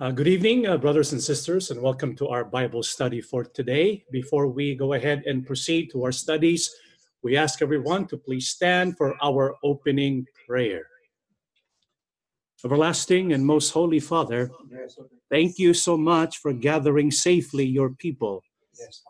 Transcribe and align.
Uh, 0.00 0.12
good 0.12 0.28
evening, 0.28 0.64
uh, 0.64 0.76
brothers 0.76 1.10
and 1.10 1.20
sisters, 1.20 1.72
and 1.72 1.82
welcome 1.82 2.14
to 2.14 2.28
our 2.28 2.44
Bible 2.44 2.84
study 2.84 3.20
for 3.20 3.42
today. 3.42 4.04
Before 4.12 4.46
we 4.46 4.76
go 4.76 4.92
ahead 4.92 5.24
and 5.26 5.44
proceed 5.44 5.90
to 5.90 6.04
our 6.04 6.12
studies, 6.12 6.72
we 7.24 7.36
ask 7.36 7.60
everyone 7.62 8.06
to 8.06 8.16
please 8.16 8.48
stand 8.48 8.96
for 8.96 9.16
our 9.20 9.56
opening 9.64 10.24
prayer. 10.46 10.86
Everlasting 12.64 13.32
and 13.32 13.44
most 13.44 13.70
holy 13.70 13.98
Father, 13.98 14.52
thank 15.32 15.58
you 15.58 15.74
so 15.74 15.96
much 15.96 16.38
for 16.38 16.52
gathering 16.52 17.10
safely 17.10 17.64
your 17.64 17.90
people. 17.90 18.44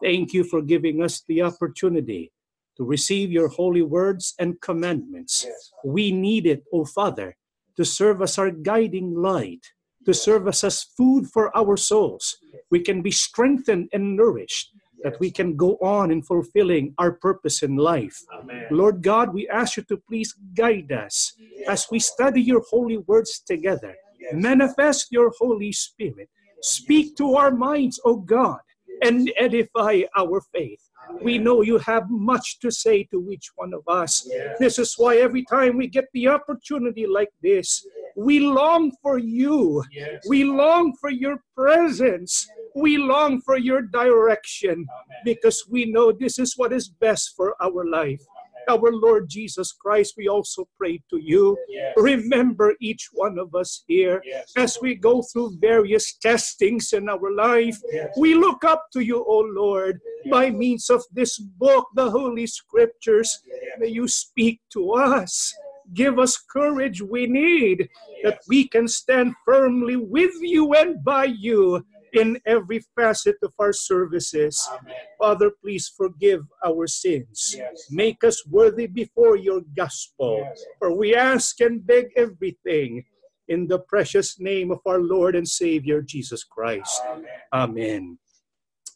Thank 0.03 0.33
you 0.33 0.43
for 0.43 0.63
giving 0.63 1.03
us 1.03 1.23
the 1.29 1.43
opportunity 1.43 2.33
to 2.79 2.85
receive 2.85 3.31
your 3.31 3.49
holy 3.49 3.83
words 3.83 4.33
and 4.39 4.59
commandments. 4.63 5.47
We 5.85 6.13
need 6.13 6.47
it, 6.47 6.65
O 6.73 6.87
Father, 6.87 7.37
to 7.77 7.85
serve 7.85 8.23
as 8.23 8.39
our 8.39 8.51
guiding 8.51 9.15
light 9.15 9.67
to 10.09 10.15
serve 10.15 10.49
us 10.49 10.65
as 10.65 10.85
food 10.97 11.27
for 11.27 11.55
our 11.55 11.77
souls. 11.77 12.39
We 12.71 12.81
can 12.81 13.03
be 13.03 13.11
strengthened 13.11 13.91
and 13.93 14.17
nourished, 14.17 14.73
that 15.05 15.21
we 15.21 15.31
can 15.31 15.55
go 15.55 15.77
on 15.83 16.11
in 16.11 16.23
fulfilling 16.23 16.95
our 16.97 17.13
purpose 17.13 17.63
in 17.63 17.77
life. 17.77 18.19
Amen. 18.33 18.67
Lord 18.71 19.03
God, 19.03 19.35
we 19.35 19.47
ask 19.51 19.77
you 19.77 19.83
to 19.83 19.99
please 20.09 20.35
guide 20.55 20.93
us 20.93 21.35
as 21.69 21.87
we 21.91 21.99
study 21.99 22.41
your 22.41 22.63
holy 22.71 22.97
words 22.97 23.41
together. 23.41 23.95
Manifest 24.33 25.09
your 25.11 25.31
Holy 25.39 25.73
Spirit. 25.73 26.31
Speak 26.63 27.15
to 27.17 27.35
our 27.35 27.51
minds, 27.51 28.01
O 28.07 28.17
God, 28.17 28.61
and 29.03 29.31
edify 29.37 30.03
our 30.17 30.41
faith. 30.55 30.81
We 31.21 31.37
know 31.37 31.63
you 31.63 31.79
have 31.79 32.09
much 32.09 32.61
to 32.61 32.71
say 32.71 33.05
to 33.05 33.31
each 33.31 33.51
one 33.57 33.75
of 33.75 33.83
us. 33.87 34.27
This 34.59 34.79
is 34.79 34.95
why 34.97 35.19
every 35.19 35.45
time 35.45 35.77
we 35.77 35.87
get 35.87 36.07
the 36.15 36.29
opportunity 36.29 37.07
like 37.07 37.33
this, 37.43 37.87
we 38.19 38.41
long 38.41 38.91
for 39.01 39.19
you. 39.19 39.85
Yes. 39.93 40.25
We 40.29 40.43
long 40.43 40.93
for 41.01 41.11
your 41.11 41.39
presence. 41.55 42.49
We 42.75 42.99
long 42.99 43.41
for 43.43 43.57
your 43.57 43.83
direction 43.83 44.87
because 45.25 45.65
we 45.71 45.85
know 45.87 46.11
this 46.11 46.39
is 46.39 46.55
what 46.57 46.73
is 46.73 46.89
best 46.89 47.35
for 47.37 47.55
our 47.63 47.85
life. 47.89 48.21
Our 48.69 48.93
Lord 48.93 49.31
Jesus 49.31 49.73
Christ, 49.73 50.15
we 50.19 50.29
also 50.29 50.69
pray 50.77 51.01
to 51.11 51.19
you. 51.23 51.57
Yes. 51.69 51.95
Remember 51.97 52.75
each 52.81 53.09
one 53.13 53.39
of 53.39 53.55
us 53.55 53.83
here 53.87 54.21
Yes. 54.27 54.53
as 54.57 54.79
we 54.83 54.95
go 54.95 55.23
through 55.23 55.57
various 55.61 56.15
testings 56.19 56.93
in 56.93 57.09
our 57.09 57.31
life. 57.33 57.79
We 58.17 58.35
look 58.35 58.65
up 58.65 58.83
to 58.95 59.01
you, 59.01 59.25
O 59.27 59.39
Lord, 59.39 60.01
by 60.31 60.51
means 60.51 60.91
of 60.91 61.03
this 61.13 61.39
book, 61.39 61.87
the 61.95 62.11
Holy 62.11 62.47
Scriptures. 62.47 63.39
May 63.79 63.89
you 63.89 64.07
speak 64.09 64.61
to 64.73 64.93
us. 64.93 65.55
Give 65.95 66.19
us 66.19 66.37
courage 66.37 67.01
we 67.03 67.27
need 67.27 67.89
that 68.23 68.41
we 68.49 68.69
can 68.69 68.89
stand 68.89 69.35
firmly 69.45 69.97
with 69.97 70.33
you 70.41 70.75
and 70.75 71.03
by 71.03 71.25
you 71.25 71.85
in 72.13 72.39
every 72.47 72.85
facet 72.97 73.37
of 73.43 73.53
our 73.59 73.73
services. 73.73 74.69
Amen. 74.73 74.95
Father, 75.19 75.51
please 75.63 75.93
forgive 75.95 76.43
our 76.65 76.87
sins. 76.87 77.55
Yes. 77.57 77.89
Make 77.91 78.25
us 78.25 78.47
worthy 78.47 78.87
before 78.87 79.37
your 79.37 79.61
gospel. 79.77 80.39
Yes. 80.45 80.65
For 80.79 80.97
we 80.97 81.15
ask 81.15 81.61
and 81.61 81.87
beg 81.87 82.07
everything 82.17 83.05
in 83.49 83.67
the 83.67 83.79
precious 83.81 84.39
name 84.39 84.71
of 84.71 84.81
our 84.87 85.01
Lord 85.01 85.35
and 85.35 85.49
Savior 85.49 86.03
Jesus 86.03 86.45
Christ. 86.45 87.01
Amen. 87.09 87.29
Amen. 87.53 88.19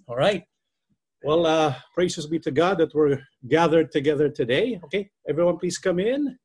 All 0.08 0.16
right. 0.16 0.44
Well, 1.24 1.46
uh, 1.46 1.74
praises 1.94 2.26
be 2.26 2.40
to 2.40 2.50
God 2.50 2.78
that 2.78 2.94
we're 2.94 3.20
gathered 3.48 3.92
together 3.92 4.28
today. 4.28 4.80
Okay, 4.84 5.08
everyone, 5.28 5.56
please 5.56 5.78
come 5.78 6.00
in. 6.00 6.36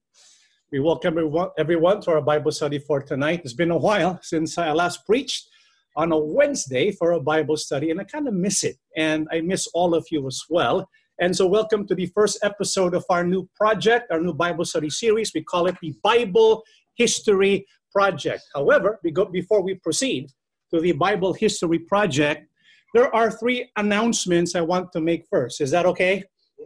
We 0.69 0.81
welcome 0.81 1.17
everyone, 1.57 2.01
to 2.01 2.11
our 2.11 2.21
Bible 2.21 2.51
study 2.51 2.77
for 2.77 3.01
tonight. 3.01 3.39
It's 3.45 3.53
been 3.53 3.71
a 3.71 3.77
while 3.77 4.19
since 4.21 4.57
I 4.57 4.73
last 4.73 5.05
preached 5.05 5.47
on 5.95 6.11
a 6.11 6.17
Wednesday 6.17 6.91
for 6.91 7.13
a 7.13 7.21
Bible 7.21 7.55
study, 7.55 7.89
and 7.89 8.01
I 8.01 8.03
kind 8.03 8.27
of 8.27 8.33
miss 8.33 8.65
it. 8.65 8.75
And 8.97 9.29
I 9.31 9.39
miss 9.39 9.67
all 9.67 9.95
of 9.95 10.05
you 10.11 10.27
as 10.27 10.43
well. 10.49 10.89
And 11.21 11.33
so, 11.33 11.47
welcome 11.47 11.87
to 11.87 11.95
the 11.95 12.07
first 12.07 12.39
episode 12.43 12.95
of 12.95 13.05
our 13.09 13.23
new 13.23 13.47
project, 13.55 14.11
our 14.11 14.19
new 14.19 14.33
Bible 14.33 14.65
study 14.65 14.89
series. 14.89 15.31
We 15.33 15.41
call 15.41 15.67
it 15.67 15.77
the 15.81 15.95
Bible 16.03 16.65
History 16.97 17.65
Project. 17.93 18.43
However, 18.53 18.99
we 19.05 19.11
go, 19.11 19.23
before 19.23 19.61
we 19.61 19.75
proceed 19.75 20.31
to 20.73 20.81
the 20.81 20.91
Bible 20.91 21.31
History 21.31 21.79
Project, 21.79 22.45
there 22.93 23.15
are 23.15 23.31
three 23.31 23.71
announcements 23.77 24.53
I 24.53 24.61
want 24.61 24.91
to 24.91 24.99
make 24.99 25.27
first. 25.29 25.61
Is 25.61 25.71
that 25.71 25.85
okay? 25.85 26.25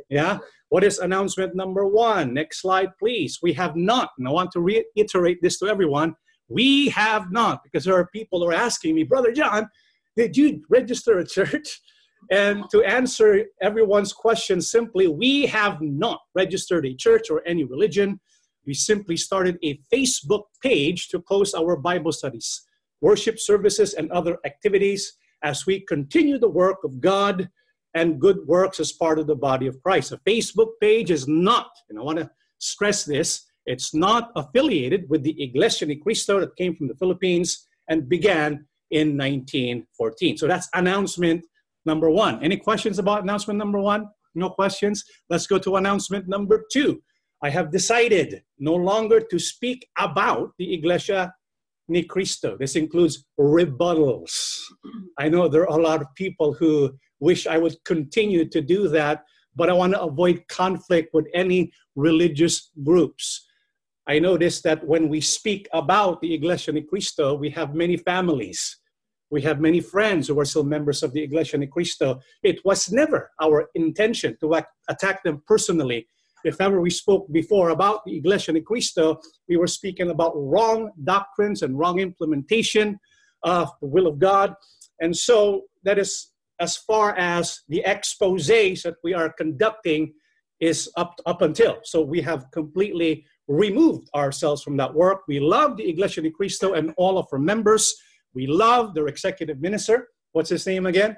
Yeah. 0.09 0.39
What 0.71 0.85
is 0.85 0.99
announcement 0.99 1.53
number 1.53 1.85
one? 1.85 2.33
Next 2.33 2.61
slide, 2.61 2.91
please. 2.97 3.39
We 3.43 3.51
have 3.53 3.75
not, 3.75 4.11
and 4.17 4.25
I 4.25 4.31
want 4.31 4.53
to 4.53 4.61
reiterate 4.61 5.39
this 5.41 5.59
to 5.59 5.67
everyone. 5.67 6.15
We 6.47 6.87
have 6.87 7.29
not, 7.29 7.61
because 7.61 7.83
there 7.83 7.97
are 7.97 8.07
people 8.07 8.39
who 8.39 8.47
are 8.47 8.53
asking 8.53 8.95
me, 8.95 9.03
Brother 9.03 9.33
John, 9.33 9.67
did 10.15 10.37
you 10.37 10.63
register 10.69 11.19
a 11.19 11.27
church? 11.27 11.81
And 12.31 12.69
to 12.69 12.83
answer 12.83 13.47
everyone's 13.61 14.13
question 14.13 14.61
simply, 14.61 15.09
we 15.09 15.45
have 15.47 15.81
not 15.81 16.21
registered 16.35 16.85
a 16.85 16.95
church 16.95 17.29
or 17.29 17.41
any 17.45 17.65
religion. 17.65 18.21
We 18.65 18.73
simply 18.73 19.17
started 19.17 19.57
a 19.65 19.77
Facebook 19.93 20.43
page 20.63 21.09
to 21.09 21.19
post 21.19 21.53
our 21.53 21.75
Bible 21.75 22.13
studies, 22.13 22.61
worship 23.01 23.39
services, 23.39 23.93
and 23.93 24.09
other 24.13 24.37
activities 24.45 25.17
as 25.43 25.65
we 25.65 25.81
continue 25.81 26.39
the 26.39 26.47
work 26.47 26.77
of 26.85 27.01
God 27.01 27.49
and 27.93 28.19
good 28.19 28.45
works 28.45 28.79
as 28.79 28.91
part 28.91 29.19
of 29.19 29.27
the 29.27 29.35
body 29.35 29.67
of 29.67 29.81
Christ. 29.83 30.11
A 30.11 30.17
Facebook 30.17 30.69
page 30.79 31.11
is 31.11 31.27
not, 31.27 31.69
and 31.89 31.99
I 31.99 32.01
want 32.01 32.19
to 32.19 32.29
stress 32.59 33.03
this, 33.03 33.45
it's 33.65 33.93
not 33.93 34.31
affiliated 34.35 35.09
with 35.09 35.23
the 35.23 35.41
Iglesia 35.41 35.85
Ni 35.85 35.95
Cristo 35.95 36.39
that 36.39 36.55
came 36.55 36.75
from 36.75 36.87
the 36.87 36.95
Philippines 36.95 37.67
and 37.89 38.09
began 38.09 38.65
in 38.91 39.17
1914. 39.17 40.37
So 40.37 40.47
that's 40.47 40.69
announcement 40.73 41.45
number 41.85 42.09
one. 42.09 42.43
Any 42.43 42.57
questions 42.57 42.99
about 42.99 43.23
announcement 43.23 43.57
number 43.57 43.79
one? 43.79 44.09
No 44.35 44.49
questions? 44.49 45.03
Let's 45.29 45.47
go 45.47 45.57
to 45.59 45.75
announcement 45.75 46.27
number 46.27 46.63
two. 46.71 47.01
I 47.43 47.49
have 47.49 47.71
decided 47.71 48.43
no 48.59 48.75
longer 48.75 49.19
to 49.19 49.39
speak 49.39 49.87
about 49.97 50.51
the 50.57 50.73
Iglesia 50.73 51.33
Ni 51.91 52.03
Cristo. 52.03 52.57
This 52.57 52.75
includes 52.75 53.25
rebuttals. 53.39 54.33
I 55.19 55.27
know 55.29 55.47
there 55.47 55.69
are 55.69 55.79
a 55.79 55.81
lot 55.81 56.01
of 56.01 56.07
people 56.15 56.53
who 56.53 56.95
wish 57.19 57.45
I 57.45 57.57
would 57.57 57.75
continue 57.83 58.45
to 58.49 58.61
do 58.61 58.87
that, 58.87 59.25
but 59.55 59.69
I 59.69 59.73
want 59.73 59.93
to 59.93 60.01
avoid 60.01 60.47
conflict 60.47 61.13
with 61.13 61.27
any 61.33 61.71
religious 61.95 62.71
groups. 62.83 63.45
I 64.07 64.19
notice 64.19 64.61
that 64.61 64.87
when 64.87 65.09
we 65.09 65.21
speak 65.21 65.67
about 65.73 66.21
the 66.21 66.33
Iglesia 66.33 66.71
Ni 66.73 66.81
Cristo, 66.81 67.35
we 67.35 67.49
have 67.51 67.75
many 67.75 67.97
families. 67.97 68.77
We 69.29 69.41
have 69.43 69.59
many 69.59 69.79
friends 69.79 70.27
who 70.27 70.39
are 70.39 70.45
still 70.45 70.63
members 70.63 71.03
of 71.03 71.13
the 71.13 71.21
Iglesia 71.21 71.57
Ni 71.57 71.67
Cristo. 71.67 72.19
It 72.41 72.63
was 72.65 72.91
never 72.91 73.31
our 73.41 73.69
intention 73.75 74.37
to 74.41 74.63
attack 74.89 75.23
them 75.23 75.43
personally. 75.45 76.07
If 76.43 76.59
ever 76.59 76.81
we 76.81 76.89
spoke 76.89 77.31
before 77.31 77.69
about 77.69 78.05
the 78.05 78.15
Iglesia 78.15 78.53
Ni 78.53 78.61
Cristo, 78.61 79.19
we 79.47 79.57
were 79.57 79.67
speaking 79.67 80.09
about 80.09 80.33
wrong 80.35 80.91
doctrines 81.03 81.61
and 81.61 81.77
wrong 81.77 81.99
implementation 81.99 82.99
of 83.43 83.69
the 83.81 83.87
will 83.87 84.07
of 84.07 84.19
God. 84.19 84.53
And 84.99 85.15
so 85.15 85.63
that 85.83 85.97
is 85.97 86.31
as 86.59 86.77
far 86.77 87.15
as 87.17 87.61
the 87.69 87.81
exposes 87.85 88.83
that 88.83 88.95
we 89.03 89.13
are 89.13 89.33
conducting 89.33 90.13
is 90.59 90.89
up, 90.95 91.19
up 91.25 91.41
until. 91.41 91.79
So 91.83 92.01
we 92.01 92.21
have 92.21 92.45
completely 92.51 93.25
removed 93.47 94.07
ourselves 94.15 94.61
from 94.61 94.77
that 94.77 94.93
work. 94.93 95.21
We 95.27 95.39
love 95.39 95.75
the 95.75 95.89
Iglesia 95.89 96.21
Ni 96.21 96.29
Cristo 96.29 96.73
and 96.73 96.93
all 96.97 97.17
of 97.17 97.27
her 97.31 97.39
members. 97.39 97.95
We 98.33 98.45
love 98.47 98.93
their 98.93 99.07
executive 99.07 99.59
minister. 99.59 100.09
What's 100.33 100.49
his 100.49 100.65
name 100.67 100.85
again? 100.85 101.17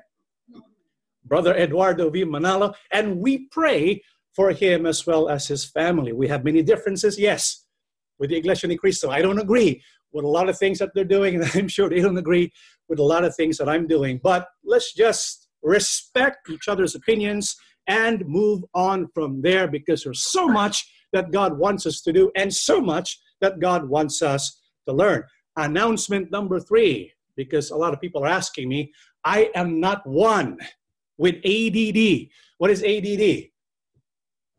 Brother 1.25 1.55
Eduardo 1.55 2.09
V. 2.09 2.23
Manalo. 2.23 2.73
And 2.91 3.17
we 3.17 3.47
pray 3.51 4.01
for 4.35 4.51
him 4.51 4.85
as 4.85 5.05
well 5.05 5.29
as 5.29 5.47
his 5.47 5.65
family. 5.65 6.11
We 6.11 6.27
have 6.27 6.43
many 6.43 6.61
differences, 6.63 7.19
yes, 7.19 7.65
with 8.19 8.29
the 8.29 8.37
Iglesia 8.37 8.67
Ni 8.67 8.77
Cristo. 8.77 9.09
I 9.09 9.21
don't 9.21 9.39
agree 9.39 9.81
with 10.11 10.25
a 10.25 10.27
lot 10.27 10.49
of 10.49 10.57
things 10.57 10.79
that 10.79 10.91
they're 10.93 11.03
doing, 11.03 11.35
and 11.41 11.49
I'm 11.53 11.67
sure 11.67 11.89
they 11.89 12.01
don't 12.01 12.17
agree 12.17 12.51
with 12.89 12.99
a 12.99 13.03
lot 13.03 13.23
of 13.23 13.35
things 13.35 13.57
that 13.57 13.69
I'm 13.69 13.87
doing. 13.87 14.19
But 14.23 14.47
let's 14.63 14.93
just 14.93 15.47
respect 15.61 16.49
each 16.49 16.67
other's 16.67 16.95
opinions 16.95 17.55
and 17.87 18.25
move 18.27 18.63
on 18.73 19.07
from 19.13 19.41
there 19.41 19.67
because 19.67 20.03
there's 20.03 20.23
so 20.23 20.47
much 20.47 20.89
that 21.11 21.31
God 21.31 21.57
wants 21.57 21.85
us 21.85 22.01
to 22.01 22.13
do 22.13 22.31
and 22.35 22.53
so 22.53 22.81
much 22.81 23.19
that 23.41 23.59
God 23.59 23.87
wants 23.87 24.21
us 24.21 24.59
to 24.87 24.93
learn. 24.93 25.23
Announcement 25.57 26.31
number 26.31 26.59
three, 26.59 27.11
because 27.35 27.71
a 27.71 27.75
lot 27.75 27.93
of 27.93 28.01
people 28.01 28.23
are 28.23 28.27
asking 28.27 28.69
me, 28.69 28.91
I 29.23 29.51
am 29.55 29.79
not 29.79 30.05
one 30.07 30.57
with 31.17 31.35
ADD. 31.45 32.29
What 32.57 32.71
is 32.71 32.83
ADD? 32.83 33.52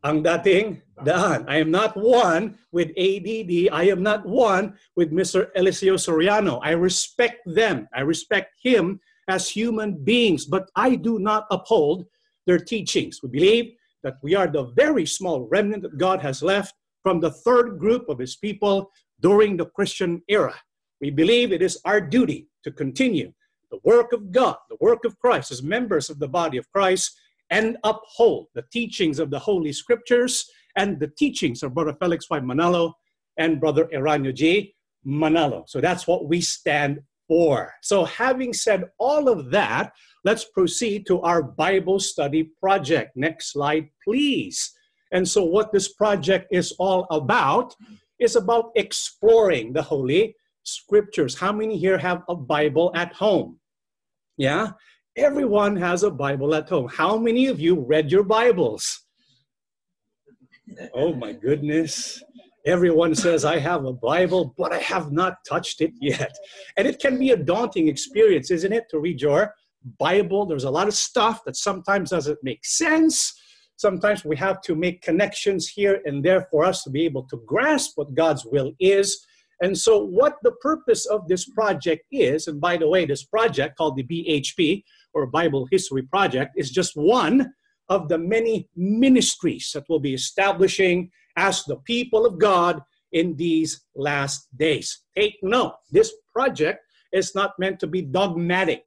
Ang 0.05 0.21
dating 0.21 0.85
daan. 1.01 1.49
I 1.49 1.57
am 1.57 1.73
not 1.73 1.97
one 1.97 2.61
with 2.69 2.93
ADD. 2.93 3.73
I 3.73 3.89
am 3.89 4.05
not 4.05 4.21
one 4.21 4.77
with 4.93 5.09
Mr. 5.09 5.49
Eliseo 5.57 5.97
Soriano. 5.97 6.61
I 6.61 6.77
respect 6.77 7.41
them. 7.49 7.89
I 7.89 8.05
respect 8.05 8.53
him 8.61 9.01
as 9.27 9.49
human 9.49 9.97
beings, 9.97 10.45
but 10.45 10.69
I 10.77 10.93
do 10.93 11.17
not 11.17 11.49
uphold 11.49 12.05
their 12.45 12.61
teachings. 12.61 13.25
We 13.25 13.29
believe 13.33 13.73
that 14.03 14.21
we 14.21 14.35
are 14.35 14.45
the 14.45 14.69
very 14.77 15.07
small 15.09 15.49
remnant 15.49 15.81
that 15.81 15.97
God 15.97 16.21
has 16.21 16.45
left 16.45 16.77
from 17.01 17.19
the 17.19 17.33
third 17.41 17.79
group 17.79 18.05
of 18.07 18.19
his 18.21 18.35
people 18.35 18.93
during 19.21 19.57
the 19.57 19.65
Christian 19.65 20.21
era. 20.29 20.53
We 21.01 21.09
believe 21.09 21.51
it 21.51 21.65
is 21.65 21.81
our 21.83 21.99
duty 21.99 22.45
to 22.61 22.69
continue 22.69 23.33
the 23.71 23.79
work 23.83 24.13
of 24.13 24.31
God, 24.31 24.57
the 24.69 24.77
work 24.79 25.03
of 25.03 25.17
Christ 25.17 25.51
as 25.51 25.63
members 25.63 26.09
of 26.09 26.19
the 26.19 26.27
body 26.27 26.57
of 26.57 26.71
Christ, 26.71 27.17
and 27.49 27.77
uphold 27.83 28.47
the 28.55 28.63
teachings 28.71 29.19
of 29.19 29.29
the 29.29 29.39
Holy 29.39 29.71
Scriptures 29.71 30.49
and 30.75 30.99
the 30.99 31.07
teachings 31.07 31.63
of 31.63 31.73
Brother 31.73 31.95
Felix 31.99 32.29
Y. 32.29 32.39
Manalo 32.39 32.93
and 33.37 33.59
Brother 33.59 33.85
Eraño 33.93 34.33
G. 34.33 34.73
Manalo. 35.05 35.63
So 35.67 35.79
that's 35.79 36.07
what 36.07 36.27
we 36.27 36.41
stand 36.41 36.99
for. 37.27 37.73
So, 37.81 38.05
having 38.05 38.53
said 38.53 38.85
all 38.99 39.29
of 39.29 39.51
that, 39.51 39.93
let's 40.23 40.45
proceed 40.45 41.05
to 41.07 41.21
our 41.21 41.41
Bible 41.41 41.99
study 41.99 42.51
project. 42.59 43.15
Next 43.15 43.51
slide, 43.51 43.89
please. 44.03 44.71
And 45.11 45.27
so, 45.27 45.43
what 45.43 45.71
this 45.71 45.93
project 45.93 46.47
is 46.51 46.73
all 46.79 47.07
about 47.11 47.75
is 48.19 48.35
about 48.35 48.71
exploring 48.75 49.73
the 49.73 49.81
Holy 49.81 50.35
Scriptures. 50.63 51.37
How 51.37 51.51
many 51.51 51.77
here 51.77 51.97
have 51.97 52.23
a 52.29 52.35
Bible 52.35 52.91
at 52.95 53.13
home? 53.13 53.59
Yeah? 54.37 54.71
Everyone 55.17 55.77
has 55.77 56.03
a 56.03 56.11
Bible 56.11 56.53
at 56.55 56.67
home. 56.67 56.89
How 56.89 57.17
many 57.17 57.47
of 57.47 57.57
you 57.57 57.79
read 57.79 58.11
your 58.11 58.23
Bibles? 58.23 59.05
Oh 60.93 61.13
my 61.13 61.31
goodness. 61.31 62.21
Everyone 62.65 63.15
says, 63.15 63.45
I 63.45 63.59
have 63.59 63.85
a 63.85 63.93
Bible, 63.93 64.53
but 64.57 64.73
I 64.73 64.79
have 64.79 65.13
not 65.13 65.37
touched 65.47 65.79
it 65.79 65.93
yet. 66.01 66.35
And 66.75 66.85
it 66.85 66.99
can 66.99 67.17
be 67.17 67.29
a 67.29 67.37
daunting 67.37 67.87
experience, 67.87 68.51
isn't 68.51 68.73
it, 68.73 68.89
to 68.89 68.99
read 68.99 69.21
your 69.21 69.53
Bible? 69.99 70.45
There's 70.45 70.65
a 70.65 70.69
lot 70.69 70.89
of 70.89 70.93
stuff 70.93 71.45
that 71.45 71.55
sometimes 71.55 72.09
doesn't 72.09 72.39
make 72.43 72.65
sense. 72.65 73.39
Sometimes 73.77 74.25
we 74.25 74.35
have 74.35 74.59
to 74.63 74.75
make 74.75 75.01
connections 75.01 75.69
here 75.69 76.01
and 76.03 76.25
there 76.25 76.45
for 76.51 76.65
us 76.65 76.83
to 76.83 76.89
be 76.89 77.05
able 77.05 77.23
to 77.29 77.41
grasp 77.45 77.93
what 77.95 78.15
God's 78.15 78.45
will 78.45 78.73
is. 78.81 79.25
And 79.61 79.77
so, 79.77 80.03
what 80.03 80.35
the 80.43 80.51
purpose 80.51 81.05
of 81.05 81.29
this 81.29 81.47
project 81.47 82.03
is, 82.11 82.47
and 82.47 82.59
by 82.59 82.75
the 82.75 82.89
way, 82.89 83.05
this 83.05 83.23
project 83.23 83.77
called 83.77 83.95
the 83.95 84.03
BHP 84.03 84.83
or 85.15 85.25
Bible 85.25 85.67
History 85.71 86.03
Project 86.03 86.51
is 86.55 86.69
just 86.69 86.95
one 86.95 87.51
of 87.89 88.09
the 88.09 88.17
many 88.17 88.67
ministries 88.75 89.71
that 89.73 89.85
we'll 89.89 89.99
be 89.99 90.13
establishing 90.13 91.09
as 91.37 91.63
the 91.63 91.77
people 91.77 92.25
of 92.25 92.37
God 92.37 92.81
in 93.13 93.35
these 93.35 93.85
last 93.95 94.47
days. 94.57 95.01
Take 95.15 95.37
note, 95.41 95.75
this 95.91 96.11
project 96.33 96.79
is 97.13 97.33
not 97.33 97.53
meant 97.57 97.79
to 97.79 97.87
be 97.87 98.01
dogmatic. 98.01 98.85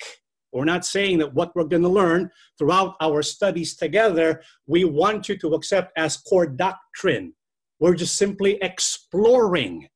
We're 0.52 0.64
not 0.64 0.84
saying 0.84 1.18
that 1.18 1.34
what 1.34 1.54
we're 1.54 1.64
going 1.64 1.82
to 1.82 1.88
learn 1.88 2.30
throughout 2.58 2.94
our 3.00 3.22
studies 3.22 3.76
together, 3.76 4.42
we 4.66 4.84
want 4.84 5.28
you 5.28 5.38
to 5.38 5.54
accept 5.54 5.92
as 5.96 6.16
core 6.16 6.46
doctrine. 6.46 7.32
We're 7.80 7.94
just 7.94 8.16
simply 8.16 8.58
exploring 8.60 9.88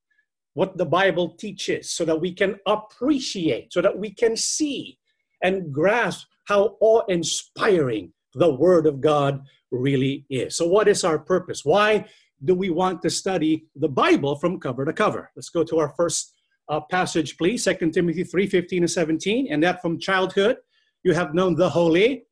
what 0.54 0.76
the 0.76 0.86
Bible 0.86 1.30
teaches 1.30 1.90
so 1.90 2.04
that 2.04 2.20
we 2.20 2.32
can 2.32 2.56
appreciate, 2.66 3.72
so 3.72 3.80
that 3.80 3.98
we 3.98 4.14
can 4.14 4.36
see 4.36 4.98
and 5.42 5.72
grasp 5.72 6.26
how 6.44 6.76
awe 6.80 7.02
inspiring 7.08 8.12
the 8.34 8.52
Word 8.52 8.86
of 8.86 9.00
God 9.00 9.44
really 9.70 10.24
is. 10.30 10.56
So, 10.56 10.66
what 10.66 10.88
is 10.88 11.04
our 11.04 11.18
purpose? 11.18 11.64
Why 11.64 12.06
do 12.44 12.54
we 12.54 12.70
want 12.70 13.02
to 13.02 13.10
study 13.10 13.66
the 13.76 13.88
Bible 13.88 14.36
from 14.36 14.58
cover 14.58 14.84
to 14.84 14.92
cover? 14.92 15.30
Let's 15.36 15.50
go 15.50 15.64
to 15.64 15.78
our 15.78 15.90
first 15.96 16.34
uh, 16.68 16.80
passage, 16.80 17.36
please 17.36 17.64
2 17.64 17.90
Timothy 17.90 18.24
3 18.24 18.46
15 18.46 18.82
and 18.82 18.90
17. 18.90 19.48
And 19.50 19.62
that 19.62 19.82
from 19.82 19.98
childhood 19.98 20.56
you 21.04 21.12
have 21.12 21.34
known 21.34 21.54
the 21.54 21.68
Holy 21.68 22.24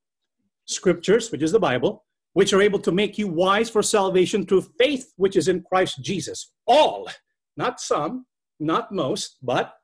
Scriptures, 0.67 1.31
which 1.31 1.43
is 1.43 1.53
the 1.53 1.61
Bible, 1.61 2.05
which 2.33 2.53
are 2.53 2.63
able 2.63 2.79
to 2.79 2.93
make 2.93 3.19
you 3.19 3.29
wise 3.29 3.69
for 3.69 3.83
salvation 3.83 4.47
through 4.47 4.63
faith, 4.79 5.13
which 5.17 5.37
is 5.37 5.49
in 5.49 5.63
Christ 5.63 6.03
Jesus. 6.03 6.53
All, 6.67 7.09
not 7.57 7.81
some, 7.81 8.27
not 8.61 8.93
most, 8.93 9.39
but 9.43 9.75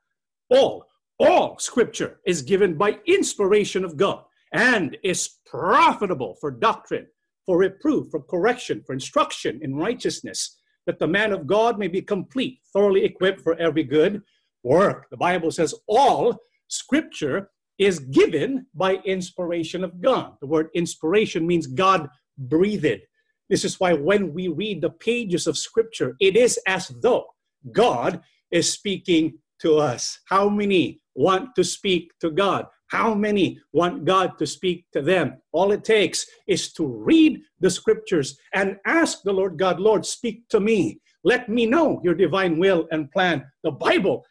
all. 0.49 0.86
All 1.19 1.57
Scripture 1.57 2.19
is 2.25 2.41
given 2.41 2.75
by 2.75 2.99
inspiration 3.07 3.83
of 3.83 3.97
God 3.97 4.23
and 4.53 4.97
is 5.03 5.37
profitable 5.45 6.35
for 6.39 6.51
doctrine, 6.51 7.07
for 7.45 7.57
reproof, 7.57 8.11
for 8.11 8.21
correction, 8.21 8.83
for 8.85 8.93
instruction 8.93 9.59
in 9.61 9.75
righteousness, 9.75 10.57
that 10.85 10.99
the 10.99 11.07
man 11.07 11.33
of 11.33 11.47
God 11.47 11.79
may 11.79 11.87
be 11.87 12.01
complete, 12.01 12.59
thoroughly 12.71 13.03
equipped 13.03 13.41
for 13.41 13.55
every 13.55 13.83
good 13.83 14.21
work. 14.63 15.07
The 15.09 15.17
Bible 15.17 15.51
says 15.51 15.73
all 15.87 16.37
scripture 16.67 17.49
is 17.77 17.99
given 17.99 18.65
by 18.73 18.95
inspiration 19.05 19.83
of 19.83 20.01
God. 20.01 20.33
The 20.39 20.47
word 20.47 20.69
inspiration 20.73 21.45
means 21.45 21.67
God 21.67 22.09
breathed. 22.37 23.01
This 23.49 23.63
is 23.63 23.79
why 23.79 23.93
when 23.93 24.33
we 24.33 24.47
read 24.49 24.81
the 24.81 24.89
pages 24.89 25.47
of 25.47 25.57
scripture, 25.57 26.15
it 26.19 26.35
is 26.35 26.59
as 26.67 26.89
though 27.01 27.25
God 27.71 28.21
is 28.51 28.71
speaking 28.71 29.39
to 29.61 29.77
us. 29.77 30.19
How 30.25 30.49
many 30.49 31.01
want 31.15 31.55
to 31.55 31.63
speak 31.63 32.11
to 32.21 32.31
God? 32.31 32.65
How 32.87 33.13
many 33.13 33.59
want 33.73 34.05
God 34.05 34.37
to 34.39 34.47
speak 34.47 34.85
to 34.93 35.01
them? 35.01 35.41
All 35.51 35.71
it 35.71 35.83
takes 35.83 36.25
is 36.47 36.71
to 36.73 36.85
read 36.85 37.41
the 37.59 37.69
scriptures 37.69 38.37
and 38.53 38.77
ask 38.85 39.23
the 39.23 39.33
Lord 39.33 39.57
God, 39.57 39.79
Lord, 39.79 40.05
speak 40.05 40.47
to 40.49 40.59
me. 40.59 41.01
Let 41.23 41.49
me 41.49 41.65
know 41.65 41.99
your 42.03 42.13
divine 42.13 42.57
will 42.57 42.87
and 42.91 43.11
plan. 43.11 43.45
The 43.63 43.71
Bible 43.71 44.25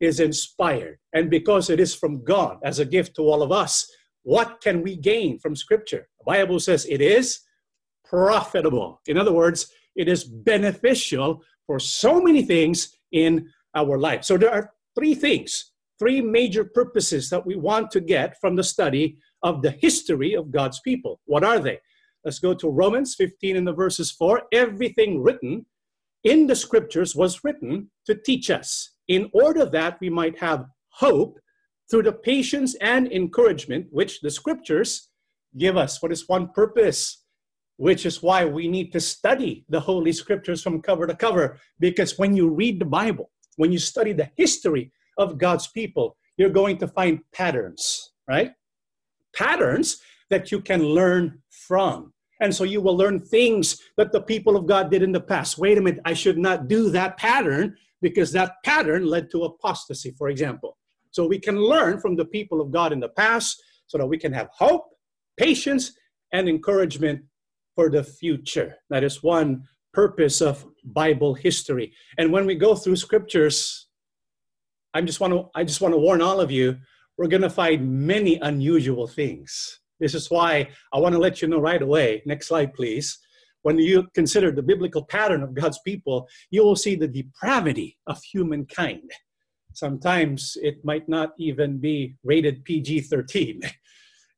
is 0.00 0.20
inspired. 0.20 0.98
And 1.14 1.30
because 1.30 1.70
it 1.70 1.80
is 1.80 1.94
from 1.94 2.22
God 2.24 2.58
as 2.62 2.78
a 2.78 2.84
gift 2.84 3.16
to 3.16 3.22
all 3.22 3.42
of 3.42 3.52
us, 3.52 3.90
what 4.22 4.60
can 4.60 4.82
we 4.82 4.96
gain 4.96 5.38
from 5.38 5.56
scripture? 5.56 6.08
The 6.18 6.24
Bible 6.24 6.60
says 6.60 6.86
it 6.86 7.00
is 7.00 7.40
profitable. 8.04 9.00
In 9.06 9.16
other 9.16 9.32
words, 9.32 9.70
it 9.96 10.08
is 10.08 10.24
beneficial 10.24 11.42
for 11.66 11.78
so 11.78 12.20
many 12.20 12.42
things 12.42 12.94
in 13.12 13.48
our 13.74 13.98
life. 13.98 14.24
So 14.24 14.36
there 14.36 14.52
are 14.52 14.70
three 14.94 15.14
things 15.14 15.72
three 15.98 16.20
major 16.20 16.64
purposes 16.64 17.30
that 17.30 17.46
we 17.46 17.56
want 17.56 17.90
to 17.90 18.00
get 18.00 18.36
from 18.40 18.56
the 18.56 18.64
study 18.64 19.16
of 19.42 19.62
the 19.62 19.70
history 19.70 20.34
of 20.34 20.50
God's 20.50 20.80
people. 20.80 21.20
What 21.26 21.44
are 21.44 21.58
they? 21.58 21.78
Let's 22.24 22.38
go 22.38 22.54
to 22.54 22.68
Romans 22.68 23.14
15 23.14 23.56
in 23.56 23.64
the 23.64 23.72
verses 23.72 24.10
4. 24.10 24.42
Everything 24.52 25.22
written 25.22 25.66
in 26.24 26.46
the 26.46 26.56
scriptures 26.56 27.14
was 27.14 27.44
written 27.44 27.90
to 28.06 28.14
teach 28.14 28.50
us, 28.50 28.90
in 29.08 29.30
order 29.34 29.66
that 29.66 29.98
we 30.00 30.08
might 30.08 30.38
have 30.38 30.64
hope 30.88 31.38
through 31.90 32.02
the 32.02 32.12
patience 32.12 32.74
and 32.80 33.12
encouragement 33.12 33.86
which 33.90 34.20
the 34.20 34.30
scriptures 34.30 35.10
give 35.58 35.76
us. 35.76 36.02
What 36.02 36.12
is 36.12 36.26
one 36.28 36.48
purpose? 36.48 37.22
Which 37.76 38.06
is 38.06 38.22
why 38.22 38.46
we 38.46 38.68
need 38.68 38.92
to 38.92 39.00
study 39.00 39.66
the 39.68 39.80
Holy 39.80 40.12
Scriptures 40.12 40.62
from 40.62 40.80
cover 40.80 41.06
to 41.06 41.14
cover. 41.14 41.58
Because 41.78 42.18
when 42.18 42.34
you 42.34 42.48
read 42.48 42.80
the 42.80 42.86
Bible, 42.86 43.30
when 43.56 43.72
you 43.72 43.78
study 43.78 44.12
the 44.12 44.30
history 44.36 44.92
of 45.18 45.38
God's 45.38 45.66
people, 45.68 46.16
you're 46.36 46.50
going 46.50 46.78
to 46.78 46.88
find 46.88 47.20
patterns, 47.32 48.12
right? 48.28 48.52
Patterns 49.34 49.98
that 50.30 50.50
you 50.50 50.60
can 50.60 50.82
learn 50.82 51.40
from. 51.50 52.12
And 52.40 52.54
so 52.54 52.64
you 52.64 52.80
will 52.80 52.96
learn 52.96 53.20
things 53.20 53.80
that 53.96 54.12
the 54.12 54.20
people 54.20 54.56
of 54.56 54.66
God 54.66 54.90
did 54.90 55.02
in 55.02 55.12
the 55.12 55.20
past. 55.20 55.58
Wait 55.58 55.78
a 55.78 55.80
minute, 55.80 56.00
I 56.04 56.14
should 56.14 56.38
not 56.38 56.68
do 56.68 56.90
that 56.90 57.16
pattern 57.16 57.76
because 58.02 58.32
that 58.32 58.56
pattern 58.64 59.06
led 59.06 59.30
to 59.30 59.44
apostasy, 59.44 60.14
for 60.18 60.28
example. 60.28 60.76
So 61.10 61.26
we 61.26 61.38
can 61.38 61.56
learn 61.56 62.00
from 62.00 62.16
the 62.16 62.24
people 62.24 62.60
of 62.60 62.72
God 62.72 62.92
in 62.92 63.00
the 63.00 63.08
past 63.08 63.62
so 63.86 63.98
that 63.98 64.06
we 64.06 64.18
can 64.18 64.32
have 64.32 64.48
hope, 64.52 64.84
patience, 65.36 65.92
and 66.32 66.48
encouragement 66.48 67.22
for 67.76 67.88
the 67.88 68.02
future. 68.02 68.76
That 68.90 69.04
is 69.04 69.22
one 69.22 69.62
purpose 69.92 70.42
of 70.42 70.66
Bible 70.84 71.34
history. 71.34 71.92
And 72.18 72.32
when 72.32 72.46
we 72.46 72.54
go 72.54 72.74
through 72.74 72.96
scriptures, 72.96 73.88
I 74.92 75.00
just 75.02 75.20
want 75.20 75.32
to 75.32 75.48
I 75.54 75.64
just 75.64 75.80
want 75.80 75.94
to 75.94 75.98
warn 75.98 76.22
all 76.22 76.40
of 76.40 76.50
you, 76.50 76.76
we're 77.16 77.28
going 77.28 77.42
to 77.42 77.50
find 77.50 78.06
many 78.06 78.36
unusual 78.36 79.06
things. 79.06 79.80
This 80.00 80.14
is 80.14 80.30
why 80.30 80.68
I 80.92 80.98
want 80.98 81.14
to 81.14 81.20
let 81.20 81.40
you 81.40 81.48
know 81.48 81.60
right 81.60 81.80
away. 81.80 82.22
Next 82.26 82.48
slide, 82.48 82.74
please. 82.74 83.18
When 83.62 83.78
you 83.78 84.08
consider 84.14 84.50
the 84.50 84.62
biblical 84.62 85.04
pattern 85.04 85.42
of 85.42 85.54
God's 85.54 85.78
people, 85.86 86.28
you 86.50 86.62
will 86.62 86.76
see 86.76 86.96
the 86.96 87.08
depravity 87.08 87.96
of 88.06 88.22
humankind. 88.22 89.10
Sometimes 89.72 90.56
it 90.62 90.84
might 90.84 91.08
not 91.08 91.32
even 91.38 91.78
be 91.78 92.16
rated 92.24 92.64
PG 92.64 93.02
13. 93.02 93.60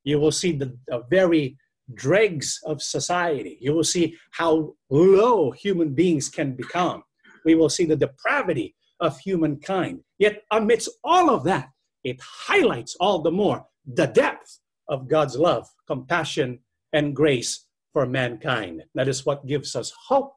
You 0.04 0.20
will 0.20 0.30
see 0.30 0.52
the, 0.52 0.78
the 0.86 1.02
very 1.10 1.56
dregs 1.94 2.60
of 2.64 2.82
society. 2.82 3.58
You 3.60 3.74
will 3.74 3.84
see 3.84 4.16
how 4.32 4.74
low 4.90 5.50
human 5.50 5.94
beings 5.94 6.28
can 6.28 6.52
become. 6.52 7.02
We 7.44 7.54
will 7.54 7.68
see 7.68 7.84
the 7.84 7.96
depravity 7.96 8.74
of 9.00 9.18
humankind. 9.18 10.00
Yet, 10.18 10.42
amidst 10.50 10.90
all 11.04 11.30
of 11.30 11.44
that, 11.44 11.68
it 12.04 12.20
highlights 12.20 12.96
all 12.98 13.20
the 13.20 13.30
more 13.30 13.64
the 13.86 14.06
depth 14.06 14.60
of 14.88 15.08
God's 15.08 15.36
love, 15.36 15.68
compassion, 15.86 16.60
and 16.92 17.14
grace 17.14 17.66
for 17.92 18.06
mankind. 18.06 18.82
That 18.94 19.08
is 19.08 19.26
what 19.26 19.46
gives 19.46 19.76
us 19.76 19.92
hope. 20.08 20.32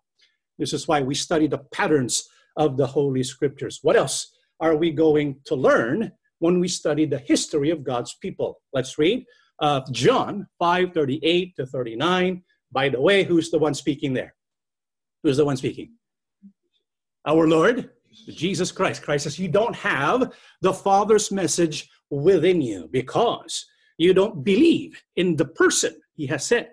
This 0.58 0.74
is 0.74 0.88
why 0.88 1.02
we 1.02 1.16
study 1.16 1.48
the 1.48 1.60
patterns 1.72 2.28
of 2.58 2.78
the 2.78 2.88
Holy 2.88 3.24
Scriptures. 3.24 3.80
What 3.82 3.96
else 3.96 4.32
are 4.60 4.76
we 4.76 4.92
going 4.92 5.38
to 5.46 5.56
learn 5.56 6.12
when 6.40 6.60
we 6.60 6.68
study 6.68 7.06
the 7.06 7.20
history 7.20 7.70
of 7.70 7.84
God's 7.84 8.16
people? 8.22 8.62
Let's 8.74 8.98
read 8.98 9.26
uh, 9.62 9.82
John 9.92 10.48
5 10.60 10.94
38 10.94 11.56
to 11.56 11.66
39. 11.66 12.44
By 12.72 12.90
the 12.90 13.02
way, 13.02 13.24
who's 13.24 13.50
the 13.50 13.60
one 13.60 13.74
speaking 13.74 14.14
there? 14.14 14.36
Who's 15.24 15.38
the 15.38 15.46
one 15.46 15.58
speaking? 15.58 15.94
Our 17.26 17.48
Lord 17.48 17.90
Jesus 18.28 18.72
Christ. 18.72 19.04
Christ 19.04 19.24
says, 19.24 19.40
You 19.40 19.48
don't 19.48 19.76
have 19.76 20.32
the 20.62 20.74
Father's 20.74 21.32
message 21.32 21.90
within 22.10 22.62
you 22.62 22.90
because 22.92 23.66
you 23.98 24.14
don't 24.14 24.44
believe 24.44 25.02
in 25.16 25.36
the 25.36 25.46
person 25.46 25.96
he 26.16 26.26
has 26.28 26.46
sent. 26.46 26.68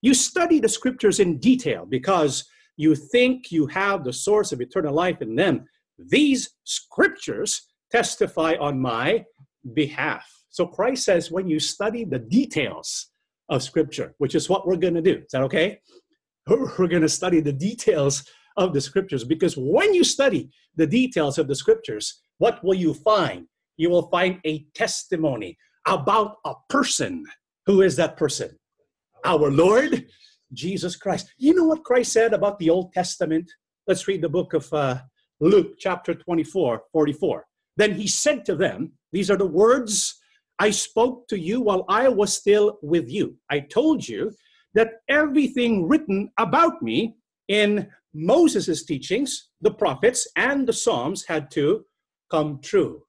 You 0.00 0.14
study 0.14 0.58
the 0.58 0.68
scriptures 0.68 1.20
in 1.20 1.38
detail 1.38 1.86
because 1.86 2.44
you 2.76 2.94
think 2.94 3.52
you 3.52 3.66
have 3.68 4.04
the 4.04 4.12
source 4.12 4.52
of 4.52 4.60
eternal 4.60 4.94
life 4.94 5.22
in 5.22 5.36
them. 5.36 5.66
These 5.98 6.50
scriptures 6.64 7.68
testify 7.90 8.54
on 8.58 8.80
my 8.80 9.24
behalf. 9.74 10.41
So 10.52 10.66
Christ 10.66 11.04
says, 11.04 11.30
when 11.30 11.48
you 11.48 11.58
study 11.58 12.04
the 12.04 12.18
details 12.18 13.08
of 13.48 13.62
scripture, 13.62 14.14
which 14.18 14.34
is 14.34 14.48
what 14.48 14.66
we're 14.66 14.76
going 14.76 14.94
to 14.94 15.02
do, 15.02 15.16
is 15.16 15.32
that 15.32 15.42
okay? 15.42 15.80
We're 16.46 16.88
going 16.88 17.02
to 17.02 17.08
study 17.08 17.40
the 17.40 17.52
details 17.52 18.24
of 18.58 18.74
the 18.74 18.80
scriptures 18.80 19.24
because 19.24 19.56
when 19.56 19.94
you 19.94 20.04
study 20.04 20.50
the 20.76 20.86
details 20.86 21.38
of 21.38 21.48
the 21.48 21.54
scriptures, 21.54 22.20
what 22.36 22.62
will 22.62 22.74
you 22.74 22.92
find? 22.92 23.46
You 23.78 23.88
will 23.88 24.08
find 24.10 24.40
a 24.44 24.66
testimony 24.74 25.56
about 25.86 26.36
a 26.44 26.54
person. 26.68 27.24
Who 27.66 27.80
is 27.80 27.96
that 27.96 28.18
person? 28.18 28.50
Our 29.24 29.50
Lord 29.50 30.06
Jesus 30.52 30.96
Christ. 30.96 31.32
You 31.38 31.54
know 31.54 31.64
what 31.64 31.84
Christ 31.84 32.12
said 32.12 32.34
about 32.34 32.58
the 32.58 32.68
Old 32.68 32.92
Testament? 32.92 33.50
Let's 33.86 34.06
read 34.06 34.20
the 34.20 34.28
book 34.28 34.52
of 34.52 34.70
uh, 34.72 35.00
Luke, 35.40 35.76
chapter 35.78 36.14
24, 36.14 36.82
44. 36.92 37.46
Then 37.78 37.94
he 37.94 38.06
said 38.06 38.44
to 38.44 38.54
them, 38.54 38.92
These 39.12 39.30
are 39.30 39.38
the 39.38 39.46
words 39.46 40.18
I 40.58 40.70
spoke 40.70 41.28
to 41.28 41.38
you 41.38 41.60
while 41.60 41.84
I 41.88 42.08
was 42.08 42.32
still 42.32 42.78
with 42.82 43.10
you. 43.10 43.36
I 43.50 43.60
told 43.60 44.06
you 44.06 44.32
that 44.74 45.00
everything 45.08 45.88
written 45.88 46.30
about 46.38 46.82
me 46.82 47.16
in 47.48 47.88
Moses' 48.14 48.84
teachings, 48.84 49.48
the 49.60 49.72
prophets, 49.72 50.26
and 50.36 50.66
the 50.66 50.72
Psalms 50.72 51.24
had 51.26 51.50
to 51.52 51.84
come 52.30 52.60
true. 52.62 53.02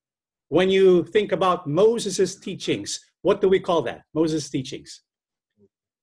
When 0.50 0.70
you 0.70 1.04
think 1.06 1.32
about 1.32 1.68
Moses' 1.68 2.36
teachings, 2.36 3.00
what 3.22 3.42
do 3.42 3.48
we 3.50 3.60
call 3.60 3.82
that? 3.84 4.02
Moses' 4.14 4.50
teachings. 4.50 5.02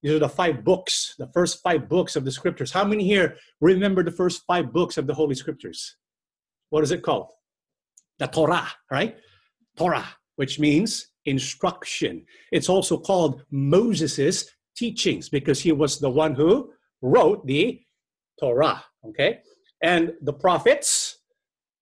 These 0.01 0.13
are 0.13 0.19
the 0.19 0.29
five 0.29 0.63
books, 0.63 1.13
the 1.19 1.27
first 1.27 1.61
five 1.61 1.87
books 1.87 2.15
of 2.15 2.25
the 2.25 2.31
scriptures. 2.31 2.71
How 2.71 2.83
many 2.83 3.03
here 3.03 3.37
remember 3.59 4.03
the 4.03 4.11
first 4.11 4.41
five 4.47 4.73
books 4.73 4.97
of 4.97 5.05
the 5.05 5.13
Holy 5.13 5.35
Scriptures? 5.35 5.95
What 6.71 6.83
is 6.83 6.91
it 6.91 7.03
called? 7.03 7.27
The 8.17 8.27
Torah, 8.27 8.67
right? 8.89 9.17
Torah, 9.77 10.07
which 10.37 10.59
means 10.59 11.10
instruction. 11.25 12.25
It's 12.51 12.69
also 12.69 12.97
called 12.97 13.43
Moses' 13.51 14.49
teachings 14.75 15.29
because 15.29 15.61
he 15.61 15.71
was 15.71 15.99
the 15.99 16.09
one 16.09 16.35
who 16.35 16.71
wrote 17.01 17.45
the 17.45 17.81
Torah, 18.39 18.83
okay? 19.05 19.39
And 19.83 20.13
the 20.21 20.33
prophets 20.33 21.19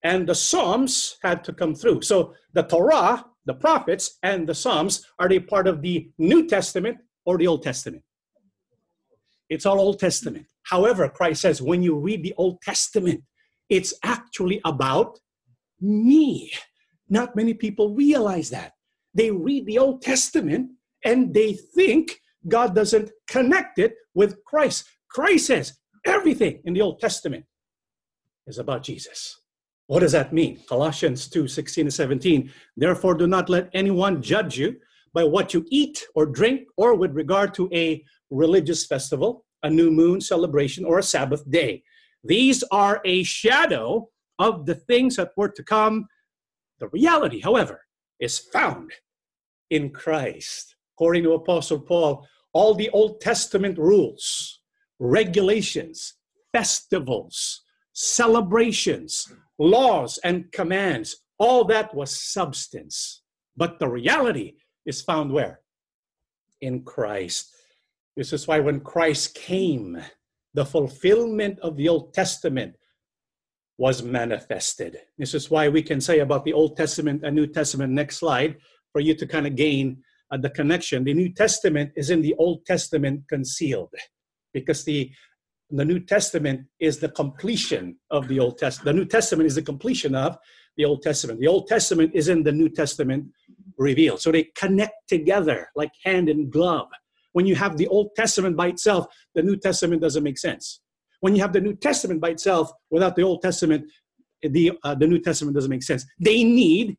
and 0.03 0.27
the 0.27 0.36
Psalms 0.36 1.17
had 1.22 1.43
to 1.46 1.53
come 1.53 1.75
through. 1.75 2.01
So 2.01 2.34
the 2.53 2.63
Torah, 2.63 3.25
the 3.46 3.53
prophets, 3.53 4.17
and 4.24 4.48
the 4.48 4.55
Psalms, 4.55 5.05
are 5.19 5.29
they 5.29 5.39
part 5.39 5.67
of 5.67 5.81
the 5.81 6.10
New 6.17 6.48
Testament 6.48 6.98
or 7.25 7.38
the 7.38 7.48
Old 7.48 7.63
Testament? 7.63 8.03
It's 9.50 9.65
all 9.65 9.79
Old 9.79 10.00
Testament. 10.00 10.46
However, 10.63 11.10
Christ 11.10 11.41
says 11.41 11.62
when 11.62 11.81
you 11.81 11.98
read 11.98 12.24
the 12.24 12.36
Old 12.38 12.62
Testament, 12.62 13.24
it's 13.69 13.93
actually 14.03 14.62
about 14.65 15.19
me. 15.81 16.51
Not 17.10 17.36
many 17.36 17.53
people 17.53 17.96
realize 17.96 18.50
that. 18.51 18.74
They 19.13 19.32
read 19.32 19.66
the 19.66 19.80
Old 19.80 20.01
Testament 20.01 20.72
and 21.04 21.34
they 21.34 21.54
think 21.54 22.20
God 22.48 22.75
doesn't 22.75 23.12
connect 23.28 23.80
it 23.80 23.96
with 24.13 24.44
Christ. 24.46 24.86
Christ 25.10 25.48
says 25.48 25.74
everything 26.06 26.62
in 26.66 26.74
the 26.74 26.82
Old 26.82 27.00
Testament 27.00 27.46
is 28.48 28.58
about 28.60 28.84
Jesus. 28.84 29.39
What 29.88 30.01
does 30.01 30.12
that 30.12 30.34
mean? 30.34 30.60
Colossians 30.68 31.28
2 31.28 31.48
16 31.48 31.86
and 31.88 31.94
17. 31.94 32.51
Therefore, 32.78 33.16
do 33.16 33.28
not 33.28 33.50
let 33.50 33.70
anyone 33.74 34.22
judge 34.22 34.58
you 34.58 34.75
by 35.13 35.24
what 35.24 35.54
you 35.54 35.66
eat 35.72 36.06
or 36.13 36.28
drink, 36.28 36.68
or 36.78 36.96
with 36.96 37.16
regard 37.16 37.56
to 37.56 37.68
a 37.74 38.04
religious 38.30 38.86
festival, 38.86 39.46
a 39.63 39.70
new 39.70 39.89
moon 39.89 40.22
celebration, 40.22 40.86
or 40.86 41.00
a 41.00 41.04
Sabbath 41.04 41.50
day. 41.50 41.84
These 42.24 42.63
are 42.72 43.01
a 43.04 43.24
shadow 43.24 44.10
of 44.38 44.68
the 44.68 44.75
things 44.75 45.16
that 45.16 45.32
were 45.36 45.50
to 45.50 45.63
come. 45.63 46.08
The 46.80 46.89
reality, 46.89 47.42
however, 47.42 47.82
is 48.19 48.38
found 48.38 48.91
in 49.69 49.91
Christ. 49.91 50.75
According 50.95 51.23
to 51.23 51.33
Apostle 51.33 51.79
Paul, 51.79 52.27
all 52.53 52.73
the 52.73 52.89
Old 52.89 53.21
Testament 53.21 53.77
rules, 53.77 54.61
regulations, 54.99 56.15
festivals, 56.51 57.61
celebrations, 57.93 59.31
laws, 59.57 60.19
and 60.23 60.51
commands, 60.51 61.17
all 61.38 61.63
that 61.65 61.93
was 61.93 62.11
substance. 62.11 63.21
But 63.55 63.79
the 63.79 63.88
reality 63.88 64.55
is 64.85 65.01
found 65.01 65.31
where? 65.31 65.61
In 66.61 66.83
Christ. 66.83 67.53
This 68.17 68.33
is 68.33 68.47
why 68.47 68.59
when 68.59 68.81
Christ 68.81 69.35
came, 69.35 69.97
the 70.53 70.65
fulfillment 70.65 71.59
of 71.59 71.77
the 71.77 71.88
Old 71.88 72.13
Testament 72.13 72.75
was 73.79 74.03
manifested. 74.03 75.00
This 75.17 75.33
is 75.33 75.50
why 75.50 75.69
we 75.69 75.81
can 75.81 76.01
say 76.01 76.19
about 76.19 76.43
the 76.43 76.51
Old 76.51 76.75
Testament 76.75 77.24
and 77.24 77.33
New 77.33 77.48
Testament. 77.48 77.93
Next 77.93 78.17
slide, 78.17 78.57
for 78.91 79.00
you 79.00 79.15
to 79.15 79.25
kind 79.25 79.48
of 79.48 79.55
gain 79.55 80.03
uh, 80.31 80.38
the 80.38 80.50
connection. 80.50 81.05
The 81.05 81.13
New 81.13 81.29
Testament 81.29 81.93
is 81.95 82.09
in 82.09 82.21
the 82.21 82.36
Old 82.38 82.65
Testament 82.65 83.24
concealed 83.29 83.93
because 84.53 84.83
the 84.83 85.09
the 85.71 85.86
New 85.86 86.00
Testament 86.00 86.65
is 86.79 86.98
the 86.98 87.09
completion 87.09 87.95
of 88.09 88.27
the 88.27 88.39
Old 88.39 88.57
Testament. 88.57 88.86
The 88.86 89.00
New 89.00 89.05
Testament 89.05 89.48
is 89.48 89.55
the 89.55 89.62
completion 89.62 90.15
of 90.15 90.36
the 90.77 90.83
Old 90.83 91.03
Testament. 91.03 91.39
The 91.39 91.48
Old 91.48 91.67
Testament 91.67 92.12
is 92.15 92.27
in 92.27 92.41
the 92.41 92.51
New 92.51 92.69
Testament 92.69 93.27
revealed. 93.77 94.19
So 94.19 94.31
they 94.31 94.50
connect 94.57 94.95
together 95.07 95.69
like 95.75 95.91
hand 96.03 96.27
in 96.27 96.50
glove. 96.50 96.88
When 97.33 97.45
you 97.45 97.55
have 97.55 97.77
the 97.77 97.88
Old 97.88 98.15
Testament 98.15 98.57
by 98.57 98.67
itself, 98.67 99.05
the 99.36 99.43
New 99.43 99.57
Testament 99.57 100.01
doesn't 100.01 100.24
make 100.24 100.39
sense. 100.39 100.81
When 101.21 101.35
you 101.35 101.41
have 101.41 101.53
the 101.53 101.61
New 101.61 101.75
Testament 101.75 102.21
by 102.21 102.29
itself 102.29 102.71
without 102.89 103.15
the 103.15 103.23
Old 103.23 103.41
Testament, 103.41 103.85
the, 104.41 104.71
uh, 104.83 104.95
the 104.95 105.07
New 105.07 105.19
Testament 105.19 105.55
doesn't 105.55 105.69
make 105.69 105.83
sense. 105.83 106.05
They 106.19 106.43
need 106.43 106.97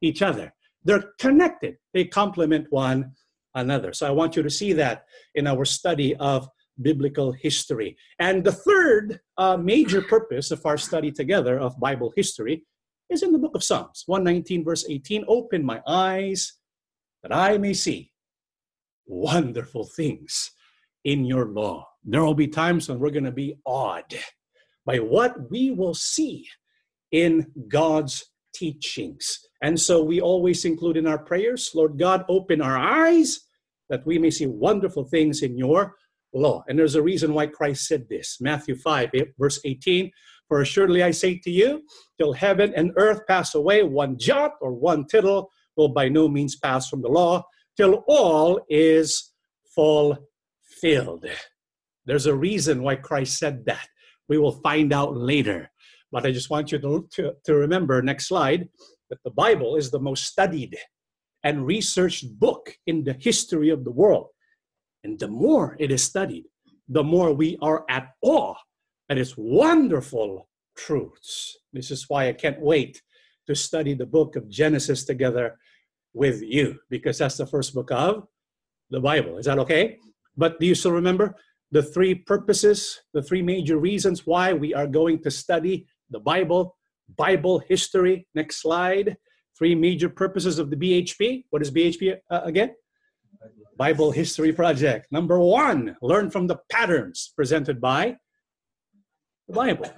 each 0.00 0.22
other. 0.22 0.54
They're 0.84 1.12
connected. 1.18 1.76
They 1.92 2.04
complement 2.04 2.66
one 2.70 3.12
another. 3.54 3.92
So 3.92 4.06
I 4.06 4.10
want 4.10 4.36
you 4.36 4.42
to 4.42 4.50
see 4.50 4.72
that 4.74 5.04
in 5.34 5.46
our 5.46 5.64
study 5.64 6.14
of 6.16 6.48
biblical 6.80 7.32
history. 7.32 7.96
And 8.18 8.44
the 8.44 8.52
third 8.52 9.20
uh, 9.38 9.56
major 9.56 10.02
purpose 10.02 10.50
of 10.50 10.64
our 10.64 10.78
study 10.78 11.10
together 11.10 11.58
of 11.58 11.78
Bible 11.80 12.12
history 12.16 12.64
is 13.10 13.22
in 13.22 13.32
the 13.32 13.38
book 13.38 13.54
of 13.54 13.64
Psalms, 13.64 14.02
119, 14.06 14.64
verse 14.64 14.84
18. 14.88 15.24
Open 15.28 15.64
my 15.64 15.80
eyes 15.86 16.54
that 17.22 17.34
I 17.34 17.58
may 17.58 17.72
see 17.72 18.12
wonderful 19.06 19.84
things 19.84 20.50
in 21.04 21.24
your 21.24 21.46
law. 21.46 21.88
There 22.08 22.24
will 22.24 22.34
be 22.34 22.46
times 22.46 22.88
when 22.88 23.00
we're 23.00 23.10
going 23.10 23.24
to 23.24 23.32
be 23.32 23.58
awed 23.64 24.16
by 24.84 24.98
what 24.98 25.50
we 25.50 25.72
will 25.72 25.94
see 25.94 26.46
in 27.10 27.50
God's 27.68 28.24
teachings. 28.54 29.40
And 29.60 29.78
so 29.78 30.02
we 30.02 30.20
always 30.20 30.64
include 30.64 30.96
in 30.96 31.08
our 31.08 31.18
prayers, 31.18 31.72
Lord 31.74 31.98
God, 31.98 32.24
open 32.28 32.62
our 32.62 32.78
eyes 32.78 33.40
that 33.88 34.06
we 34.06 34.18
may 34.18 34.30
see 34.30 34.46
wonderful 34.46 35.04
things 35.04 35.42
in 35.42 35.58
your 35.58 35.94
law. 36.32 36.64
And 36.68 36.78
there's 36.78 36.94
a 36.94 37.02
reason 37.02 37.34
why 37.34 37.46
Christ 37.46 37.86
said 37.86 38.08
this 38.08 38.38
Matthew 38.40 38.76
5, 38.76 39.10
verse 39.38 39.60
18 39.64 40.10
For 40.46 40.60
assuredly 40.60 41.02
I 41.02 41.10
say 41.10 41.38
to 41.38 41.50
you, 41.50 41.82
till 42.18 42.32
heaven 42.32 42.72
and 42.76 42.92
earth 42.96 43.26
pass 43.26 43.54
away, 43.54 43.82
one 43.82 44.16
jot 44.16 44.52
or 44.60 44.72
one 44.72 45.06
tittle 45.06 45.50
will 45.76 45.88
by 45.88 46.08
no 46.08 46.28
means 46.28 46.56
pass 46.56 46.88
from 46.88 47.02
the 47.02 47.08
law, 47.08 47.44
till 47.76 48.04
all 48.06 48.60
is 48.68 49.32
fulfilled. 49.74 51.26
There's 52.06 52.26
a 52.26 52.34
reason 52.34 52.82
why 52.82 52.96
Christ 52.96 53.38
said 53.38 53.64
that. 53.66 53.86
We 54.28 54.38
will 54.38 54.60
find 54.62 54.92
out 54.92 55.16
later. 55.16 55.70
But 56.12 56.24
I 56.24 56.32
just 56.32 56.50
want 56.50 56.72
you 56.72 56.78
to, 56.78 57.08
to, 57.12 57.32
to 57.44 57.54
remember, 57.54 58.00
next 58.00 58.28
slide, 58.28 58.68
that 59.10 59.18
the 59.24 59.30
Bible 59.30 59.76
is 59.76 59.90
the 59.90 60.00
most 60.00 60.24
studied 60.24 60.76
and 61.44 61.66
researched 61.66 62.38
book 62.40 62.74
in 62.86 63.04
the 63.04 63.12
history 63.12 63.70
of 63.70 63.84
the 63.84 63.90
world. 63.90 64.28
And 65.04 65.18
the 65.18 65.28
more 65.28 65.76
it 65.78 65.90
is 65.90 66.02
studied, 66.02 66.44
the 66.88 67.04
more 67.04 67.32
we 67.32 67.58
are 67.62 67.84
at 67.88 68.08
awe 68.22 68.54
at 69.08 69.18
its 69.18 69.34
wonderful 69.36 70.48
truths. 70.76 71.56
This 71.72 71.90
is 71.90 72.08
why 72.08 72.28
I 72.28 72.32
can't 72.32 72.60
wait 72.60 73.02
to 73.46 73.54
study 73.54 73.94
the 73.94 74.06
book 74.06 74.34
of 74.34 74.48
Genesis 74.48 75.04
together 75.04 75.56
with 76.14 76.42
you, 76.42 76.78
because 76.90 77.18
that's 77.18 77.36
the 77.36 77.46
first 77.46 77.74
book 77.74 77.90
of 77.92 78.26
the 78.90 79.00
Bible. 79.00 79.38
Is 79.38 79.46
that 79.46 79.58
okay? 79.60 79.98
But 80.36 80.58
do 80.58 80.66
you 80.66 80.74
still 80.74 80.92
remember 80.92 81.36
the 81.72 81.82
three 81.82 82.14
purposes, 82.14 83.00
the 83.12 83.22
three 83.22 83.42
major 83.42 83.78
reasons 83.78 84.26
why 84.26 84.52
we 84.52 84.74
are 84.74 84.86
going 84.86 85.22
to 85.22 85.30
study 85.30 85.86
the 86.10 86.20
Bible, 86.20 86.76
Bible 87.16 87.58
history? 87.58 88.26
Next 88.34 88.62
slide. 88.62 89.16
Three 89.58 89.74
major 89.74 90.08
purposes 90.08 90.58
of 90.58 90.70
the 90.70 90.76
BHP. 90.76 91.44
What 91.50 91.62
is 91.62 91.70
BHP 91.70 92.18
uh, 92.30 92.40
again? 92.44 92.74
Bible 93.76 94.10
History 94.10 94.52
Project. 94.52 95.06
Number 95.10 95.38
one, 95.38 95.96
learn 96.00 96.30
from 96.30 96.46
the 96.46 96.58
patterns 96.70 97.32
presented 97.36 97.80
by 97.80 98.16
the 99.48 99.54
Bible. 99.54 99.90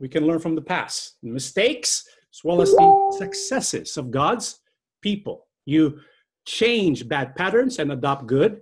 We 0.00 0.08
can 0.08 0.26
learn 0.26 0.40
from 0.40 0.54
the 0.54 0.62
past, 0.62 1.16
mistakes, 1.22 2.04
as 2.32 2.40
well 2.42 2.62
as 2.62 2.70
the 2.72 3.16
successes 3.18 3.96
of 3.96 4.10
God's 4.10 4.60
people. 5.02 5.46
You 5.66 6.00
change 6.46 7.08
bad 7.08 7.36
patterns 7.36 7.78
and 7.78 7.92
adopt 7.92 8.26
good 8.26 8.60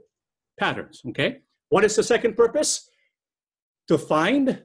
patterns. 0.58 1.00
Okay? 1.08 1.38
What 1.68 1.84
is 1.84 1.96
the 1.96 2.02
second 2.02 2.36
purpose? 2.36 2.88
To 3.88 3.98
find 3.98 4.62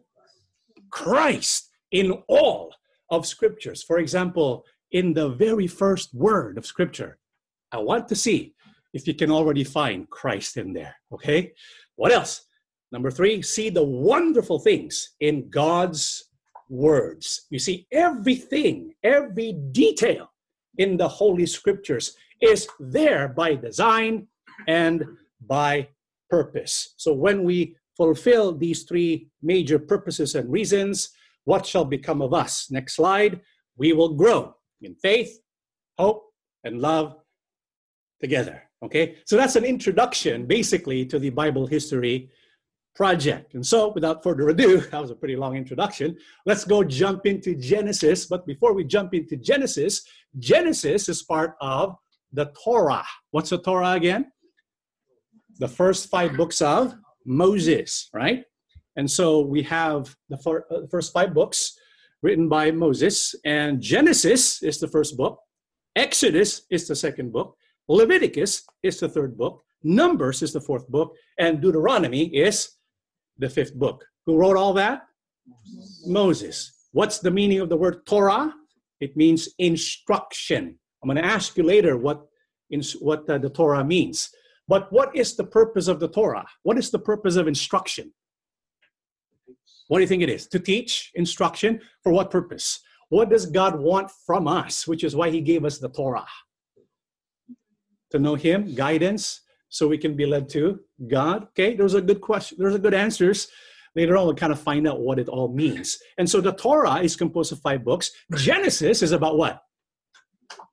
Christ 0.89 1.69
in 1.91 2.11
all 2.27 2.73
of 3.09 3.25
scriptures. 3.25 3.83
For 3.83 3.99
example, 3.99 4.65
in 4.91 5.13
the 5.13 5.29
very 5.29 5.67
first 5.67 6.13
word 6.13 6.57
of 6.57 6.65
scripture, 6.65 7.17
I 7.71 7.77
want 7.77 8.07
to 8.09 8.15
see 8.15 8.53
if 8.93 9.07
you 9.07 9.13
can 9.13 9.31
already 9.31 9.63
find 9.63 10.09
Christ 10.09 10.57
in 10.57 10.73
there. 10.73 10.95
Okay? 11.11 11.53
What 11.95 12.11
else? 12.11 12.45
Number 12.91 13.09
three, 13.09 13.41
see 13.41 13.69
the 13.69 13.83
wonderful 13.83 14.59
things 14.59 15.15
in 15.19 15.49
God's 15.49 16.29
words. 16.69 17.47
You 17.49 17.59
see, 17.59 17.87
everything, 17.91 18.93
every 19.03 19.53
detail 19.71 20.31
in 20.77 20.97
the 20.97 21.07
Holy 21.07 21.47
Scriptures 21.47 22.15
is 22.41 22.67
there 22.79 23.27
by 23.29 23.55
design 23.55 24.27
and 24.67 25.03
by 25.47 25.87
purpose. 26.37 26.95
So 26.97 27.13
when 27.13 27.43
we 27.43 27.75
fulfill 27.95 28.45
these 28.65 28.81
three 28.89 29.29
major 29.43 29.77
purposes 29.77 30.33
and 30.33 30.51
reasons, 30.51 30.95
what 31.43 31.63
shall 31.63 31.85
become 31.85 32.23
of 32.23 32.33
us? 32.33 32.71
Next 32.71 32.95
slide. 32.95 33.41
We 33.77 33.93
will 33.93 34.13
grow 34.15 34.55
in 34.81 34.95
faith, 34.95 35.31
hope, 35.99 36.23
and 36.63 36.81
love 36.81 37.17
together. 38.19 38.63
Okay, 38.85 39.05
so 39.25 39.37
that's 39.37 39.55
an 39.55 39.63
introduction 39.63 40.47
basically 40.57 41.05
to 41.05 41.19
the 41.19 41.29
Bible 41.29 41.67
history 41.67 42.31
project. 42.95 43.53
And 43.53 43.65
so, 43.65 43.91
without 43.93 44.23
further 44.23 44.49
ado, 44.49 44.81
that 44.91 45.01
was 45.05 45.11
a 45.11 45.19
pretty 45.21 45.35
long 45.35 45.55
introduction. 45.55 46.17
Let's 46.47 46.65
go 46.65 46.83
jump 46.83 47.27
into 47.27 47.53
Genesis. 47.55 48.25
But 48.25 48.47
before 48.47 48.73
we 48.73 48.83
jump 48.95 49.13
into 49.13 49.35
Genesis, 49.37 49.93
Genesis 50.39 51.09
is 51.09 51.21
part 51.21 51.53
of 51.61 51.95
the 52.31 52.51
Torah. 52.63 53.05
What's 53.29 53.51
the 53.51 53.59
Torah 53.59 53.93
again? 54.01 54.31
The 55.59 55.67
first 55.67 56.09
five 56.09 56.35
books 56.35 56.61
of 56.61 56.95
Moses, 57.25 58.09
right? 58.13 58.43
And 58.95 59.09
so 59.09 59.41
we 59.41 59.63
have 59.63 60.15
the 60.29 60.37
uh, 60.37 60.87
first 60.89 61.13
five 61.13 61.33
books 61.33 61.77
written 62.21 62.47
by 62.47 62.71
Moses, 62.71 63.35
and 63.43 63.81
Genesis 63.81 64.63
is 64.63 64.79
the 64.79 64.87
first 64.87 65.17
book, 65.17 65.39
Exodus 65.95 66.63
is 66.71 66.87
the 66.87 66.95
second 66.95 67.33
book, 67.33 67.55
Leviticus 67.87 68.63
is 68.81 68.99
the 68.99 69.09
third 69.09 69.37
book, 69.37 69.63
Numbers 69.83 70.41
is 70.41 70.53
the 70.53 70.61
fourth 70.61 70.87
book, 70.87 71.13
and 71.37 71.61
Deuteronomy 71.61 72.25
is 72.33 72.69
the 73.37 73.49
fifth 73.49 73.75
book. 73.75 74.05
Who 74.25 74.37
wrote 74.37 74.55
all 74.55 74.73
that? 74.75 75.01
Moses. 76.05 76.87
What's 76.91 77.19
the 77.19 77.31
meaning 77.31 77.59
of 77.59 77.69
the 77.69 77.75
word 77.75 78.05
Torah? 78.05 78.53
It 79.01 79.17
means 79.17 79.49
instruction. 79.59 80.79
I'm 81.01 81.09
going 81.09 81.21
to 81.21 81.25
ask 81.25 81.57
you 81.57 81.63
later 81.63 81.97
what, 81.97 82.21
in, 82.69 82.81
what 83.01 83.29
uh, 83.29 83.37
the 83.37 83.49
Torah 83.49 83.83
means. 83.83 84.29
But 84.67 84.91
what 84.91 85.15
is 85.15 85.35
the 85.35 85.43
purpose 85.43 85.87
of 85.87 85.99
the 85.99 86.07
Torah? 86.07 86.45
What 86.63 86.77
is 86.77 86.89
the 86.89 86.99
purpose 86.99 87.35
of 87.35 87.47
instruction? 87.47 88.13
What 89.87 89.97
do 89.97 90.01
you 90.03 90.07
think 90.07 90.23
it 90.23 90.29
is? 90.29 90.47
To 90.47 90.59
teach 90.59 91.11
instruction 91.15 91.81
for 92.01 92.11
what 92.11 92.31
purpose? 92.31 92.79
What 93.09 93.29
does 93.29 93.45
God 93.45 93.79
want 93.79 94.09
from 94.25 94.47
us? 94.47 94.87
Which 94.87 95.03
is 95.03 95.15
why 95.15 95.29
He 95.29 95.41
gave 95.41 95.65
us 95.65 95.77
the 95.77 95.89
Torah. 95.89 96.25
To 98.11 98.19
know 98.19 98.35
Him, 98.35 98.73
guidance, 98.73 99.41
so 99.69 99.87
we 99.87 99.97
can 99.97 100.15
be 100.15 100.25
led 100.25 100.49
to 100.49 100.79
God. 101.07 101.43
Okay, 101.49 101.75
those 101.75 101.95
are 101.95 102.01
good 102.01 102.21
questions. 102.21 102.59
Those 102.59 102.75
are 102.75 102.79
good 102.79 102.93
answers. 102.93 103.47
Later 103.95 104.17
on, 104.17 104.25
we'll 104.25 104.35
kind 104.35 104.53
of 104.53 104.59
find 104.59 104.87
out 104.87 105.01
what 105.01 105.19
it 105.19 105.27
all 105.27 105.53
means. 105.53 105.97
And 106.17 106.27
so 106.27 106.41
the 106.41 106.53
Torah 106.53 107.01
is 107.01 107.15
composed 107.15 107.51
of 107.51 107.59
five 107.59 107.83
books. 107.83 108.11
Genesis 108.35 109.03
is 109.03 109.11
about 109.11 109.37
what? 109.37 109.61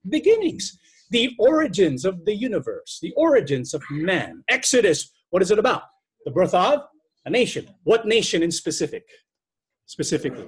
Beginnings, 0.09 0.79
the 1.11 1.35
origins 1.39 2.05
of 2.05 2.25
the 2.25 2.35
universe, 2.35 2.99
the 3.03 3.13
origins 3.17 3.75
of 3.75 3.83
man. 3.91 4.43
Exodus, 4.49 5.13
what 5.31 5.43
is 5.43 5.51
it 5.51 5.59
about? 5.59 5.83
The 6.25 6.31
birth 6.31 6.55
of 6.55 6.83
a 7.25 7.31
nation. 7.31 7.69
What 7.85 8.07
nation 8.07 8.43
in 8.43 8.51
specific? 8.51 9.05
Specifically. 9.87 10.47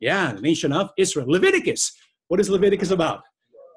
Yeah, 0.00 0.32
the 0.32 0.40
nation 0.40 0.72
of 0.72 0.90
Israel. 0.96 1.26
Leviticus, 1.28 1.92
what 2.28 2.40
is 2.40 2.48
Leviticus 2.48 2.90
about? 2.90 3.22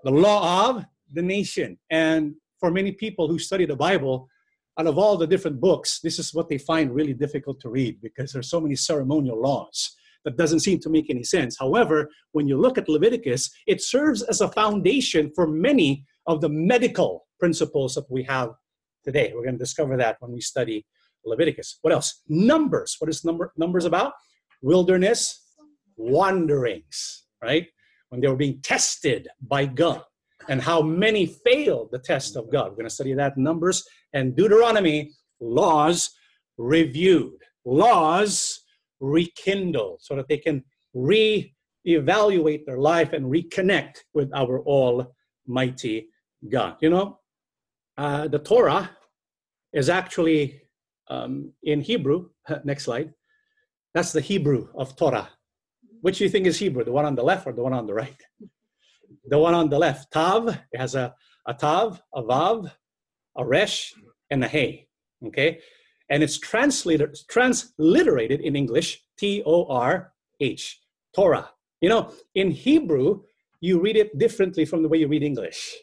The 0.03 0.11
law 0.11 0.69
of 0.69 0.85
the 1.13 1.21
nation. 1.21 1.77
And 1.89 2.35
for 2.59 2.71
many 2.71 2.93
people 2.93 3.27
who 3.27 3.39
study 3.39 3.65
the 3.65 3.75
Bible, 3.75 4.29
out 4.79 4.87
of 4.87 4.97
all 4.97 5.17
the 5.17 5.27
different 5.27 5.59
books, 5.59 5.99
this 6.01 6.19
is 6.19 6.33
what 6.33 6.47
they 6.47 6.57
find 6.57 6.93
really 6.95 7.13
difficult 7.13 7.59
to 7.61 7.69
read 7.69 8.01
because 8.01 8.31
there's 8.31 8.49
so 8.49 8.61
many 8.61 8.75
ceremonial 8.75 9.41
laws 9.41 9.95
that 10.29 10.37
doesn't 10.37 10.59
seem 10.59 10.79
to 10.79 10.89
make 10.89 11.09
any 11.09 11.23
sense. 11.23 11.57
However, 11.57 12.07
when 12.33 12.47
you 12.47 12.55
look 12.55 12.77
at 12.77 12.87
Leviticus, 12.87 13.49
it 13.65 13.81
serves 13.81 14.21
as 14.21 14.41
a 14.41 14.47
foundation 14.49 15.31
for 15.33 15.47
many 15.47 16.05
of 16.27 16.39
the 16.39 16.49
medical 16.49 17.25
principles 17.39 17.95
that 17.95 18.05
we 18.11 18.21
have 18.23 18.51
today. 19.03 19.31
We're 19.33 19.41
going 19.41 19.57
to 19.57 19.65
discover 19.65 19.97
that 19.97 20.17
when 20.19 20.31
we 20.31 20.39
study 20.39 20.85
Leviticus. 21.25 21.79
What 21.81 21.93
else? 21.93 22.21
Numbers. 22.27 22.95
What 22.99 23.09
is 23.09 23.25
number 23.25 23.51
numbers 23.57 23.85
about? 23.85 24.13
Wilderness 24.61 25.47
wanderings, 25.97 27.23
right? 27.41 27.65
When 28.09 28.21
they 28.21 28.27
were 28.27 28.35
being 28.35 28.61
tested 28.61 29.29
by 29.41 29.65
God 29.65 30.03
and 30.47 30.61
how 30.61 30.79
many 30.83 31.25
failed 31.25 31.89
the 31.91 31.99
test 31.99 32.35
of 32.35 32.51
God. 32.51 32.69
We're 32.69 32.75
going 32.75 32.85
to 32.85 32.91
study 32.91 33.15
that 33.15 33.35
Numbers 33.35 33.83
and 34.13 34.35
Deuteronomy, 34.35 35.11
laws 35.39 36.11
reviewed, 36.57 37.41
laws 37.65 38.61
rekindled, 38.99 40.01
so 40.01 40.15
that 40.15 40.27
they 40.27 40.37
can 40.37 40.63
re-evaluate 40.93 42.65
their 42.65 42.79
life 42.79 43.13
and 43.13 43.25
reconnect 43.25 43.97
with 44.13 44.29
our 44.33 44.61
Almighty 44.61 46.09
God. 46.47 46.77
You 46.81 46.89
know, 46.89 47.19
uh, 47.97 48.27
the 48.27 48.39
Torah 48.39 48.91
is 49.73 49.89
actually 49.89 50.61
um, 51.09 51.53
in 51.63 51.81
Hebrew. 51.81 52.29
Next 52.63 52.85
slide. 52.85 53.13
That's 53.93 54.11
the 54.11 54.21
Hebrew 54.21 54.67
of 54.75 54.95
Torah. 54.95 55.29
Which 56.01 56.19
do 56.19 56.23
you 56.23 56.29
think 56.29 56.47
is 56.47 56.57
Hebrew? 56.57 56.83
The 56.83 56.91
one 56.91 57.05
on 57.05 57.15
the 57.15 57.23
left 57.23 57.45
or 57.47 57.53
the 57.53 57.63
one 57.63 57.73
on 57.73 57.87
the 57.87 57.93
right? 57.93 58.15
the 59.25 59.37
one 59.37 59.53
on 59.53 59.69
the 59.69 59.77
left, 59.77 60.11
Tav, 60.11 60.47
it 60.47 60.77
has 60.77 60.95
a, 60.95 61.13
a 61.45 61.53
Tav, 61.53 62.01
a 62.13 62.23
Vav, 62.23 62.71
a 63.37 63.45
Resh, 63.45 63.93
and 64.29 64.43
a 64.43 64.47
Hey. 64.47 64.87
Okay? 65.25 65.59
And 66.09 66.23
it's 66.23 66.39
translated, 66.39 67.17
transliterated 67.29 68.41
in 68.41 68.55
English, 68.55 69.03
T 69.17 69.43
O 69.45 69.65
R 69.65 70.13
H, 70.39 70.79
Torah. 71.15 71.49
You 71.81 71.89
know, 71.89 72.13
in 72.35 72.51
Hebrew, 72.51 73.21
you 73.61 73.79
read 73.79 73.95
it 73.95 74.17
differently 74.17 74.65
from 74.65 74.81
the 74.81 74.89
way 74.89 74.97
you 74.97 75.07
read 75.07 75.23
English, 75.23 75.75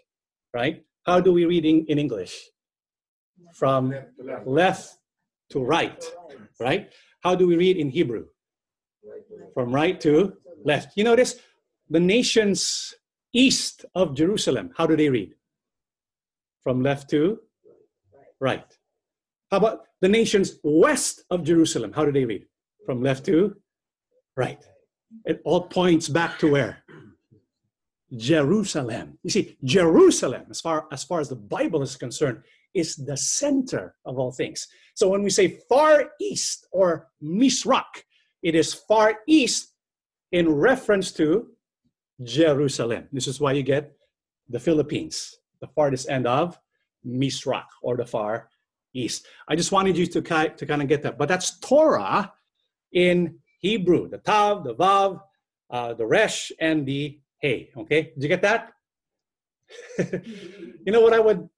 right? 0.52 0.82
How 1.04 1.20
do 1.20 1.32
we 1.32 1.44
read 1.44 1.64
in, 1.64 1.84
in 1.86 1.98
English? 1.98 2.34
From 3.54 3.94
left 4.44 4.98
to 5.50 5.62
right, 5.62 6.04
right? 6.58 6.92
How 7.20 7.34
do 7.34 7.46
we 7.46 7.56
read 7.56 7.76
in 7.76 7.90
Hebrew? 7.90 8.26
From 9.54 9.72
right 9.72 10.00
to 10.00 10.34
left. 10.64 10.96
You 10.96 11.04
notice 11.04 11.36
the 11.88 12.00
nations 12.00 12.94
east 13.32 13.84
of 13.94 14.14
Jerusalem, 14.14 14.72
how 14.76 14.86
do 14.86 14.96
they 14.96 15.08
read? 15.08 15.34
From 16.62 16.82
left 16.82 17.08
to 17.10 17.38
right. 18.40 18.66
How 19.50 19.58
about 19.58 19.86
the 20.00 20.08
nations 20.08 20.58
west 20.62 21.24
of 21.30 21.44
Jerusalem? 21.44 21.92
How 21.92 22.04
do 22.04 22.12
they 22.12 22.24
read? 22.24 22.46
From 22.84 23.02
left 23.02 23.24
to 23.26 23.56
right. 24.36 24.62
It 25.24 25.40
all 25.44 25.62
points 25.62 26.08
back 26.08 26.38
to 26.40 26.50
where? 26.50 26.82
Jerusalem. 28.16 29.18
You 29.22 29.30
see, 29.30 29.56
Jerusalem, 29.64 30.44
as 30.50 30.60
far 30.60 30.86
as 30.92 31.02
far 31.02 31.20
as 31.20 31.28
the 31.28 31.36
Bible 31.36 31.82
is 31.82 31.96
concerned, 31.96 32.42
is 32.74 32.96
the 32.96 33.16
center 33.16 33.94
of 34.04 34.18
all 34.18 34.30
things. 34.30 34.68
So 34.94 35.08
when 35.08 35.22
we 35.22 35.30
say 35.30 35.58
far 35.68 36.10
east 36.20 36.66
or 36.70 37.08
Misrak, 37.22 38.04
it 38.42 38.54
is 38.54 38.74
far 38.74 39.18
east 39.26 39.72
in 40.32 40.48
reference 40.48 41.10
to 41.12 41.48
Jerusalem. 42.22 43.08
This 43.12 43.26
is 43.26 43.40
why 43.40 43.52
you 43.52 43.62
get 43.62 43.92
the 44.48 44.60
Philippines, 44.60 45.34
the 45.60 45.68
farthest 45.68 46.08
end 46.08 46.26
of 46.26 46.58
Misrak 47.04 47.66
or 47.82 47.96
the 47.96 48.06
far 48.06 48.48
east. 48.98 49.26
I 49.48 49.56
just 49.56 49.72
wanted 49.72 49.96
you 49.96 50.06
to, 50.06 50.20
to 50.20 50.66
kind 50.66 50.82
of 50.82 50.88
get 50.88 51.02
that. 51.02 51.18
But 51.18 51.28
that's 51.28 51.58
Torah 51.60 52.32
in 52.92 53.38
Hebrew 53.58 54.08
the 54.08 54.18
Tav, 54.18 54.64
the 54.64 54.74
Vav, 54.74 55.20
uh, 55.70 55.94
the 55.94 56.06
Resh, 56.06 56.52
and 56.60 56.86
the 56.86 57.18
Hey. 57.40 57.70
Okay, 57.76 58.12
did 58.14 58.22
you 58.22 58.28
get 58.28 58.42
that? 58.42 58.72
you 59.98 60.92
know 60.92 61.00
what 61.00 61.12
I 61.12 61.20
would, 61.20 61.48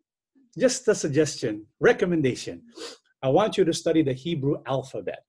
just 0.59 0.88
a 0.88 0.94
suggestion, 0.94 1.66
recommendation. 1.79 2.62
I 3.22 3.29
want 3.29 3.57
you 3.57 3.64
to 3.64 3.72
study 3.72 4.03
the 4.03 4.12
Hebrew 4.12 4.57
alphabet. 4.66 5.24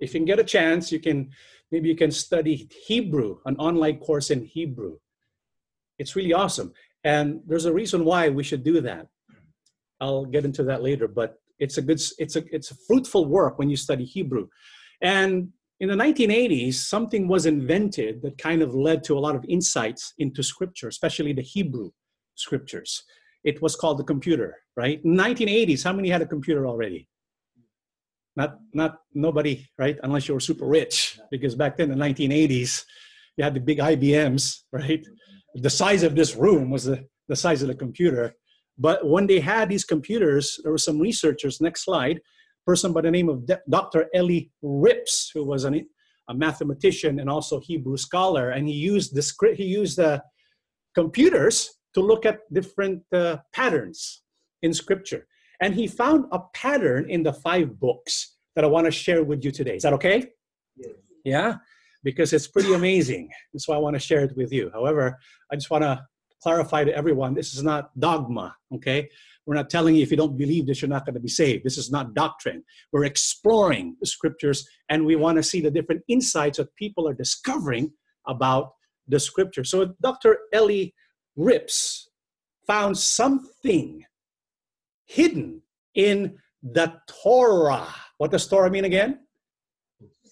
If 0.00 0.14
you 0.14 0.20
can 0.20 0.24
get 0.24 0.40
a 0.40 0.44
chance, 0.44 0.90
you 0.90 1.00
can 1.00 1.30
maybe 1.70 1.88
you 1.88 1.96
can 1.96 2.10
study 2.10 2.68
Hebrew, 2.86 3.38
an 3.46 3.56
online 3.56 3.98
course 3.98 4.30
in 4.30 4.44
Hebrew. 4.44 4.98
It's 5.98 6.16
really 6.16 6.32
awesome. 6.32 6.72
And 7.04 7.40
there's 7.46 7.64
a 7.64 7.72
reason 7.72 8.04
why 8.04 8.28
we 8.28 8.42
should 8.42 8.64
do 8.64 8.80
that. 8.80 9.06
I'll 10.02 10.26
get 10.26 10.44
into 10.44 10.64
that 10.64 10.82
later, 10.82 11.06
but 11.08 11.36
it's 11.58 11.78
a 11.78 11.82
good 11.82 12.00
it's 12.18 12.36
a 12.36 12.42
it's 12.56 12.70
a 12.72 12.76
fruitful 12.86 13.24
work 13.26 13.58
when 13.58 13.70
you 13.70 13.76
study 13.76 14.04
Hebrew. 14.04 14.48
And 15.00 15.48
in 15.82 15.88
the 15.88 15.94
1980s, 15.94 16.74
something 16.74 17.26
was 17.26 17.46
invented 17.46 18.22
that 18.22 18.38
kind 18.38 18.62
of 18.62 18.74
led 18.74 19.02
to 19.04 19.18
a 19.18 19.20
lot 19.26 19.34
of 19.34 19.44
insights 19.48 20.14
into 20.18 20.42
scripture, 20.42 20.88
especially 20.88 21.32
the 21.32 21.42
Hebrew 21.42 21.90
scriptures. 22.34 23.02
It 23.42 23.60
was 23.60 23.74
called 23.74 23.98
the 23.98 24.04
computer, 24.04 24.56
right? 24.76 25.02
1980s, 25.04 25.82
how 25.82 25.92
many 25.92 26.08
had 26.08 26.22
a 26.22 26.26
computer 26.26 26.66
already? 26.68 27.08
Not, 28.36 28.58
not 28.72 29.00
nobody, 29.12 29.66
right? 29.76 29.98
Unless 30.04 30.28
you 30.28 30.34
were 30.34 30.40
super 30.40 30.66
rich, 30.66 31.18
because 31.30 31.56
back 31.56 31.76
then 31.76 31.90
in 31.90 31.98
the 31.98 32.04
1980s, 32.04 32.84
you 33.36 33.44
had 33.44 33.54
the 33.54 33.60
big 33.60 33.78
IBMs, 33.78 34.60
right? 34.72 35.04
The 35.54 35.70
size 35.70 36.04
of 36.04 36.14
this 36.14 36.36
room 36.36 36.70
was 36.70 36.84
the, 36.84 37.04
the 37.28 37.36
size 37.36 37.60
of 37.62 37.68
the 37.68 37.74
computer. 37.74 38.34
But 38.78 39.06
when 39.06 39.26
they 39.26 39.40
had 39.40 39.68
these 39.68 39.84
computers, 39.84 40.58
there 40.62 40.72
were 40.72 40.78
some 40.78 40.98
researchers, 40.98 41.60
next 41.60 41.84
slide, 41.84 42.20
person 42.66 42.92
by 42.92 43.02
the 43.02 43.10
name 43.10 43.28
of 43.28 43.48
Dr. 43.68 44.08
Eli 44.14 44.46
Rips, 44.62 45.30
who 45.34 45.44
was 45.44 45.64
an, 45.64 45.86
a 46.28 46.34
mathematician 46.34 47.20
and 47.20 47.28
also 47.28 47.60
Hebrew 47.60 47.96
scholar, 47.96 48.50
and 48.50 48.66
he 48.68 48.74
used 48.74 49.14
the 49.14 49.22
script, 49.22 49.58
he 49.58 49.64
used 49.64 49.98
the 49.98 50.22
computers 50.94 51.70
to 51.94 52.00
look 52.00 52.24
at 52.24 52.40
different 52.52 53.02
uh, 53.12 53.36
patterns 53.52 54.22
in 54.62 54.72
scripture. 54.72 55.26
And 55.60 55.74
he 55.74 55.86
found 55.86 56.26
a 56.32 56.40
pattern 56.54 57.08
in 57.10 57.22
the 57.22 57.32
five 57.32 57.78
books 57.78 58.36
that 58.56 58.64
I 58.64 58.68
want 58.68 58.86
to 58.86 58.90
share 58.90 59.22
with 59.22 59.44
you 59.44 59.50
today. 59.50 59.76
Is 59.76 59.82
that 59.82 59.92
okay? 59.94 60.26
Yes. 60.76 60.92
Yeah? 61.24 61.56
Because 62.02 62.32
it's 62.32 62.48
pretty 62.48 62.74
amazing. 62.74 63.30
That's 63.52 63.68
why 63.68 63.76
I 63.76 63.78
want 63.78 63.94
to 63.94 64.00
share 64.00 64.22
it 64.24 64.36
with 64.36 64.52
you. 64.52 64.70
However, 64.72 65.18
I 65.50 65.56
just 65.56 65.70
want 65.70 65.82
to 65.84 66.04
clarify 66.42 66.84
to 66.84 66.94
everyone 66.94 67.34
this 67.34 67.54
is 67.54 67.62
not 67.62 67.98
dogma, 67.98 68.54
okay? 68.74 69.08
We're 69.46 69.54
not 69.54 69.70
telling 69.70 69.96
you 69.96 70.02
if 70.02 70.10
you 70.10 70.16
don't 70.16 70.36
believe 70.36 70.66
this, 70.66 70.80
you're 70.80 70.88
not 70.88 71.04
going 71.04 71.14
to 71.14 71.20
be 71.20 71.28
saved. 71.28 71.64
This 71.64 71.78
is 71.78 71.90
not 71.90 72.14
doctrine. 72.14 72.62
We're 72.92 73.04
exploring 73.04 73.96
the 74.00 74.06
scriptures 74.06 74.66
and 74.88 75.04
we 75.04 75.16
want 75.16 75.36
to 75.36 75.42
see 75.42 75.60
the 75.60 75.70
different 75.70 76.02
insights 76.08 76.58
that 76.58 76.74
people 76.76 77.08
are 77.08 77.14
discovering 77.14 77.92
about 78.26 78.72
the 79.08 79.18
scripture. 79.18 79.64
So 79.64 79.94
Dr. 80.00 80.38
Eli 80.54 80.86
Rips 81.36 82.08
found 82.66 82.96
something 82.96 84.04
hidden 85.06 85.62
in 85.94 86.38
the 86.62 86.94
Torah. 87.22 87.88
What 88.18 88.30
does 88.30 88.46
Torah 88.46 88.70
mean 88.70 88.84
again? 88.84 89.20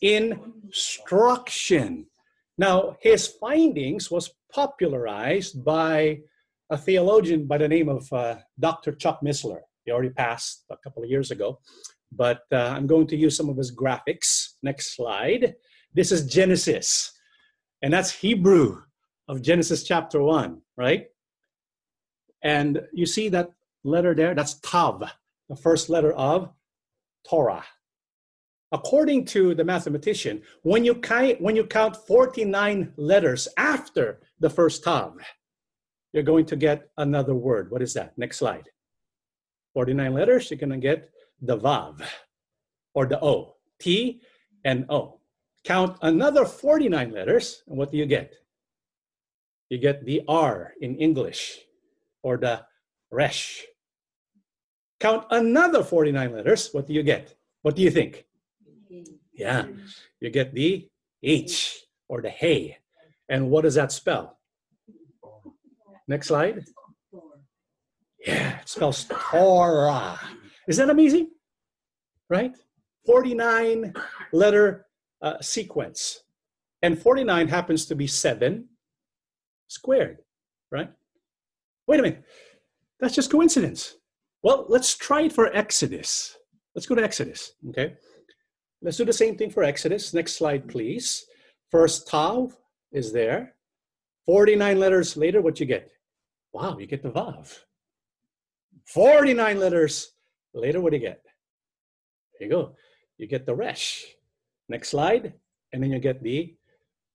Instruction. 0.00 2.06
Now, 2.56 2.96
his 3.00 3.26
findings 3.26 4.10
was 4.10 4.32
popularized 4.52 5.64
by 5.64 6.20
a 6.70 6.78
theologian 6.78 7.46
by 7.46 7.58
the 7.58 7.68
name 7.68 7.88
of 7.88 8.10
uh, 8.12 8.36
Dr. 8.58 8.92
Chuck 8.92 9.20
Missler. 9.24 9.60
He 9.84 9.90
already 9.90 10.10
passed 10.10 10.64
a 10.70 10.76
couple 10.76 11.02
of 11.02 11.10
years 11.10 11.30
ago, 11.30 11.58
but 12.12 12.42
uh, 12.52 12.72
I'm 12.76 12.86
going 12.86 13.06
to 13.08 13.16
use 13.16 13.36
some 13.36 13.48
of 13.48 13.56
his 13.56 13.74
graphics. 13.74 14.54
Next 14.62 14.96
slide. 14.96 15.54
This 15.94 16.12
is 16.12 16.26
Genesis, 16.26 17.12
and 17.82 17.92
that's 17.92 18.12
Hebrew 18.12 18.82
of 19.28 19.42
Genesis 19.42 19.82
chapter 19.82 20.22
1, 20.22 20.60
right? 20.76 21.06
And 22.42 22.80
you 22.92 23.06
see 23.06 23.28
that 23.30 23.50
letter 23.84 24.14
there? 24.14 24.34
That's 24.34 24.60
Tav, 24.60 25.02
the 25.48 25.56
first 25.56 25.88
letter 25.88 26.12
of 26.12 26.50
Torah. 27.28 27.64
According 28.72 29.24
to 29.26 29.54
the 29.54 29.64
mathematician, 29.64 30.42
when 30.62 30.84
you, 30.84 30.94
count, 30.94 31.40
when 31.40 31.56
you 31.56 31.64
count 31.64 31.96
49 31.96 32.92
letters 32.96 33.48
after 33.56 34.20
the 34.40 34.50
first 34.50 34.82
Tav, 34.82 35.14
you're 36.12 36.24
going 36.24 36.46
to 36.46 36.56
get 36.56 36.90
another 36.96 37.34
word. 37.34 37.70
What 37.70 37.82
is 37.82 37.94
that? 37.94 38.16
Next 38.18 38.38
slide. 38.38 38.68
49 39.74 40.12
letters, 40.14 40.50
you're 40.50 40.58
going 40.58 40.70
to 40.70 40.78
get 40.78 41.10
the 41.40 41.56
Vav 41.56 42.02
or 42.94 43.06
the 43.06 43.22
O. 43.22 43.56
T 43.78 44.20
and 44.64 44.84
O. 44.90 45.20
Count 45.64 45.96
another 46.02 46.44
49 46.44 47.12
letters, 47.12 47.62
and 47.68 47.76
what 47.78 47.90
do 47.90 47.98
you 47.98 48.06
get? 48.06 48.34
You 49.68 49.78
get 49.78 50.04
the 50.04 50.22
R 50.26 50.74
in 50.80 50.96
English 50.96 51.60
or 52.22 52.36
the 52.36 52.64
Resh. 53.10 53.64
Count 54.98 55.26
another 55.30 55.82
49 55.82 56.32
letters, 56.32 56.70
what 56.72 56.86
do 56.86 56.92
you 56.92 57.02
get? 57.02 57.34
What 57.62 57.76
do 57.76 57.82
you 57.82 57.90
think? 57.90 58.26
Yeah, 59.32 59.66
you 60.20 60.30
get 60.30 60.52
the 60.54 60.88
H 61.22 61.84
or 62.08 62.20
the 62.20 62.28
Hey. 62.28 62.79
And 63.30 63.48
what 63.48 63.62
does 63.62 63.76
that 63.76 63.92
spell? 63.92 64.38
Next 66.08 66.26
slide. 66.26 66.64
Yeah, 68.26 68.58
it 68.60 68.68
spells 68.68 69.06
Torah. 69.08 70.18
Is 70.68 70.76
that 70.76 70.90
amazing? 70.90 71.30
Right? 72.28 72.52
49 73.06 73.94
letter 74.32 74.86
uh, 75.22 75.40
sequence. 75.40 76.24
And 76.82 77.00
49 77.00 77.48
happens 77.48 77.86
to 77.86 77.94
be 77.94 78.06
7 78.06 78.66
squared, 79.68 80.18
right? 80.72 80.90
Wait 81.86 82.00
a 82.00 82.02
minute. 82.02 82.24
That's 82.98 83.14
just 83.14 83.30
coincidence. 83.30 83.96
Well, 84.42 84.66
let's 84.68 84.96
try 84.96 85.22
it 85.22 85.32
for 85.32 85.54
Exodus. 85.54 86.36
Let's 86.74 86.86
go 86.86 86.94
to 86.94 87.02
Exodus, 87.02 87.52
okay? 87.68 87.94
Let's 88.82 88.96
do 88.96 89.04
the 89.04 89.12
same 89.12 89.36
thing 89.36 89.50
for 89.50 89.62
Exodus. 89.62 90.12
Next 90.14 90.36
slide, 90.36 90.68
please. 90.68 91.24
First 91.70 92.08
Tav 92.08 92.56
is 92.92 93.12
there. 93.12 93.54
49 94.26 94.78
letters 94.78 95.16
later, 95.16 95.40
what 95.40 95.60
you 95.60 95.66
get? 95.66 95.90
Wow, 96.52 96.78
you 96.78 96.86
get 96.86 97.02
the 97.02 97.10
Vav. 97.10 97.58
49 98.84 99.58
letters 99.58 100.12
later, 100.54 100.80
what 100.80 100.90
do 100.90 100.98
you 100.98 101.02
get? 101.02 101.22
There 102.38 102.48
you 102.48 102.54
go. 102.54 102.74
You 103.18 103.26
get 103.26 103.46
the 103.46 103.54
Resh. 103.54 104.04
Next 104.68 104.88
slide. 104.88 105.34
And 105.72 105.82
then 105.82 105.90
you 105.90 105.98
get 105.98 106.22
the 106.22 106.56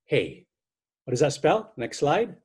Hey. 0.05 0.45
What 1.03 1.11
does 1.11 1.19
that 1.19 1.33
spell? 1.33 1.73
Next 1.77 1.99
slide. 1.99 2.35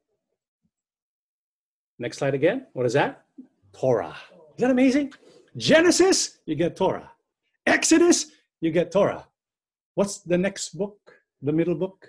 Next 1.98 2.18
slide 2.18 2.34
again. 2.34 2.66
What 2.72 2.86
is 2.86 2.94
that? 2.94 3.24
Torah. 3.72 4.16
Is 4.56 4.62
that 4.62 4.70
amazing? 4.70 5.12
Genesis, 5.56 6.38
you 6.46 6.54
get 6.54 6.76
Torah. 6.76 7.10
Exodus, 7.66 8.26
you 8.60 8.70
get 8.70 8.90
Torah. 8.90 9.26
What's 9.94 10.18
the 10.18 10.38
next 10.38 10.70
book? 10.70 10.98
The 11.42 11.52
middle 11.52 11.74
book? 11.74 12.08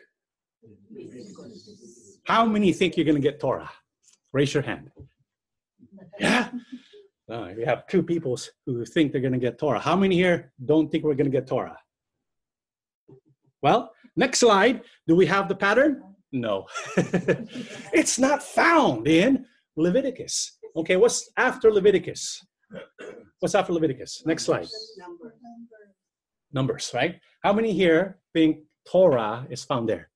How 2.26 2.46
many 2.46 2.74
think 2.74 2.98
you're 2.98 3.06
going 3.06 3.22
to 3.22 3.22
get 3.22 3.40
Torah? 3.40 3.70
Raise 4.34 4.54
your 4.54 4.64
hand. 4.64 4.92
Yeah? 6.20 6.50
Uh, 7.30 7.50
we 7.56 7.64
have 7.64 7.88
two 7.88 8.04
peoples 8.04 8.52
who 8.66 8.86
think 8.86 9.12
they're 9.12 9.22
going 9.22 9.34
to 9.34 9.40
get 9.40 9.58
Torah. 9.58 9.80
How 9.80 9.96
many 9.96 10.16
here 10.16 10.52
don't 10.64 10.92
think 10.92 11.04
we're 11.04 11.16
going 11.16 11.32
to 11.32 11.38
get 11.38 11.48
Torah? 11.48 11.78
Well, 13.62 13.92
next 14.16 14.40
slide. 14.40 14.82
Do 15.08 15.16
we 15.16 15.26
have 15.28 15.48
the 15.48 15.56
pattern? 15.56 16.04
No. 16.32 16.68
it's 17.94 18.20
not 18.20 18.44
found 18.44 19.08
in 19.08 19.46
Leviticus. 19.76 20.58
Okay, 20.76 20.96
what's 20.96 21.30
after 21.38 21.72
Leviticus? 21.72 22.46
What's 23.40 23.56
after 23.56 23.74
Leviticus? 23.74 24.24
Next 24.26 24.46
slide. 24.46 24.68
Numbers. 24.98 25.34
Numbers, 26.54 26.92
right? 26.94 27.20
How 27.44 27.54
many 27.54 27.74
here 27.74 28.20
think 28.34 28.60
Torah 28.86 29.48
is 29.50 29.64
found 29.64 29.90
there 29.90 30.11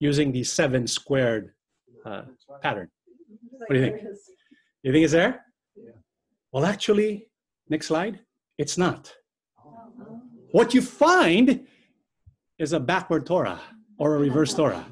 using 0.00 0.32
the 0.32 0.42
seven 0.42 0.86
squared 0.86 1.52
uh, 2.04 2.22
pattern? 2.62 2.88
What 3.52 3.74
do 3.74 3.76
you 3.76 3.82
think? 3.82 4.02
You 4.82 4.92
think 4.92 5.04
it's 5.04 5.12
there? 5.12 5.44
Well, 6.52 6.64
actually, 6.64 7.28
next 7.68 7.86
slide, 7.86 8.20
it's 8.58 8.76
not. 8.76 9.14
What 10.52 10.74
you 10.74 10.82
find 10.82 11.66
is 12.58 12.72
a 12.72 12.80
backward 12.80 13.24
Torah 13.26 13.60
or 13.98 14.16
a 14.16 14.18
reverse 14.18 14.52
Torah. 14.52 14.84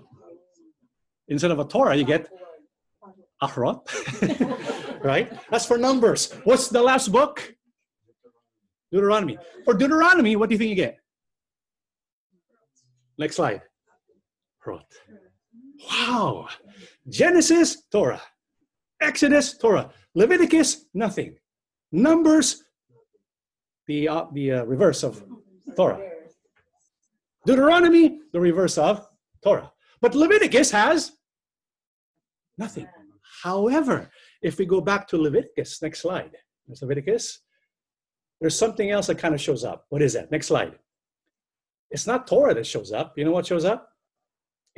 Instead 1.26 1.50
of 1.50 1.58
a 1.58 1.64
Torah, 1.64 1.96
you 1.96 2.04
get 2.04 2.28
Ahrot, 3.42 3.82
right? 5.04 5.32
That's 5.50 5.66
for 5.66 5.78
numbers. 5.78 6.32
What's 6.44 6.68
the 6.68 6.82
last 6.82 7.10
book? 7.10 7.54
Deuteronomy. 8.92 9.38
For 9.64 9.74
Deuteronomy, 9.74 10.36
what 10.36 10.48
do 10.48 10.54
you 10.54 10.58
think 10.58 10.70
you 10.70 10.76
get? 10.76 10.98
Next 13.18 13.36
slide. 13.36 13.62
Wow. 15.90 16.48
Genesis, 17.08 17.84
Torah. 17.90 18.22
Exodus, 19.00 19.56
Torah. 19.56 19.90
Leviticus, 20.14 20.86
nothing. 20.94 21.36
Numbers, 21.92 22.64
the, 23.86 24.08
uh, 24.08 24.24
the 24.32 24.52
uh, 24.52 24.64
reverse 24.64 25.02
of 25.02 25.22
Torah. 25.76 26.00
Deuteronomy, 27.46 28.20
the 28.32 28.40
reverse 28.40 28.76
of 28.76 29.06
Torah. 29.42 29.72
But 30.00 30.14
Leviticus 30.14 30.70
has 30.70 31.12
nothing. 32.58 32.86
However, 33.42 34.10
if 34.42 34.58
we 34.58 34.66
go 34.66 34.80
back 34.80 35.06
to 35.08 35.16
Leviticus, 35.16 35.80
next 35.80 36.00
slide. 36.00 36.36
There's 36.66 36.82
Leviticus. 36.82 37.40
There's 38.40 38.58
something 38.58 38.90
else 38.90 39.06
that 39.06 39.18
kind 39.18 39.34
of 39.34 39.40
shows 39.40 39.64
up. 39.64 39.86
What 39.88 40.02
is 40.02 40.12
that? 40.12 40.30
Next 40.30 40.48
slide. 40.48 40.78
It's 41.90 42.06
not 42.06 42.26
Torah 42.26 42.54
that 42.54 42.66
shows 42.66 42.92
up. 42.92 43.14
You 43.16 43.24
know 43.24 43.32
what 43.32 43.46
shows 43.46 43.64
up? 43.64 43.88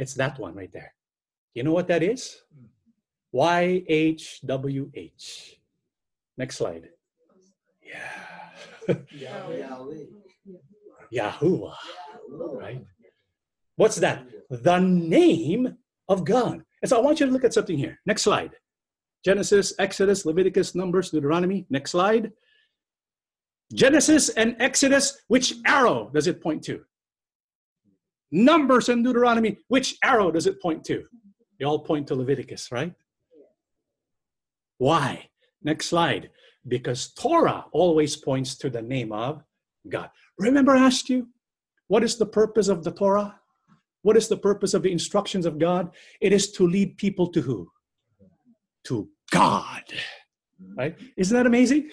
It's 0.01 0.15
that 0.15 0.39
one 0.39 0.55
right 0.55 0.73
there. 0.73 0.95
You 1.53 1.63
know 1.63 1.73
what 1.73 1.89
that 1.89 2.03
is? 2.03 2.41
YHWH. 3.35 4.39
Next 6.39 6.57
slide. 6.57 6.89
Yeah. 7.83 8.95
Yahweh. 9.11 10.07
Yahuwah. 11.13 11.75
Right? 12.31 12.83
What's 13.77 13.97
that? 13.97 14.25
The 14.49 14.79
name 14.79 15.77
of 16.09 16.25
God. 16.25 16.63
And 16.81 16.89
so 16.89 16.97
I 16.97 17.03
want 17.03 17.21
you 17.21 17.27
to 17.27 17.33
look 17.33 17.45
at 17.45 17.53
something 17.53 17.77
here. 17.77 18.01
Next 18.07 18.23
slide. 18.23 18.53
Genesis, 19.23 19.75
Exodus, 19.79 20.25
Leviticus, 20.25 20.75
Numbers, 20.75 21.11
Deuteronomy. 21.11 21.67
Next 21.69 21.91
slide. 21.91 22.33
Genesis 23.75 24.31
and 24.31 24.57
Exodus, 24.61 25.21
which 25.29 25.57
arrow 25.67 26.11
does 26.15 26.27
it 26.27 26.41
point 26.41 26.65
to? 26.65 26.87
Numbers 28.33 28.89
and 28.89 29.05
Deuteronomy, 29.05 29.59
which 29.69 29.97
arrow 30.03 30.31
does 30.31 30.47
it 30.47 30.61
point 30.63 30.85
to? 30.85 31.05
They 31.59 31.65
all 31.65 31.81
point 31.81 32.07
to 32.09 32.15
Leviticus, 32.15 32.71
right? 32.71 32.93
Why? 34.79 35.29
Next 35.63 35.87
slide. 35.89 36.31
Because 36.69 37.13
Torah 37.13 37.67
always 37.73 38.17
points 38.17 38.57
to 38.57 38.71
the 38.71 38.83
name 38.83 39.13
of 39.13 39.43
God. 39.89 40.11
Remember, 40.39 40.73
I 40.73 40.85
asked 40.85 41.11
you, 41.11 41.29
what 41.89 42.05
is 42.05 42.17
the 42.17 42.27
purpose 42.27 42.69
of 42.69 42.85
the 42.85 42.93
Torah? 42.93 43.39
What 44.03 44.17
is 44.17 44.29
the 44.29 44.37
purpose 44.37 44.75
of 44.75 44.83
the 44.83 44.93
instructions 44.93 45.45
of 45.45 45.59
God? 45.59 45.91
It 46.21 46.33
is 46.33 46.53
to 46.53 46.67
lead 46.67 46.97
people 46.97 47.27
to 47.29 47.41
who? 47.41 47.71
To 48.85 49.09
God. 49.31 49.83
Right? 50.77 50.97
Isn't 51.17 51.37
that 51.37 51.47
amazing? 51.47 51.91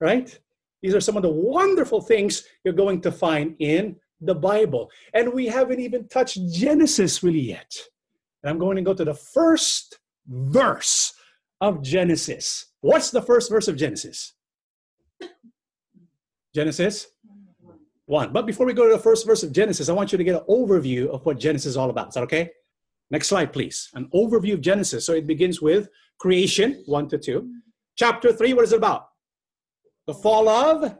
Right? 0.00 0.38
These 0.82 0.94
are 0.94 1.00
some 1.00 1.16
of 1.16 1.22
the 1.22 1.30
wonderful 1.30 2.00
things 2.00 2.44
you're 2.64 2.74
going 2.74 3.00
to 3.02 3.12
find 3.12 3.56
in 3.58 3.96
the 4.20 4.34
Bible. 4.34 4.90
And 5.14 5.32
we 5.32 5.46
haven't 5.46 5.80
even 5.80 6.08
touched 6.08 6.38
Genesis 6.50 7.22
really 7.22 7.40
yet. 7.40 7.74
And 8.42 8.50
I'm 8.50 8.58
going 8.58 8.76
to 8.76 8.82
go 8.82 8.94
to 8.94 9.04
the 9.04 9.14
first 9.14 9.98
verse 10.26 11.12
of 11.60 11.82
Genesis. 11.82 12.66
What's 12.80 13.10
the 13.10 13.22
first 13.22 13.50
verse 13.50 13.68
of 13.68 13.76
Genesis? 13.76 14.34
Genesis 16.54 17.08
1. 18.06 18.32
But 18.32 18.46
before 18.46 18.66
we 18.66 18.72
go 18.72 18.86
to 18.88 18.96
the 18.96 19.02
first 19.02 19.26
verse 19.26 19.42
of 19.42 19.52
Genesis, 19.52 19.88
I 19.88 19.92
want 19.92 20.12
you 20.12 20.18
to 20.18 20.24
get 20.24 20.36
an 20.36 20.46
overview 20.48 21.08
of 21.08 21.24
what 21.26 21.38
Genesis 21.38 21.66
is 21.66 21.76
all 21.76 21.90
about. 21.90 22.08
Is 22.08 22.14
that 22.14 22.22
okay? 22.24 22.50
Next 23.10 23.28
slide, 23.28 23.52
please. 23.52 23.90
An 23.94 24.08
overview 24.14 24.54
of 24.54 24.60
Genesis. 24.60 25.04
So 25.04 25.12
it 25.14 25.26
begins 25.26 25.60
with 25.60 25.88
creation, 26.18 26.82
1 26.86 27.08
to 27.08 27.18
2. 27.18 27.50
Chapter 27.96 28.32
3, 28.32 28.54
what 28.54 28.64
is 28.64 28.72
it 28.72 28.76
about? 28.76 29.08
The 30.06 30.14
fall 30.14 30.48
of 30.48 30.96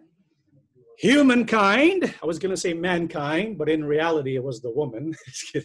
humankind. 0.99 2.15
I 2.23 2.27
was 2.27 2.39
going 2.39 2.51
to 2.51 2.61
say 2.61 2.75
mankind, 2.75 3.57
but 3.57 3.69
in 3.69 3.85
reality, 3.85 4.35
it 4.35 4.43
was 4.43 4.61
the 4.61 4.71
woman. 4.71 5.15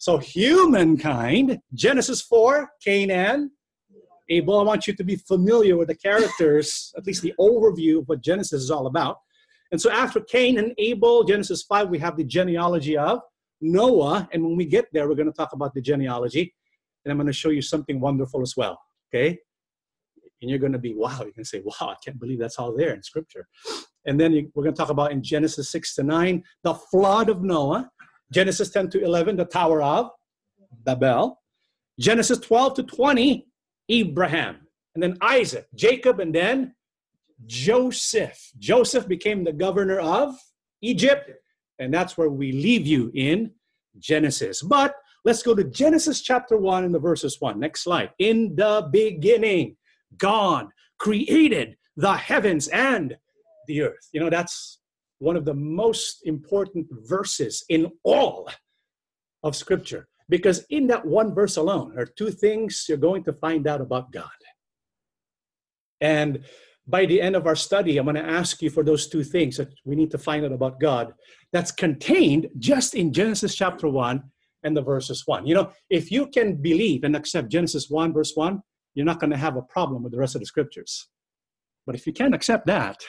so, 0.00 0.18
humankind. 0.18 1.60
Genesis 1.72 2.20
4, 2.22 2.68
Cain 2.82 3.10
and 3.10 3.50
Abel. 4.28 4.58
I 4.58 4.64
want 4.64 4.86
you 4.86 4.94
to 4.94 5.04
be 5.04 5.16
familiar 5.16 5.76
with 5.76 5.88
the 5.88 5.94
characters, 5.94 6.92
at 6.96 7.06
least 7.06 7.22
the 7.22 7.34
overview 7.38 8.00
of 8.00 8.08
what 8.08 8.20
Genesis 8.22 8.64
is 8.64 8.70
all 8.70 8.86
about. 8.86 9.18
And 9.70 9.80
so, 9.80 9.90
after 9.90 10.20
Cain 10.20 10.58
and 10.58 10.72
Abel, 10.78 11.24
Genesis 11.24 11.62
5, 11.62 11.88
we 11.88 11.98
have 12.00 12.16
the 12.16 12.24
genealogy 12.24 12.96
of 12.96 13.20
Noah. 13.60 14.28
And 14.32 14.44
when 14.44 14.56
we 14.56 14.66
get 14.66 14.86
there, 14.92 15.08
we're 15.08 15.14
going 15.14 15.30
to 15.30 15.32
talk 15.32 15.52
about 15.52 15.72
the 15.74 15.80
genealogy. 15.80 16.54
And 17.04 17.12
I'm 17.12 17.18
going 17.18 17.26
to 17.28 17.32
show 17.32 17.50
you 17.50 17.62
something 17.62 18.00
wonderful 18.00 18.42
as 18.42 18.54
well. 18.56 18.80
Okay? 19.12 19.38
And 20.42 20.50
you're 20.50 20.58
going 20.58 20.72
to 20.72 20.78
be, 20.78 20.94
wow, 20.94 21.22
you 21.24 21.32
can 21.32 21.44
say, 21.44 21.62
wow, 21.64 21.88
I 21.88 21.94
can't 22.04 22.18
believe 22.18 22.38
that's 22.38 22.58
all 22.58 22.76
there 22.76 22.92
in 22.92 23.02
Scripture. 23.02 23.46
And 24.06 24.20
then 24.20 24.32
we're 24.54 24.62
going 24.62 24.74
to 24.74 24.78
talk 24.78 24.90
about 24.90 25.12
in 25.12 25.22
Genesis 25.22 25.70
6 25.70 25.94
to 25.96 26.02
9, 26.02 26.42
the 26.62 26.74
flood 26.74 27.28
of 27.28 27.42
Noah. 27.42 27.90
Genesis 28.32 28.70
10 28.70 28.90
to 28.90 29.02
11, 29.02 29.36
the 29.36 29.44
Tower 29.44 29.82
of 29.82 30.10
Babel. 30.84 31.40
Genesis 31.98 32.38
12 32.38 32.74
to 32.74 32.82
20, 32.82 33.46
Abraham. 33.88 34.66
And 34.94 35.02
then 35.02 35.16
Isaac, 35.20 35.66
Jacob, 35.74 36.20
and 36.20 36.34
then 36.34 36.74
Joseph. 37.46 38.52
Joseph 38.58 39.08
became 39.08 39.44
the 39.44 39.52
governor 39.52 40.00
of 40.00 40.34
Egypt. 40.82 41.30
And 41.78 41.92
that's 41.92 42.16
where 42.16 42.30
we 42.30 42.52
leave 42.52 42.86
you 42.86 43.10
in 43.14 43.52
Genesis. 43.98 44.62
But 44.62 44.94
let's 45.24 45.42
go 45.42 45.54
to 45.54 45.64
Genesis 45.64 46.20
chapter 46.20 46.56
1 46.56 46.84
and 46.84 46.94
the 46.94 46.98
verses 46.98 47.40
1. 47.40 47.58
Next 47.58 47.82
slide. 47.82 48.10
In 48.18 48.54
the 48.54 48.88
beginning, 48.90 49.76
God 50.16 50.68
created 50.98 51.76
the 51.96 52.14
heavens 52.14 52.68
and 52.68 53.16
the 53.66 53.82
earth. 53.82 54.08
You 54.12 54.20
know, 54.20 54.30
that's 54.30 54.80
one 55.18 55.36
of 55.36 55.44
the 55.44 55.54
most 55.54 56.20
important 56.24 56.86
verses 56.90 57.64
in 57.68 57.90
all 58.02 58.48
of 59.42 59.56
Scripture 59.56 60.08
because 60.28 60.64
in 60.70 60.86
that 60.88 61.04
one 61.04 61.34
verse 61.34 61.56
alone 61.56 61.98
are 61.98 62.06
two 62.06 62.30
things 62.30 62.86
you're 62.88 62.98
going 62.98 63.24
to 63.24 63.32
find 63.32 63.66
out 63.66 63.80
about 63.80 64.10
God. 64.12 64.30
And 66.00 66.44
by 66.86 67.06
the 67.06 67.20
end 67.20 67.36
of 67.36 67.46
our 67.46 67.56
study, 67.56 67.96
I'm 67.96 68.04
going 68.04 68.16
to 68.16 68.22
ask 68.22 68.60
you 68.60 68.70
for 68.70 68.84
those 68.84 69.08
two 69.08 69.24
things 69.24 69.56
that 69.56 69.68
we 69.84 69.96
need 69.96 70.10
to 70.10 70.18
find 70.18 70.44
out 70.44 70.52
about 70.52 70.80
God 70.80 71.14
that's 71.52 71.72
contained 71.72 72.48
just 72.58 72.94
in 72.94 73.12
Genesis 73.12 73.54
chapter 73.54 73.88
1 73.88 74.22
and 74.64 74.76
the 74.76 74.82
verses 74.82 75.22
1. 75.26 75.46
You 75.46 75.54
know, 75.54 75.72
if 75.88 76.10
you 76.10 76.26
can 76.26 76.56
believe 76.56 77.04
and 77.04 77.16
accept 77.16 77.50
Genesis 77.50 77.88
1, 77.88 78.12
verse 78.12 78.32
1, 78.34 78.60
you're 78.94 79.06
not 79.06 79.20
going 79.20 79.30
to 79.30 79.36
have 79.36 79.56
a 79.56 79.62
problem 79.62 80.02
with 80.02 80.12
the 80.12 80.18
rest 80.18 80.34
of 80.34 80.40
the 80.40 80.46
scriptures. 80.46 81.08
But 81.86 81.94
if 81.94 82.06
you 82.06 82.12
can't 82.12 82.34
accept 82.34 82.66
that, 82.66 83.02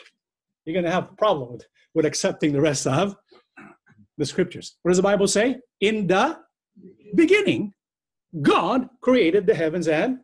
you're 0.66 0.74
going 0.74 0.86
to 0.86 0.92
have 0.92 1.10
a 1.12 1.16
problem 1.16 1.54
with, 1.54 1.66
with 1.94 2.06
accepting 2.06 2.52
the 2.52 2.62
rest 2.62 2.88
of 2.88 3.16
the 4.18 4.26
scriptures. 4.26 4.78
What 4.82 4.90
does 4.90 4.98
the 4.98 5.04
Bible 5.04 5.28
say? 5.28 5.58
In 5.82 6.08
the 6.08 6.40
beginning, 7.16 7.74
God 8.42 8.90
created 9.02 9.46
the 9.46 9.56
heavens 9.56 9.88
and 9.88 10.20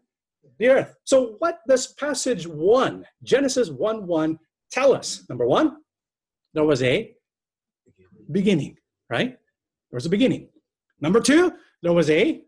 the 0.60 0.69
earth. 0.69 0.95
So, 1.06 1.36
what 1.39 1.60
does 1.67 1.88
passage 1.93 2.47
1, 2.47 3.06
Genesis 3.23 3.69
1 3.69 4.08
1, 4.08 4.39
tell 4.71 4.93
us? 4.93 5.23
Number 5.30 5.45
one, 5.45 5.77
there 6.54 6.63
was 6.63 6.84
a 6.84 7.13
beginning, 8.32 8.77
right? 9.10 9.30
There 9.30 9.97
was 9.97 10.06
a 10.06 10.10
beginning. 10.10 10.49
Number 10.99 11.19
two, 11.19 11.54
there 11.82 11.93
was 11.93 12.10
a 12.10 12.43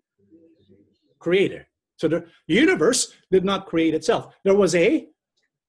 creator. 1.20 1.68
So 1.98 2.08
the 2.08 2.26
universe 2.48 3.14
did 3.32 3.46
not 3.46 3.66
create 3.66 3.94
itself. 3.94 4.36
There 4.44 4.56
was 4.56 4.76
a 4.76 5.08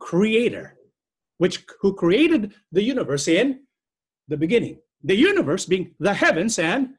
creator 0.00 0.76
which 1.38 1.64
who 1.80 1.94
created 1.94 2.54
the 2.72 2.82
universe 2.82 3.28
in 3.28 3.60
the 4.28 4.36
beginning. 4.36 4.78
The 5.02 5.16
universe 5.16 5.66
being 5.66 5.94
the 5.98 6.14
heavens 6.14 6.58
and 6.58 6.90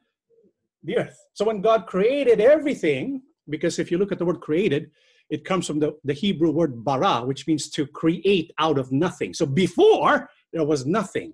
the 0.82 0.98
earth. 0.98 1.18
So 1.34 1.44
when 1.44 1.60
God 1.60 1.86
created 1.86 2.40
everything, 2.40 3.22
because 3.48 3.78
if 3.78 3.90
you 3.90 3.98
look 3.98 4.12
at 4.12 4.18
the 4.18 4.24
word 4.24 4.40
created, 4.40 4.90
it 5.30 5.44
comes 5.44 5.66
from 5.66 5.80
the, 5.80 5.96
the 6.04 6.12
Hebrew 6.12 6.52
word 6.52 6.84
bara, 6.84 7.24
which 7.24 7.46
means 7.46 7.68
to 7.70 7.86
create 7.86 8.52
out 8.58 8.78
of 8.78 8.92
nothing. 8.92 9.34
So 9.34 9.44
before 9.44 10.30
there 10.52 10.64
was 10.64 10.86
nothing. 10.86 11.32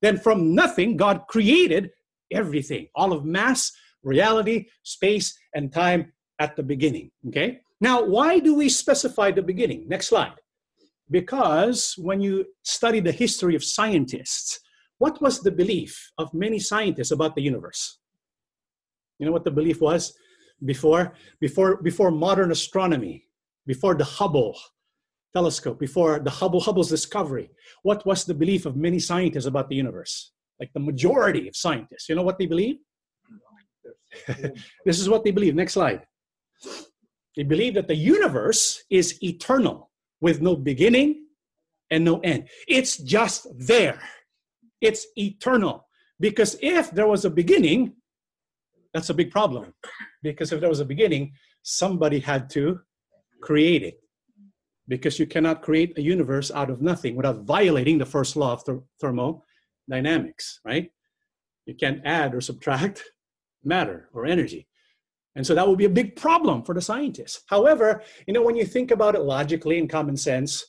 Then 0.00 0.16
from 0.16 0.54
nothing, 0.54 0.96
God 0.96 1.26
created 1.28 1.90
everything, 2.32 2.88
all 2.94 3.12
of 3.12 3.24
mass, 3.24 3.72
reality, 4.02 4.66
space, 4.82 5.36
and 5.54 5.72
time 5.72 6.12
at 6.38 6.56
the 6.56 6.62
beginning. 6.62 7.10
Okay? 7.28 7.60
Now, 7.80 8.04
why 8.04 8.38
do 8.38 8.54
we 8.54 8.68
specify 8.68 9.30
the 9.30 9.42
beginning? 9.42 9.88
Next 9.88 10.08
slide. 10.08 10.34
Because 11.10 11.94
when 11.96 12.20
you 12.20 12.44
study 12.62 13.00
the 13.00 13.12
history 13.12 13.54
of 13.54 13.64
scientists, 13.64 14.60
what 14.98 15.20
was 15.22 15.40
the 15.40 15.50
belief 15.50 16.10
of 16.18 16.34
many 16.34 16.58
scientists 16.58 17.12
about 17.12 17.34
the 17.34 17.42
universe? 17.42 17.98
You 19.18 19.26
know 19.26 19.32
what 19.32 19.44
the 19.44 19.50
belief 19.50 19.80
was 19.80 20.12
before 20.64 21.14
before 21.40 21.82
before 21.82 22.10
modern 22.10 22.50
astronomy, 22.50 23.24
before 23.66 23.94
the 23.94 24.04
Hubble 24.04 24.56
telescope, 25.34 25.78
before 25.78 26.18
the 26.18 26.30
Hubble 26.30 26.60
Hubble's 26.60 26.90
discovery. 26.90 27.50
What 27.82 28.04
was 28.06 28.24
the 28.24 28.34
belief 28.34 28.66
of 28.66 28.76
many 28.76 28.98
scientists 28.98 29.46
about 29.46 29.68
the 29.68 29.76
universe? 29.76 30.32
Like 30.60 30.72
the 30.72 30.80
majority 30.80 31.48
of 31.48 31.56
scientists, 31.56 32.08
you 32.08 32.14
know 32.14 32.22
what 32.22 32.38
they 32.38 32.46
believe? 32.46 32.76
this 34.84 34.98
is 34.98 35.08
what 35.08 35.24
they 35.24 35.30
believe. 35.30 35.54
Next 35.54 35.74
slide. 35.74 36.02
They 37.36 37.44
believe 37.44 37.74
that 37.74 37.86
the 37.86 37.94
universe 37.94 38.82
is 38.90 39.22
eternal 39.22 39.87
with 40.20 40.40
no 40.40 40.56
beginning 40.56 41.26
and 41.90 42.04
no 42.04 42.20
end. 42.20 42.48
It's 42.66 42.96
just 42.98 43.46
there. 43.56 44.00
It's 44.80 45.06
eternal. 45.16 45.86
Because 46.20 46.56
if 46.60 46.90
there 46.90 47.06
was 47.06 47.24
a 47.24 47.30
beginning, 47.30 47.94
that's 48.92 49.10
a 49.10 49.14
big 49.14 49.30
problem. 49.30 49.74
Because 50.22 50.52
if 50.52 50.60
there 50.60 50.68
was 50.68 50.80
a 50.80 50.84
beginning, 50.84 51.32
somebody 51.62 52.18
had 52.18 52.50
to 52.50 52.80
create 53.40 53.82
it. 53.82 54.00
Because 54.88 55.18
you 55.18 55.26
cannot 55.26 55.62
create 55.62 55.96
a 55.98 56.02
universe 56.02 56.50
out 56.50 56.70
of 56.70 56.80
nothing 56.80 57.14
without 57.14 57.42
violating 57.42 57.98
the 57.98 58.06
first 58.06 58.36
law 58.36 58.54
of 58.54 58.64
th- 58.64 58.78
thermodynamics, 59.00 60.60
right? 60.64 60.90
You 61.66 61.74
can't 61.74 62.00
add 62.04 62.34
or 62.34 62.40
subtract 62.40 63.04
matter 63.64 64.08
or 64.12 64.24
energy. 64.24 64.67
And 65.36 65.46
so 65.46 65.54
that 65.54 65.66
will 65.66 65.76
be 65.76 65.84
a 65.84 65.90
big 65.90 66.16
problem 66.16 66.62
for 66.62 66.74
the 66.74 66.80
scientists. 66.80 67.42
However, 67.48 68.02
you 68.26 68.34
know, 68.34 68.42
when 68.42 68.56
you 68.56 68.64
think 68.64 68.90
about 68.90 69.14
it 69.14 69.20
logically 69.22 69.78
and 69.78 69.88
common 69.88 70.16
sense, 70.16 70.64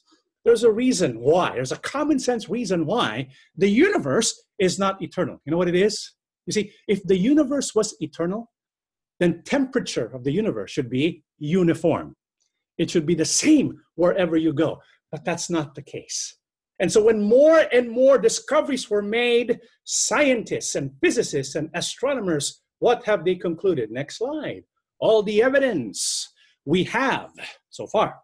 there's 0.45 0.63
a 0.63 0.71
reason 0.71 1.19
why. 1.19 1.53
There's 1.53 1.71
a 1.71 1.77
common 1.77 2.19
sense 2.19 2.49
reason 2.49 2.85
why 2.85 3.29
the 3.57 3.69
universe 3.69 4.43
is 4.59 4.79
not 4.79 5.01
eternal. 5.01 5.41
You 5.45 5.51
know 5.51 5.57
what 5.57 5.67
it 5.67 5.75
is? 5.75 6.13
You 6.45 6.53
see, 6.53 6.71
if 6.87 7.03
the 7.03 7.17
universe 7.17 7.75
was 7.75 7.95
eternal, 7.99 8.51
then 9.19 9.43
temperature 9.45 10.05
of 10.13 10.23
the 10.23 10.31
universe 10.31 10.71
should 10.71 10.89
be 10.89 11.23
uniform. 11.37 12.15
It 12.77 12.89
should 12.89 13.05
be 13.05 13.15
the 13.15 13.25
same 13.25 13.79
wherever 13.95 14.37
you 14.37 14.53
go. 14.53 14.79
But 15.11 15.25
that's 15.25 15.49
not 15.49 15.75
the 15.75 15.81
case. 15.81 16.37
And 16.79 16.91
so, 16.91 17.03
when 17.03 17.21
more 17.21 17.65
and 17.73 17.89
more 17.89 18.17
discoveries 18.17 18.89
were 18.89 19.01
made, 19.01 19.59
scientists 19.83 20.75
and 20.75 20.91
physicists 21.01 21.55
and 21.55 21.69
astronomers, 21.73 22.61
what 22.79 23.05
have 23.05 23.23
they 23.23 23.35
concluded? 23.35 23.91
Next 23.91 24.17
slide. 24.17 24.63
All 24.99 25.23
the 25.23 25.41
evidence 25.43 26.29
we 26.65 26.83
have 26.85 27.31
so 27.69 27.87
far 27.87 28.19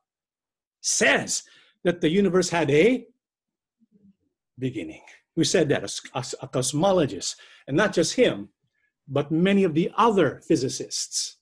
says 0.81 1.43
that 1.83 2.01
the 2.01 2.09
universe 2.09 2.49
had 2.49 2.69
a 2.71 3.05
beginning. 4.59 5.01
Who 5.35 5.43
said 5.43 5.69
that? 5.69 5.83
A, 5.83 6.17
a, 6.19 6.23
a 6.43 6.47
cosmologist. 6.47 7.35
And 7.67 7.75
not 7.75 7.93
just 7.93 8.15
him, 8.15 8.49
but 9.07 9.31
many 9.31 9.63
of 9.63 9.73
the 9.73 9.91
other 9.97 10.41
physicists. 10.47 11.37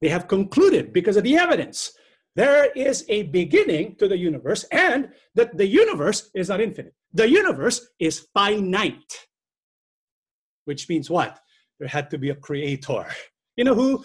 They 0.00 0.08
have 0.08 0.28
concluded 0.28 0.92
because 0.92 1.16
of 1.16 1.24
the 1.24 1.36
evidence 1.36 1.92
there 2.36 2.72
is 2.72 3.04
a 3.08 3.24
beginning 3.24 3.96
to 3.96 4.08
the 4.08 4.18
universe 4.18 4.64
and 4.72 5.10
that 5.34 5.56
the 5.56 5.66
universe 5.66 6.30
is 6.34 6.48
not 6.48 6.60
infinite. 6.60 6.94
The 7.12 7.30
universe 7.30 7.88
is 8.00 8.26
finite, 8.34 9.26
which 10.64 10.88
means 10.88 11.08
what? 11.08 11.38
There 11.78 11.88
had 11.88 12.10
to 12.10 12.18
be 12.18 12.30
a 12.30 12.34
creator. 12.34 13.06
You 13.56 13.62
know 13.62 13.76
who 13.76 14.04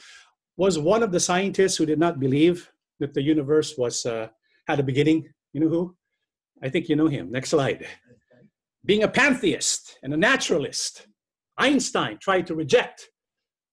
was 0.57 0.77
one 0.77 1.01
of 1.01 1.11
the 1.11 1.19
scientists 1.19 1.75
who 1.75 1.87
did 1.87 1.97
not 1.97 2.19
believe 2.19 2.69
that 2.99 3.15
the 3.15 3.21
universe 3.23 3.73
was 3.79 4.05
uh, 4.05 4.27
had 4.67 4.79
a 4.79 4.83
beginning? 4.83 5.27
You 5.53 5.61
know 5.61 5.69
who? 5.69 5.95
I 6.61 6.69
think 6.69 6.87
you 6.87 6.95
know 6.95 7.07
him. 7.07 7.31
Next 7.31 7.49
slide. 7.49 7.87
Being 8.85 9.01
a 9.01 9.07
pantheist 9.07 9.97
and 10.03 10.13
a 10.13 10.17
naturalist, 10.17 11.07
Einstein 11.57 12.19
tried 12.21 12.45
to 12.45 12.53
reject 12.53 13.09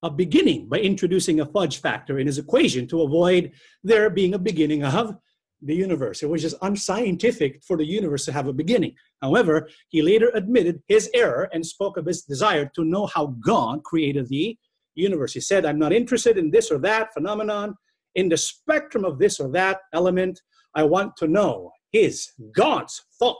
a 0.02 0.10
beginning 0.10 0.68
by 0.68 0.78
introducing 0.78 1.40
a 1.40 1.46
fudge 1.46 1.80
factor 1.80 2.18
in 2.18 2.26
his 2.26 2.38
equation 2.38 2.86
to 2.88 3.02
avoid 3.02 3.52
there 3.82 4.08
being 4.08 4.32
a 4.32 4.38
beginning 4.38 4.82
of 4.82 5.16
the 5.62 5.74
universe. 5.74 6.22
It 6.22 6.28
was 6.28 6.42
just 6.42 6.56
unscientific 6.62 7.62
for 7.64 7.76
the 7.76 7.86
universe 7.86 8.24
to 8.26 8.32
have 8.32 8.46
a 8.46 8.52
beginning. 8.52 8.94
However, 9.22 9.68
he 9.88 10.02
later 10.02 10.30
admitted 10.34 10.82
his 10.86 11.10
error 11.14 11.48
and 11.52 11.64
spoke 11.64 11.96
of 11.96 12.06
his 12.06 12.22
desire 12.22 12.70
to 12.74 12.84
know 12.84 13.06
how 13.06 13.34
God 13.44 13.82
created 13.84 14.28
the 14.28 14.56
universe. 14.94 15.32
He 15.32 15.40
said, 15.40 15.64
I'm 15.64 15.78
not 15.78 15.92
interested 15.92 16.38
in 16.38 16.50
this 16.50 16.70
or 16.70 16.78
that 16.80 17.12
phenomenon. 17.14 17.74
In 18.14 18.28
the 18.28 18.36
spectrum 18.36 19.04
of 19.04 19.18
this 19.18 19.40
or 19.40 19.50
that 19.52 19.80
element, 19.92 20.40
I 20.74 20.82
want 20.82 21.16
to 21.18 21.26
know 21.26 21.72
his, 21.90 22.30
God's 22.54 23.02
thought. 23.18 23.36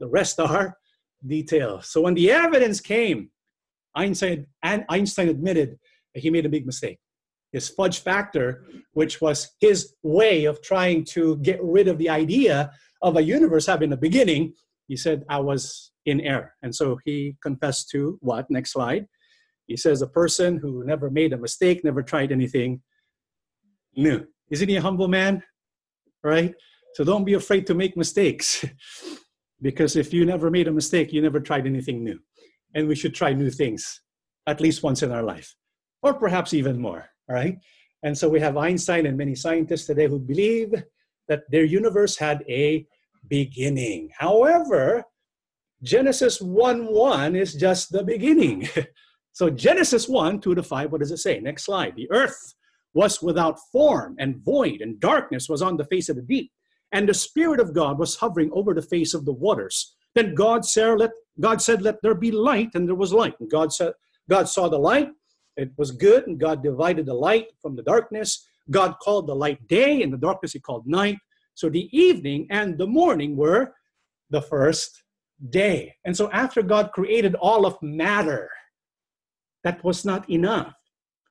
The 0.00 0.08
rest 0.08 0.38
are 0.40 0.76
details. 1.26 1.88
So 1.88 2.00
when 2.02 2.14
the 2.14 2.30
evidence 2.30 2.80
came, 2.80 3.30
Einstein, 3.94 4.46
and 4.62 4.84
Einstein 4.88 5.28
admitted 5.28 5.78
that 6.14 6.20
he 6.20 6.30
made 6.30 6.46
a 6.46 6.50
big 6.50 6.66
mistake. 6.66 6.98
His 7.52 7.68
fudge 7.68 8.00
factor, 8.00 8.64
which 8.92 9.20
was 9.20 9.50
his 9.60 9.94
way 10.02 10.44
of 10.44 10.60
trying 10.62 11.04
to 11.06 11.36
get 11.38 11.62
rid 11.62 11.88
of 11.88 11.98
the 11.98 12.10
idea 12.10 12.70
of 13.02 13.16
a 13.16 13.22
universe 13.22 13.66
having 13.66 13.92
a 13.92 13.96
beginning, 13.96 14.54
he 14.86 14.96
said, 14.96 15.24
I 15.28 15.40
was 15.40 15.92
in 16.04 16.20
error. 16.20 16.54
And 16.62 16.74
so 16.74 16.98
he 17.04 17.36
confessed 17.42 17.90
to 17.90 18.18
what? 18.20 18.50
Next 18.50 18.72
slide. 18.72 19.06
He 19.66 19.76
says, 19.76 20.00
a 20.00 20.06
person 20.06 20.58
who 20.58 20.84
never 20.84 21.10
made 21.10 21.32
a 21.32 21.38
mistake, 21.38 21.84
never 21.84 22.02
tried 22.02 22.32
anything 22.32 22.82
new. 23.94 24.26
Isn't 24.50 24.68
he 24.68 24.76
a 24.76 24.82
humble 24.82 25.08
man? 25.08 25.42
Right? 26.22 26.54
So 26.94 27.04
don't 27.04 27.24
be 27.24 27.34
afraid 27.34 27.66
to 27.66 27.74
make 27.74 27.96
mistakes. 27.96 28.64
because 29.60 29.96
if 29.96 30.12
you 30.12 30.24
never 30.24 30.50
made 30.50 30.68
a 30.68 30.72
mistake, 30.72 31.12
you 31.12 31.20
never 31.20 31.40
tried 31.40 31.66
anything 31.66 32.02
new. 32.02 32.18
And 32.74 32.88
we 32.88 32.94
should 32.94 33.14
try 33.14 33.32
new 33.32 33.50
things 33.50 34.00
at 34.46 34.60
least 34.60 34.82
once 34.82 35.02
in 35.02 35.12
our 35.12 35.22
life 35.22 35.54
or 36.02 36.14
perhaps 36.14 36.54
even 36.54 36.80
more, 36.80 37.10
all 37.28 37.34
right? 37.34 37.58
And 38.02 38.16
so 38.16 38.28
we 38.28 38.40
have 38.40 38.56
Einstein 38.56 39.06
and 39.06 39.16
many 39.16 39.34
scientists 39.34 39.86
today 39.86 40.06
who 40.06 40.18
believe 40.18 40.72
that 41.28 41.42
their 41.50 41.64
universe 41.64 42.16
had 42.16 42.44
a 42.48 42.86
beginning. 43.28 44.10
However, 44.16 45.04
Genesis 45.82 46.40
1 46.40 46.86
1 46.86 47.36
is 47.36 47.54
just 47.54 47.92
the 47.92 48.02
beginning. 48.02 48.68
so 49.32 49.50
Genesis 49.50 50.08
1 50.08 50.40
2 50.40 50.54
to 50.54 50.62
5, 50.62 50.92
what 50.92 51.00
does 51.00 51.10
it 51.10 51.18
say? 51.18 51.38
Next 51.40 51.64
slide. 51.64 51.94
The 51.96 52.10
earth 52.10 52.54
was 52.94 53.22
without 53.22 53.58
form 53.70 54.16
and 54.18 54.42
void, 54.44 54.80
and 54.80 54.98
darkness 54.98 55.48
was 55.48 55.62
on 55.62 55.76
the 55.76 55.84
face 55.84 56.08
of 56.08 56.16
the 56.16 56.22
deep. 56.22 56.50
And 56.92 57.08
the 57.08 57.14
Spirit 57.14 57.60
of 57.60 57.74
God 57.74 57.98
was 57.98 58.16
hovering 58.16 58.50
over 58.52 58.72
the 58.74 58.82
face 58.82 59.12
of 59.12 59.24
the 59.24 59.32
waters. 59.32 59.94
Then 60.14 60.34
God 60.34 60.64
said, 60.64 60.98
let, 60.98 61.10
God 61.38 61.60
said, 61.60 61.82
Let 61.82 62.00
there 62.02 62.14
be 62.14 62.30
light, 62.30 62.70
and 62.74 62.88
there 62.88 62.94
was 62.94 63.12
light. 63.12 63.34
And 63.40 63.50
God 63.50 63.72
said, 63.72 63.92
God 64.28 64.48
saw 64.48 64.68
the 64.68 64.78
light, 64.78 65.10
it 65.58 65.72
was 65.76 65.90
good, 65.90 66.26
and 66.28 66.38
God 66.38 66.62
divided 66.62 67.06
the 67.06 67.14
light 67.14 67.48
from 67.60 67.74
the 67.74 67.82
darkness. 67.82 68.46
God 68.70 68.94
called 69.02 69.26
the 69.26 69.34
light 69.34 69.66
day, 69.66 70.02
and 70.02 70.12
the 70.12 70.16
darkness 70.16 70.52
he 70.52 70.60
called 70.60 70.86
night. 70.86 71.18
So 71.54 71.68
the 71.68 71.88
evening 71.90 72.46
and 72.50 72.78
the 72.78 72.86
morning 72.86 73.36
were 73.36 73.74
the 74.30 74.40
first 74.40 75.02
day. 75.50 75.96
And 76.04 76.16
so 76.16 76.30
after 76.30 76.62
God 76.62 76.92
created 76.92 77.34
all 77.34 77.66
of 77.66 77.82
matter, 77.82 78.48
that 79.64 79.82
was 79.82 80.04
not 80.04 80.30
enough. 80.30 80.74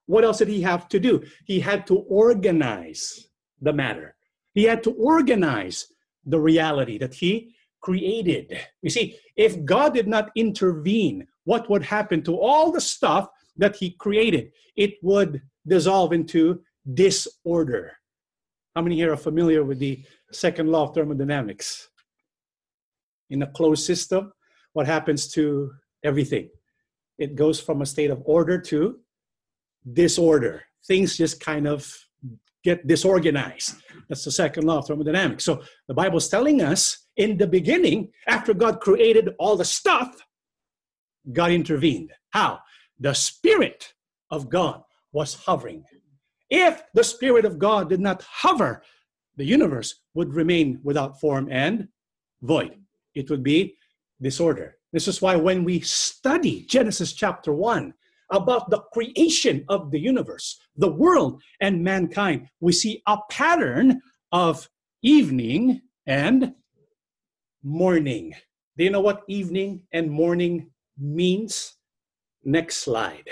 What 0.07 0.25
else 0.25 0.39
did 0.39 0.49
he 0.49 0.61
have 0.61 0.89
to 0.89 0.99
do? 0.99 1.23
He 1.45 1.59
had 1.59 1.87
to 1.87 1.99
organize 2.09 3.29
the 3.61 3.73
matter. 3.73 4.15
He 4.53 4.63
had 4.63 4.83
to 4.83 4.91
organize 4.91 5.87
the 6.25 6.39
reality 6.39 6.97
that 6.97 7.13
he 7.13 7.55
created. 7.81 8.57
You 8.81 8.89
see, 8.89 9.17
if 9.37 9.63
God 9.63 9.93
did 9.93 10.07
not 10.07 10.31
intervene, 10.35 11.27
what 11.45 11.69
would 11.69 11.83
happen 11.83 12.21
to 12.23 12.37
all 12.37 12.71
the 12.71 12.81
stuff 12.81 13.29
that 13.58 13.76
he 13.76 13.91
created, 13.91 14.52
it 14.76 14.96
would 15.02 15.41
dissolve 15.65 16.13
into 16.13 16.62
disorder. 16.93 17.98
How 18.76 18.82
many 18.82 18.96
here 18.96 19.12
are 19.12 19.17
familiar 19.17 19.63
with 19.63 19.80
the 19.80 20.04
second 20.32 20.70
law 20.70 20.88
of 20.88 20.93
thermodynamics? 20.93 21.89
In 23.30 23.41
a 23.41 23.48
closed 23.48 23.86
system, 23.86 24.32
what 24.74 24.86
happens 24.86 25.28
to 25.34 25.72
everything? 26.04 26.50
It 27.17 27.36
goes 27.36 27.60
from 27.60 27.82
a 27.82 27.86
state 27.86 28.12
of 28.12 28.22
order 28.26 28.62
to 28.62 29.00
disorder. 29.93 30.63
Things 30.86 31.17
just 31.17 31.39
kind 31.39 31.67
of 31.67 31.91
get 32.63 32.86
disorganized. 32.86 33.76
That's 34.08 34.24
the 34.24 34.32
second 34.32 34.65
law 34.65 34.80
of 34.80 34.88
thermodynamics. 34.88 35.43
So 35.43 35.63
the 35.88 35.93
Bible's 35.93 36.28
telling 36.28 36.62
us 36.62 37.08
in 37.17 37.38
the 37.38 37.48
beginning, 37.48 38.12
after 38.28 38.54
God 38.54 38.80
created 38.80 39.34
all 39.39 39.58
the 39.58 39.65
stuff, 39.65 40.15
God 41.34 41.52
intervened. 41.52 42.12
How? 42.30 42.60
The 42.99 43.13
Spirit 43.13 43.93
of 44.31 44.49
God 44.49 44.83
was 45.12 45.33
hovering. 45.33 45.83
If 46.49 46.83
the 46.93 47.03
Spirit 47.03 47.45
of 47.45 47.60
God 47.60 47.89
did 47.89 47.99
not 47.99 48.23
hover, 48.23 48.83
the 49.36 49.45
universe 49.45 50.01
would 50.13 50.33
remain 50.33 50.79
without 50.83 51.19
form 51.19 51.47
and 51.51 51.88
void. 52.41 52.77
It 53.15 53.29
would 53.29 53.43
be 53.43 53.75
disorder. 54.21 54.77
This 54.93 55.07
is 55.07 55.21
why 55.21 55.36
when 55.36 55.63
we 55.63 55.79
study 55.81 56.65
Genesis 56.65 57.13
chapter 57.13 57.53
1 57.53 57.93
about 58.31 58.69
the 58.69 58.79
creation 58.93 59.63
of 59.69 59.91
the 59.91 59.99
universe, 59.99 60.60
the 60.75 60.91
world, 60.91 61.41
and 61.62 61.83
mankind, 61.83 62.49
we 62.60 62.71
see 62.73 63.01
a 63.07 63.17
pattern 63.29 64.01
of 64.31 64.67
evening 65.01 65.81
and 66.05 66.53
morning. 67.63 68.33
Do 68.77 68.83
you 68.83 68.89
know 68.89 69.01
what 69.01 69.23
evening 69.27 69.81
and 69.93 70.10
morning 70.10 70.71
means? 70.97 71.76
Next 72.47 72.77
slide. 72.77 73.29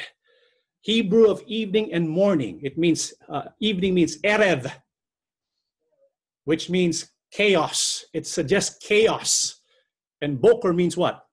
Hebrew 0.81 1.31
of 1.31 1.41
evening 1.47 1.93
and 1.93 2.07
morning. 2.07 2.59
It 2.61 2.77
means, 2.77 3.13
uh, 3.29 3.43
evening 3.61 3.93
means 3.93 4.21
erev, 4.23 4.69
which 6.43 6.69
means 6.69 7.11
chaos. 7.31 8.03
It 8.13 8.27
suggests 8.27 8.85
chaos. 8.85 9.61
And 10.19 10.41
boker 10.41 10.73
means 10.73 10.97
what? 10.97 11.25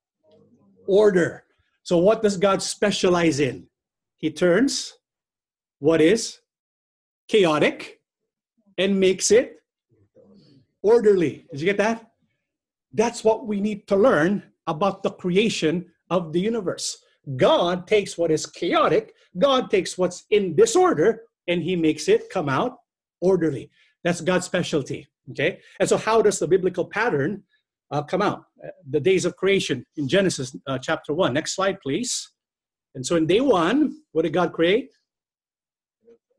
Order. 0.87 1.42
So 1.83 1.99
what 1.99 2.23
does 2.23 2.37
God 2.37 2.62
specialize 2.62 3.40
in? 3.40 3.66
He 4.16 4.31
turns 4.31 4.95
what 5.81 6.01
is 6.01 6.38
chaotic 7.27 8.01
and 8.79 9.01
makes 9.01 9.33
it 9.33 9.57
orderly. 10.83 11.47
Did 11.51 11.61
you 11.61 11.66
get 11.66 11.79
that? 11.79 12.12
That's 12.92 13.25
what 13.25 13.49
we 13.49 13.61
need 13.61 13.88
to 13.88 13.97
learn 13.97 14.45
about 14.68 15.03
the 15.03 15.11
creation 15.11 15.90
of 16.11 16.33
the 16.33 16.38
universe. 16.38 17.02
God 17.37 17.87
takes 17.87 18.19
what 18.19 18.31
is 18.31 18.46
chaotic, 18.46 19.15
God 19.38 19.71
takes 19.71 19.96
what's 19.96 20.25
in 20.31 20.57
disorder, 20.57 21.23
and 21.49 21.63
he 21.63 21.77
makes 21.77 22.09
it 22.09 22.31
come 22.31 22.49
out 22.49 22.79
orderly. 23.21 23.71
That's 24.05 24.21
God's 24.21 24.46
specialty. 24.46 25.07
Okay? 25.31 25.61
And 25.79 25.88
so, 25.88 25.96
how 25.96 26.23
does 26.23 26.38
the 26.38 26.49
biblical 26.49 26.85
pattern 26.85 27.42
uh, 27.90 28.03
come 28.03 28.23
out? 28.23 28.44
The 28.90 29.01
days 29.01 29.25
of 29.25 29.37
creation 29.37 29.87
in 29.96 30.09
Genesis 30.09 30.57
uh, 30.67 30.79
chapter 30.79 31.15
1. 31.15 31.33
Next 31.33 31.55
slide, 31.55 31.81
please. 31.81 32.33
And 32.94 33.05
so, 33.07 33.17
in 33.17 33.27
day 33.27 33.40
one, 33.40 33.96
what 34.13 34.23
did 34.23 34.33
God 34.33 34.53
create? 34.53 34.90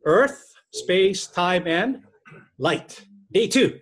Earth, 0.05 0.53
space, 0.73 1.27
time, 1.27 1.67
and 1.67 2.03
light. 2.57 3.05
Day 3.31 3.47
two, 3.47 3.79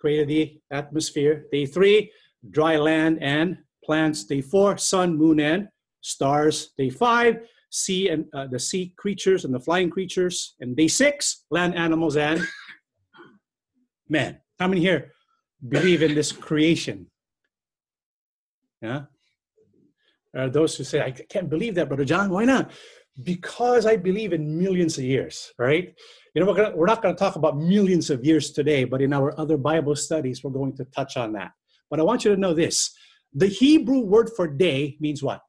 created 0.00 0.28
the 0.28 0.60
atmosphere. 0.70 1.44
Day 1.52 1.66
three, 1.66 2.10
dry 2.50 2.76
land 2.76 3.18
and 3.20 3.58
plants. 3.84 4.24
Day 4.24 4.40
four, 4.40 4.78
sun, 4.78 5.16
moon, 5.16 5.38
and 5.40 5.68
stars. 6.02 6.72
Day 6.76 6.90
five, 6.90 7.40
sea 7.70 8.10
and 8.10 8.26
uh, 8.34 8.46
the 8.46 8.58
sea 8.58 8.92
creatures 8.96 9.44
and 9.44 9.54
the 9.54 9.60
flying 9.60 9.90
creatures. 9.90 10.54
And 10.60 10.76
day 10.76 10.88
six, 10.88 11.44
land 11.50 11.74
animals 11.74 12.16
and 12.16 12.46
man. 14.08 14.38
How 14.60 14.68
many 14.68 14.80
here 14.80 15.12
believe 15.68 16.02
in 16.02 16.14
this 16.14 16.32
creation 16.32 17.06
Yeah. 18.80 19.02
There 20.32 20.44
are 20.44 20.50
those 20.50 20.76
who 20.76 20.84
say, 20.84 21.00
I 21.00 21.10
can't 21.10 21.50
believe 21.50 21.74
that, 21.74 21.88
Brother 21.88 22.04
John. 22.04 22.30
Why 22.30 22.44
not? 22.44 22.70
Because 23.22 23.84
I 23.84 23.96
believe 23.96 24.32
in 24.32 24.58
millions 24.58 24.96
of 24.96 25.04
years, 25.04 25.52
right? 25.58 25.94
You 26.34 26.40
know, 26.40 26.46
we're, 26.48 26.56
gonna, 26.56 26.74
we're 26.74 26.86
not 26.86 27.02
going 27.02 27.14
to 27.14 27.18
talk 27.18 27.36
about 27.36 27.58
millions 27.58 28.08
of 28.08 28.24
years 28.24 28.50
today, 28.50 28.84
but 28.84 29.02
in 29.02 29.12
our 29.12 29.38
other 29.38 29.58
Bible 29.58 29.94
studies, 29.94 30.42
we're 30.42 30.50
going 30.50 30.74
to 30.76 30.84
touch 30.86 31.18
on 31.18 31.32
that. 31.34 31.50
But 31.90 32.00
I 32.00 32.02
want 32.02 32.24
you 32.24 32.34
to 32.34 32.40
know 32.40 32.54
this 32.54 32.90
the 33.34 33.46
Hebrew 33.46 34.00
word 34.00 34.30
for 34.34 34.46
day 34.46 34.96
means 35.00 35.22
what? 35.22 35.40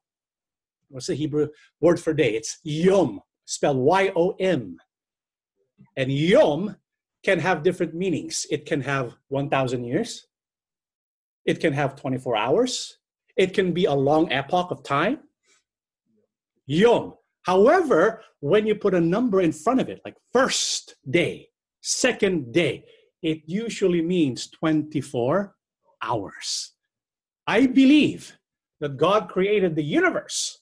What's 0.93 1.07
the 1.07 1.15
Hebrew 1.15 1.47
word 1.81 1.99
for 1.99 2.13
day? 2.13 2.35
It's 2.35 2.59
yom, 2.63 3.19
spelled 3.45 3.77
Y 3.77 4.11
O 4.15 4.35
M. 4.39 4.77
And 5.97 6.11
yom 6.11 6.75
can 7.23 7.39
have 7.39 7.63
different 7.63 7.95
meanings. 7.95 8.45
It 8.51 8.67
can 8.67 8.79
have 8.81 9.15
1,000 9.29 9.85
years, 9.85 10.27
it 11.45 11.59
can 11.59 11.73
have 11.73 11.95
24 11.95 12.37
hours, 12.37 12.99
it 13.35 13.55
can 13.55 13.73
be 13.73 13.85
a 13.85 13.93
long 13.93 14.31
epoch 14.31 14.69
of 14.69 14.83
time. 14.83 15.19
Yom. 16.67 17.15
However, 17.41 18.21
when 18.39 18.67
you 18.67 18.75
put 18.75 18.93
a 18.93 19.01
number 19.01 19.41
in 19.41 19.51
front 19.51 19.81
of 19.81 19.89
it, 19.89 19.99
like 20.05 20.15
first 20.31 20.95
day, 21.09 21.49
second 21.81 22.53
day, 22.53 22.85
it 23.23 23.41
usually 23.47 24.01
means 24.01 24.47
24 24.51 25.55
hours. 26.03 26.73
I 27.47 27.65
believe 27.65 28.37
that 28.79 28.97
God 28.97 29.27
created 29.27 29.75
the 29.75 29.83
universe 29.83 30.59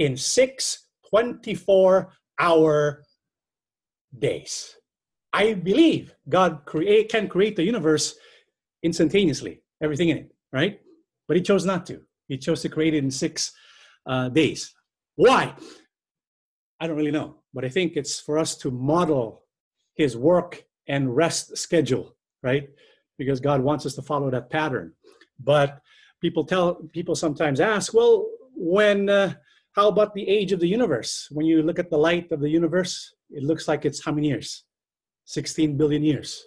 in 0.00 0.16
six 0.16 0.86
24 1.10 2.12
hour 2.40 3.04
days. 4.18 4.74
I 5.32 5.54
believe 5.54 6.14
God 6.28 6.62
create, 6.64 7.10
can 7.10 7.28
create 7.28 7.54
the 7.54 7.62
universe 7.62 8.16
instantaneously, 8.82 9.62
everything 9.80 10.08
in 10.08 10.16
it, 10.18 10.34
right? 10.52 10.80
But 11.28 11.36
He 11.36 11.42
chose 11.42 11.64
not 11.64 11.86
to. 11.86 12.00
He 12.26 12.38
chose 12.38 12.62
to 12.62 12.68
create 12.68 12.94
it 12.94 13.04
in 13.04 13.10
six 13.10 13.52
uh, 14.06 14.30
days. 14.30 14.74
Why? 15.16 15.54
I 16.80 16.86
don't 16.86 16.96
really 16.96 17.10
know, 17.10 17.36
but 17.52 17.64
I 17.64 17.68
think 17.68 17.92
it's 17.94 18.18
for 18.18 18.38
us 18.38 18.56
to 18.58 18.70
model 18.70 19.42
His 19.94 20.16
work 20.16 20.64
and 20.88 21.14
rest 21.14 21.56
schedule, 21.58 22.16
right? 22.42 22.68
Because 23.18 23.38
God 23.38 23.60
wants 23.60 23.84
us 23.84 23.94
to 23.96 24.02
follow 24.02 24.30
that 24.30 24.50
pattern. 24.50 24.94
But 25.38 25.80
people 26.22 26.44
tell 26.44 26.76
people 26.92 27.14
sometimes 27.14 27.60
ask, 27.60 27.92
well, 27.92 28.26
when 28.54 29.08
uh, 29.08 29.34
how 29.72 29.88
about 29.88 30.14
the 30.14 30.28
age 30.28 30.52
of 30.52 30.60
the 30.60 30.68
universe? 30.68 31.28
When 31.30 31.46
you 31.46 31.62
look 31.62 31.78
at 31.78 31.90
the 31.90 31.98
light 31.98 32.32
of 32.32 32.40
the 32.40 32.48
universe, 32.48 33.14
it 33.30 33.44
looks 33.44 33.68
like 33.68 33.84
it's 33.84 34.04
how 34.04 34.12
many 34.12 34.28
years? 34.28 34.64
16 35.26 35.76
billion 35.76 36.02
years, 36.02 36.44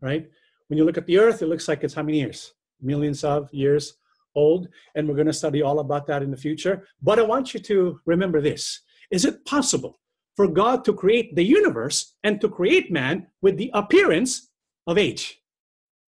right? 0.00 0.26
When 0.68 0.78
you 0.78 0.84
look 0.84 0.96
at 0.96 1.06
the 1.06 1.18
earth, 1.18 1.42
it 1.42 1.46
looks 1.46 1.68
like 1.68 1.84
it's 1.84 1.94
how 1.94 2.02
many 2.02 2.20
years? 2.20 2.54
Millions 2.80 3.22
of 3.22 3.52
years 3.52 3.94
old. 4.34 4.68
And 4.94 5.06
we're 5.06 5.14
going 5.14 5.26
to 5.26 5.32
study 5.32 5.62
all 5.62 5.80
about 5.80 6.06
that 6.06 6.22
in 6.22 6.30
the 6.30 6.36
future. 6.36 6.86
But 7.02 7.18
I 7.18 7.22
want 7.22 7.52
you 7.52 7.60
to 7.60 8.00
remember 8.06 8.40
this 8.40 8.80
Is 9.10 9.24
it 9.24 9.44
possible 9.44 10.00
for 10.36 10.48
God 10.48 10.84
to 10.84 10.92
create 10.92 11.36
the 11.36 11.44
universe 11.44 12.16
and 12.24 12.40
to 12.40 12.48
create 12.48 12.90
man 12.90 13.26
with 13.42 13.58
the 13.58 13.70
appearance 13.74 14.50
of 14.86 14.96
age? 14.96 15.40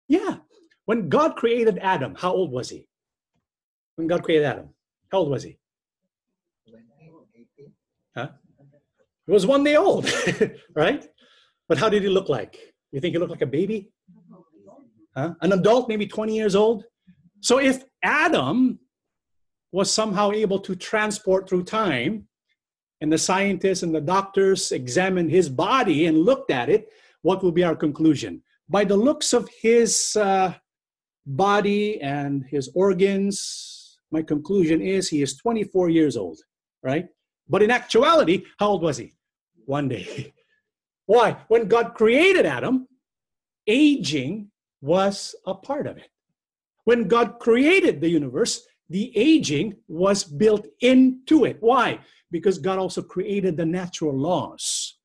Yeah. 0.08 0.38
When 0.86 1.08
God 1.08 1.36
created 1.36 1.78
Adam, 1.82 2.14
how 2.14 2.32
old 2.32 2.50
was 2.50 2.70
he? 2.70 2.88
When 3.96 4.06
God 4.06 4.22
created 4.22 4.46
Adam, 4.46 4.68
how 5.10 5.18
old 5.18 5.30
was 5.30 5.42
he? 5.42 5.58
Huh? 8.16 8.28
He 9.26 9.32
was 9.32 9.46
one 9.46 9.64
day 9.64 9.76
old, 9.76 10.10
right? 10.74 11.04
But 11.68 11.78
how 11.78 11.88
did 11.88 12.02
he 12.02 12.08
look 12.08 12.28
like? 12.28 12.58
You 12.92 13.00
think 13.00 13.12
he 13.12 13.18
looked 13.18 13.32
like 13.32 13.42
a 13.42 13.46
baby? 13.46 13.90
Huh? 15.16 15.34
An 15.40 15.52
adult, 15.52 15.88
maybe 15.88 16.06
20 16.06 16.34
years 16.34 16.54
old? 16.54 16.84
So 17.40 17.58
if 17.58 17.84
Adam 18.02 18.78
was 19.72 19.92
somehow 19.92 20.30
able 20.32 20.60
to 20.60 20.76
transport 20.76 21.48
through 21.48 21.64
time, 21.64 22.28
and 23.00 23.12
the 23.12 23.18
scientists 23.18 23.82
and 23.82 23.94
the 23.94 24.00
doctors 24.00 24.72
examined 24.72 25.30
his 25.30 25.48
body 25.48 26.06
and 26.06 26.18
looked 26.18 26.50
at 26.50 26.68
it, 26.68 26.88
what 27.22 27.42
will 27.42 27.52
be 27.52 27.64
our 27.64 27.76
conclusion? 27.76 28.42
By 28.68 28.84
the 28.84 28.96
looks 28.96 29.32
of 29.32 29.48
his 29.60 30.16
uh, 30.16 30.54
body 31.26 32.00
and 32.00 32.44
his 32.48 32.70
organs, 32.74 33.98
my 34.10 34.22
conclusion 34.22 34.80
is 34.80 35.08
he 35.08 35.22
is 35.22 35.36
24 35.36 35.90
years 35.90 36.16
old, 36.16 36.38
right? 36.82 37.06
But 37.48 37.62
in 37.62 37.70
actuality, 37.70 38.44
how 38.58 38.68
old 38.68 38.82
was 38.82 38.96
he? 38.96 39.14
One 39.64 39.88
day. 39.88 40.32
Why? 41.06 41.36
When 41.48 41.68
God 41.68 41.94
created 41.94 42.46
Adam, 42.46 42.88
aging 43.66 44.50
was 44.80 45.34
a 45.46 45.54
part 45.54 45.86
of 45.86 45.96
it. 45.96 46.08
When 46.84 47.08
God 47.08 47.38
created 47.40 48.00
the 48.00 48.08
universe, 48.08 48.66
the 48.88 49.16
aging 49.16 49.76
was 49.88 50.24
built 50.24 50.66
into 50.80 51.44
it. 51.44 51.56
Why? 51.60 51.98
Because 52.30 52.58
God 52.58 52.78
also 52.78 53.02
created 53.02 53.56
the 53.56 53.66
natural 53.66 54.16
laws. 54.16 54.98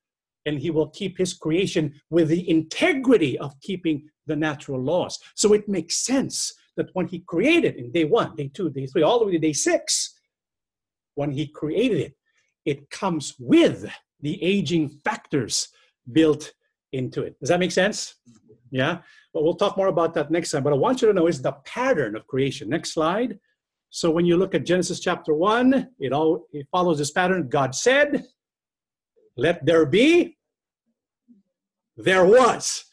And 0.45 0.59
He 0.59 0.71
will 0.71 0.89
keep 0.89 1.17
His 1.17 1.33
creation 1.33 1.93
with 2.09 2.29
the 2.29 2.49
integrity 2.49 3.37
of 3.39 3.59
keeping 3.61 4.07
the 4.27 4.35
natural 4.35 4.81
laws. 4.81 5.19
So 5.35 5.53
it 5.53 5.67
makes 5.67 6.05
sense 6.05 6.53
that 6.77 6.89
when 6.93 7.07
He 7.07 7.19
created 7.19 7.75
in 7.75 7.91
day 7.91 8.05
one, 8.05 8.35
day 8.35 8.51
two, 8.53 8.69
day 8.69 8.85
three, 8.87 9.03
all 9.03 9.19
the 9.19 9.25
way 9.25 9.33
to 9.33 9.39
day 9.39 9.53
six, 9.53 10.19
when 11.15 11.31
He 11.31 11.47
created 11.47 11.99
it, 11.99 12.13
it 12.65 12.89
comes 12.89 13.35
with 13.39 13.89
the 14.19 14.41
aging 14.43 14.89
factors 15.03 15.69
built 16.11 16.53
into 16.93 17.23
it. 17.23 17.39
Does 17.39 17.49
that 17.49 17.59
make 17.59 17.71
sense? 17.71 18.15
Yeah. 18.69 18.99
But 19.33 19.43
we'll 19.43 19.55
talk 19.55 19.77
more 19.77 19.87
about 19.87 20.13
that 20.15 20.31
next 20.31 20.51
time. 20.51 20.63
But 20.63 20.73
I 20.73 20.77
want 20.77 21.01
you 21.01 21.07
to 21.07 21.13
know 21.13 21.27
is 21.27 21.41
the 21.41 21.53
pattern 21.65 22.15
of 22.15 22.27
creation. 22.27 22.69
Next 22.69 22.93
slide. 22.93 23.39
So 23.89 24.09
when 24.09 24.25
you 24.25 24.37
look 24.37 24.55
at 24.55 24.65
Genesis 24.65 24.99
chapter 24.99 25.33
1, 25.33 25.89
it 25.99 26.13
all 26.13 26.47
it 26.53 26.67
follows 26.71 26.97
this 26.97 27.11
pattern. 27.11 27.49
God 27.49 27.75
said, 27.75 28.25
"Let 29.35 29.65
there 29.65 29.85
be." 29.85 30.37
There 31.97 32.25
was. 32.25 32.85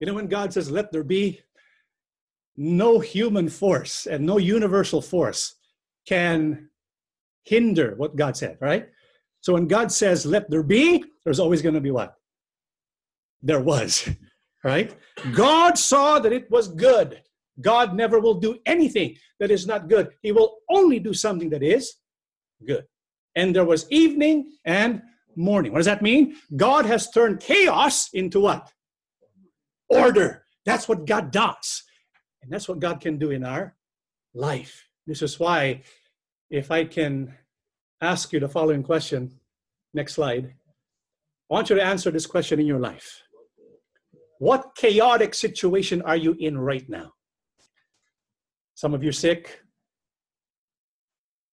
You 0.00 0.06
know 0.08 0.14
when 0.14 0.26
God 0.26 0.52
says, 0.52 0.70
"Let 0.70 0.90
there 0.90 1.04
be," 1.04 1.40
no 2.56 2.98
human 2.98 3.48
force 3.48 4.06
and 4.06 4.26
no 4.26 4.38
universal 4.38 5.00
force 5.00 5.54
can 6.06 6.70
hinder 7.44 7.94
what 7.96 8.16
God 8.16 8.36
said, 8.36 8.58
right? 8.60 8.88
So 9.40 9.54
when 9.54 9.66
God 9.66 9.90
says, 9.90 10.26
let 10.26 10.50
there 10.50 10.62
be, 10.62 11.04
there's 11.24 11.40
always 11.40 11.62
going 11.62 11.74
to 11.74 11.80
be 11.80 11.90
what? 11.90 12.14
There 13.42 13.60
was, 13.60 14.08
right? 14.64 14.94
God 15.32 15.78
saw 15.78 16.18
that 16.18 16.32
it 16.32 16.50
was 16.50 16.68
good. 16.68 17.22
God 17.60 17.94
never 17.94 18.20
will 18.20 18.34
do 18.34 18.58
anything 18.66 19.16
that 19.38 19.50
is 19.50 19.66
not 19.66 19.88
good. 19.88 20.10
He 20.22 20.32
will 20.32 20.58
only 20.68 20.98
do 20.98 21.12
something 21.12 21.50
that 21.50 21.62
is 21.62 21.94
good. 22.66 22.84
And 23.36 23.54
there 23.54 23.64
was 23.64 23.90
evening 23.90 24.52
and 24.64 25.02
morning. 25.36 25.72
What 25.72 25.78
does 25.78 25.86
that 25.86 26.02
mean? 26.02 26.36
God 26.56 26.86
has 26.86 27.10
turned 27.10 27.40
chaos 27.40 28.10
into 28.12 28.40
what? 28.40 28.70
Order. 29.88 30.44
That's 30.64 30.88
what 30.88 31.06
God 31.06 31.30
does. 31.30 31.82
And 32.42 32.52
that's 32.52 32.68
what 32.68 32.80
God 32.80 33.00
can 33.00 33.18
do 33.18 33.30
in 33.30 33.44
our 33.44 33.76
life. 34.34 34.86
This 35.06 35.22
is 35.22 35.38
why, 35.38 35.82
if 36.50 36.70
I 36.70 36.84
can 36.84 37.34
ask 38.00 38.32
you 38.32 38.40
the 38.40 38.48
following 38.48 38.82
question. 38.82 39.30
Next 39.92 40.14
slide. 40.14 40.54
I 41.50 41.54
want 41.54 41.70
you 41.70 41.76
to 41.76 41.82
answer 41.82 42.10
this 42.10 42.26
question 42.26 42.60
in 42.60 42.66
your 42.66 42.78
life. 42.78 43.22
What 44.38 44.74
chaotic 44.74 45.34
situation 45.34 46.00
are 46.02 46.16
you 46.16 46.36
in 46.38 46.56
right 46.58 46.88
now? 46.88 47.12
Some 48.74 48.94
of 48.94 49.02
you 49.02 49.10
are 49.10 49.12
sick. 49.12 49.60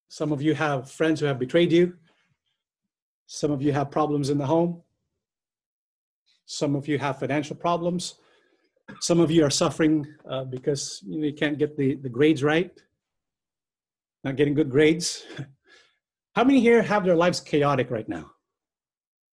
Some 0.08 0.32
of 0.32 0.40
you 0.40 0.54
have 0.54 0.90
friends 0.90 1.20
who 1.20 1.26
have 1.26 1.38
betrayed 1.38 1.70
you. 1.70 1.94
Some 3.26 3.50
of 3.50 3.60
you 3.60 3.72
have 3.72 3.90
problems 3.90 4.30
in 4.30 4.38
the 4.38 4.46
home. 4.46 4.82
Some 6.46 6.74
of 6.74 6.88
you 6.88 6.98
have 6.98 7.18
financial 7.18 7.56
problems. 7.56 8.14
Some 9.00 9.20
of 9.20 9.30
you 9.30 9.44
are 9.44 9.50
suffering 9.50 10.06
uh, 10.26 10.44
because 10.44 11.02
you, 11.06 11.18
know, 11.18 11.26
you 11.26 11.34
can't 11.34 11.58
get 11.58 11.76
the, 11.76 11.96
the 11.96 12.08
grades 12.08 12.42
right, 12.42 12.72
not 14.24 14.36
getting 14.36 14.54
good 14.54 14.70
grades. 14.70 15.26
How 16.34 16.44
many 16.44 16.60
here 16.60 16.82
have 16.82 17.04
their 17.04 17.16
lives 17.16 17.40
chaotic 17.40 17.90
right 17.90 18.08
now? 18.08 18.30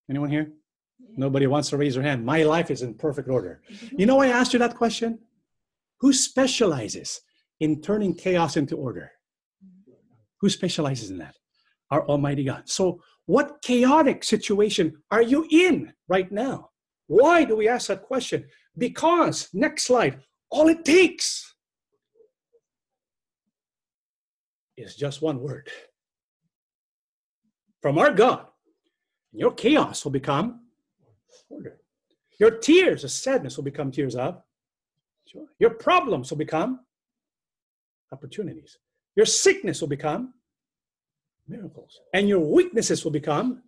Anyone 0.08 0.30
here? 0.30 0.52
Nobody 1.16 1.46
wants 1.46 1.70
to 1.70 1.76
raise 1.76 1.94
their 1.94 2.02
hand. 2.02 2.24
My 2.24 2.42
life 2.42 2.70
is 2.70 2.82
in 2.82 2.94
perfect 2.94 3.28
order. 3.28 3.62
Mm-hmm. 3.70 4.00
You 4.00 4.06
know 4.06 4.16
why 4.16 4.26
I 4.26 4.30
asked 4.30 4.52
you 4.52 4.58
that 4.58 4.76
question? 4.76 5.18
Who 6.00 6.12
specializes 6.12 7.20
in 7.60 7.80
turning 7.80 8.14
chaos 8.14 8.56
into 8.56 8.76
order? 8.76 9.10
Mm-hmm. 9.64 9.92
Who 10.40 10.48
specializes 10.48 11.10
in 11.10 11.18
that? 11.18 11.34
Our 11.90 12.06
Almighty 12.06 12.44
God. 12.44 12.68
So, 12.68 13.00
what 13.26 13.62
chaotic 13.62 14.22
situation 14.22 15.02
are 15.10 15.22
you 15.22 15.46
in 15.50 15.92
right 16.08 16.30
now? 16.30 16.70
Why 17.08 17.44
do 17.44 17.56
we 17.56 17.68
ask 17.68 17.88
that 17.88 18.02
question? 18.02 18.44
Because, 18.76 19.48
next 19.52 19.84
slide, 19.84 20.20
all 20.50 20.68
it 20.68 20.84
takes 20.84 21.54
is 24.76 24.94
just 24.94 25.22
one 25.22 25.40
word 25.40 25.70
from 27.86 27.98
our 27.98 28.12
God, 28.12 28.46
your 29.30 29.52
chaos 29.52 30.04
will 30.04 30.10
become 30.10 30.62
order. 31.48 31.78
Your 32.40 32.50
tears 32.50 33.04
of 33.04 33.12
sadness 33.12 33.56
will 33.56 33.62
become 33.62 33.92
tears 33.92 34.16
of 34.16 34.42
joy. 35.32 35.44
Your 35.60 35.70
problems 35.70 36.28
will 36.28 36.36
become 36.36 36.80
opportunities. 38.10 38.78
Your 39.14 39.24
sickness 39.24 39.80
will 39.80 39.86
become 39.86 40.34
miracles. 41.46 42.00
And 42.12 42.28
your 42.28 42.40
weaknesses 42.40 43.04
will 43.04 43.12
become 43.12 43.62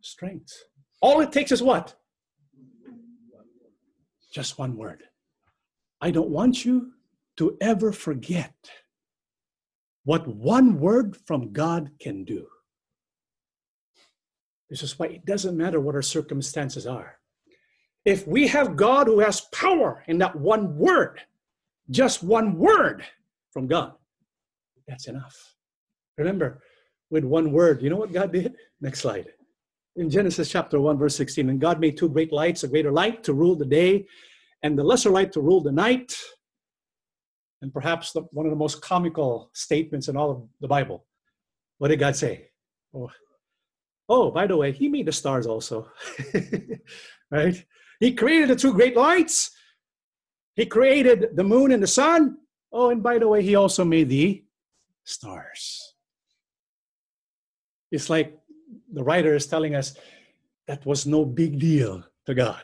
strengths. 0.00 0.64
All 1.02 1.20
it 1.20 1.30
takes 1.30 1.52
is 1.52 1.62
what? 1.62 1.96
Just 4.32 4.58
one 4.58 4.74
word. 4.74 5.02
I 6.00 6.12
don't 6.12 6.30
want 6.30 6.64
you 6.64 6.92
to 7.36 7.58
ever 7.60 7.92
forget 7.92 8.54
what 10.04 10.26
one 10.26 10.80
word 10.80 11.14
from 11.26 11.52
God 11.52 11.90
can 12.00 12.24
do. 12.24 12.46
This 14.70 14.82
is 14.82 14.98
why 14.98 15.06
it 15.06 15.24
doesn't 15.24 15.56
matter 15.56 15.80
what 15.80 15.94
our 15.94 16.02
circumstances 16.02 16.86
are. 16.86 17.18
If 18.04 18.26
we 18.26 18.46
have 18.48 18.76
God 18.76 19.06
who 19.06 19.20
has 19.20 19.42
power 19.52 20.04
in 20.06 20.18
that 20.18 20.36
one 20.36 20.76
word, 20.76 21.20
just 21.90 22.22
one 22.22 22.56
word 22.58 23.04
from 23.52 23.66
God, 23.66 23.92
that's 24.86 25.08
enough. 25.08 25.36
Remember, 26.16 26.62
with 27.10 27.24
one 27.24 27.52
word, 27.52 27.82
you 27.82 27.90
know 27.90 27.96
what 27.96 28.12
God 28.12 28.32
did? 28.32 28.54
Next 28.80 29.00
slide. 29.00 29.26
In 29.96 30.10
Genesis 30.10 30.50
chapter 30.50 30.80
1, 30.80 30.98
verse 30.98 31.16
16, 31.16 31.48
and 31.48 31.60
God 31.60 31.80
made 31.80 31.96
two 31.96 32.08
great 32.08 32.32
lights, 32.32 32.62
a 32.62 32.68
greater 32.68 32.92
light 32.92 33.24
to 33.24 33.32
rule 33.32 33.56
the 33.56 33.64
day, 33.64 34.06
and 34.62 34.78
the 34.78 34.84
lesser 34.84 35.10
light 35.10 35.32
to 35.32 35.40
rule 35.40 35.62
the 35.62 35.72
night. 35.72 36.14
And 37.62 37.72
perhaps 37.72 38.12
the, 38.12 38.22
one 38.30 38.46
of 38.46 38.50
the 38.50 38.56
most 38.56 38.80
comical 38.82 39.50
statements 39.54 40.08
in 40.08 40.16
all 40.16 40.30
of 40.30 40.42
the 40.60 40.68
Bible. 40.68 41.04
What 41.78 41.88
did 41.88 41.98
God 41.98 42.14
say? 42.14 42.50
Oh, 42.94 43.10
oh 44.08 44.30
by 44.30 44.46
the 44.46 44.56
way, 44.56 44.72
He 44.72 44.88
made 44.88 45.06
the 45.06 45.12
stars 45.12 45.46
also. 45.46 45.90
right? 47.30 47.64
He 48.00 48.14
created 48.14 48.48
the 48.48 48.56
two 48.56 48.72
great 48.72 48.96
lights. 48.96 49.50
He 50.54 50.66
created 50.66 51.30
the 51.34 51.44
moon 51.44 51.72
and 51.72 51.82
the 51.82 51.88
sun. 51.88 52.38
Oh, 52.72 52.90
and 52.90 53.02
by 53.02 53.18
the 53.18 53.28
way, 53.28 53.42
He 53.42 53.54
also 53.54 53.84
made 53.84 54.08
the 54.08 54.44
stars. 55.04 55.94
It's 57.90 58.10
like 58.10 58.38
the 58.92 59.02
writer 59.02 59.34
is 59.34 59.46
telling 59.46 59.74
us 59.74 59.94
that 60.66 60.84
was 60.84 61.06
no 61.06 61.24
big 61.24 61.58
deal 61.58 62.04
to 62.26 62.34
God. 62.34 62.62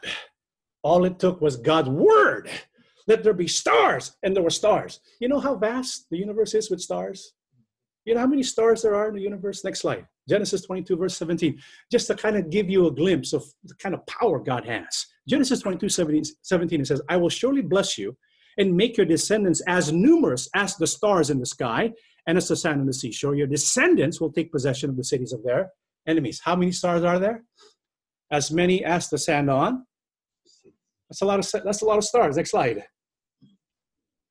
All 0.82 1.05
it 1.05 1.18
took 1.18 1.40
was 1.40 1.57
God's 1.57 1.88
word. 1.88 2.51
Let 3.07 3.22
there 3.22 3.34
be 3.34 3.49
stars, 3.49 4.16
and 4.22 4.34
there 4.34 4.42
were 4.42 4.51
stars. 4.51 5.01
You 5.20 5.28
know 5.28 5.40
how 5.40 5.57
vast 5.57 6.09
the 6.11 6.18
universe 6.18 6.55
is 6.55 6.70
with 6.70 6.80
stars? 6.80 7.32
You 8.05 8.14
know 8.14 8.20
how 8.20 8.26
many 8.26 8.42
stars 8.42 8.82
there 8.82 8.95
are 8.95 9.09
in 9.09 9.14
the 9.14 9.20
universe? 9.20 9.64
Next 9.64 9.80
slide. 9.80 10.07
Genesis 10.29 10.62
22, 10.62 10.97
verse 10.97 11.16
17. 11.16 11.59
Just 11.91 12.07
to 12.07 12.14
kind 12.14 12.37
of 12.37 12.51
give 12.51 12.70
you 12.70 12.87
a 12.87 12.91
glimpse 12.91 13.33
of 13.33 13.45
the 13.64 13.75
kind 13.77 13.95
of 13.95 14.07
power 14.07 14.39
God 14.39 14.64
has. 14.64 15.07
Genesis 15.29 15.61
22, 15.61 15.89
17, 15.89 16.81
it 16.81 16.87
says, 16.87 17.03
I 17.09 17.16
will 17.16 17.29
surely 17.29 17.62
bless 17.62 17.99
you 17.99 18.16
and 18.59 18.77
make 18.77 18.97
your 18.97 19.07
descendants 19.07 19.62
as 19.66 19.93
numerous 19.93 20.49
as 20.55 20.77
the 20.77 20.87
stars 20.87 21.31
in 21.31 21.41
the 21.41 21.47
sky 21.47 21.93
and 22.27 22.39
as 22.39 22.49
the 22.49 22.57
sand 22.57 22.81
on 22.81 22.87
the 22.87 22.93
seashore. 22.93 23.35
Your 23.35 23.47
descendants 23.47 24.20
will 24.20 24.33
take 24.33 24.53
possession 24.53 24.91
of 24.91 24.97
the 24.97 25.05
cities 25.05 25.33
of 25.33 25.43
their 25.43 25.70
enemies. 26.07 26.41
How 26.43 26.57
many 26.57 26.72
stars 26.72 27.03
are 27.03 27.18
there? 27.18 27.45
As 28.31 28.51
many 28.51 28.85
as 28.85 29.09
the 29.09 29.18
sand 29.18 29.51
on. 29.51 29.85
That's 31.09 31.22
a 31.22 31.27
lot 31.27 31.39
of 31.39 31.64
that's 31.64 31.83
a 31.83 31.85
lot 31.85 31.99
of 31.99 32.05
stars. 32.05 32.37
Next 32.37 32.51
slide. 32.51 32.85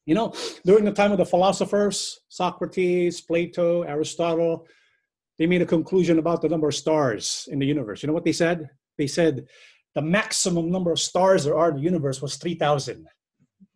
You 0.05 0.15
know, 0.15 0.33
during 0.65 0.83
the 0.83 0.91
time 0.91 1.11
of 1.11 1.17
the 1.17 1.25
philosophers, 1.25 2.19
Socrates, 2.27 3.21
Plato, 3.21 3.83
Aristotle, 3.83 4.67
they 5.39 5.47
made 5.47 5.61
a 5.61 5.65
conclusion 5.65 6.19
about 6.19 6.41
the 6.41 6.49
number 6.49 6.67
of 6.67 6.75
stars 6.75 7.47
in 7.51 7.59
the 7.59 7.65
universe. 7.65 8.03
You 8.03 8.07
know 8.07 8.13
what 8.13 8.25
they 8.25 8.33
said? 8.33 8.69
They 8.97 9.07
said 9.07 9.47
the 9.95 10.01
maximum 10.01 10.71
number 10.71 10.91
of 10.91 10.99
stars 10.99 11.43
there 11.43 11.57
are 11.57 11.69
in 11.69 11.75
the 11.75 11.81
universe 11.81 12.21
was 12.21 12.37
3,000. 12.37 13.07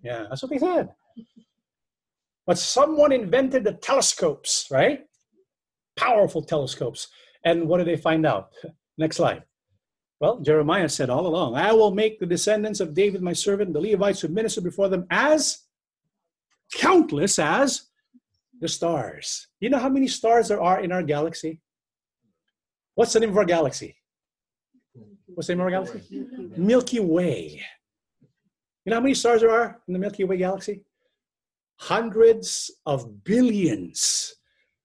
Yeah, 0.04 0.26
that's 0.30 0.42
what 0.42 0.52
they 0.52 0.60
said. 0.60 0.90
But 2.46 2.58
someone 2.58 3.12
invented 3.12 3.64
the 3.64 3.74
telescopes, 3.74 4.68
right? 4.72 5.02
Powerful 5.98 6.44
telescopes. 6.44 7.08
And 7.44 7.68
what 7.68 7.78
did 7.80 7.88
they 7.88 7.98
find 7.98 8.26
out? 8.26 8.52
Next 8.98 9.18
slide. 9.18 9.44
Well, 10.20 10.40
Jeremiah 10.40 10.90
said 10.90 11.10
all 11.10 11.28
along, 11.28 11.56
I 11.56 11.72
will 11.74 11.94
make 11.94 12.20
the 12.20 12.26
descendants 12.26 12.80
of 12.80 12.96
David 12.96 13.22
my 13.22 13.34
servant, 13.34 13.74
the 13.74 13.82
Levites 13.82 14.22
who 14.22 14.30
minister 14.30 14.62
before 14.62 14.90
them, 14.90 15.06
as 15.12 15.60
countless 16.74 17.38
as 17.38 17.87
the 18.60 18.68
stars. 18.68 19.48
You 19.60 19.70
know 19.70 19.80
how 19.80 19.90
many 19.90 20.08
stars 20.08 20.48
there 20.48 20.62
are 20.62 20.80
in 20.80 20.92
our 20.92 21.04
galaxy? 21.04 21.62
What's 22.96 23.14
the 23.14 23.20
name 23.20 23.30
of 23.30 23.38
our 23.38 23.46
galaxy? 23.46 23.96
What's 25.28 25.48
the 25.48 25.56
name 25.56 25.62
of 25.62 25.66
our 25.66 25.72
galaxy? 25.72 26.28
Milky 26.58 27.00
Way. 27.00 27.62
You 28.86 28.90
know 28.90 28.96
how 28.96 29.02
many 29.02 29.14
stars 29.14 29.42
there 29.42 29.52
are 29.52 29.82
in 29.88 29.94
the 29.94 30.00
Milky 30.00 30.24
Way 30.24 30.38
galaxy? 30.38 30.82
Hundreds 31.80 32.72
of 32.86 33.24
billions 33.24 34.34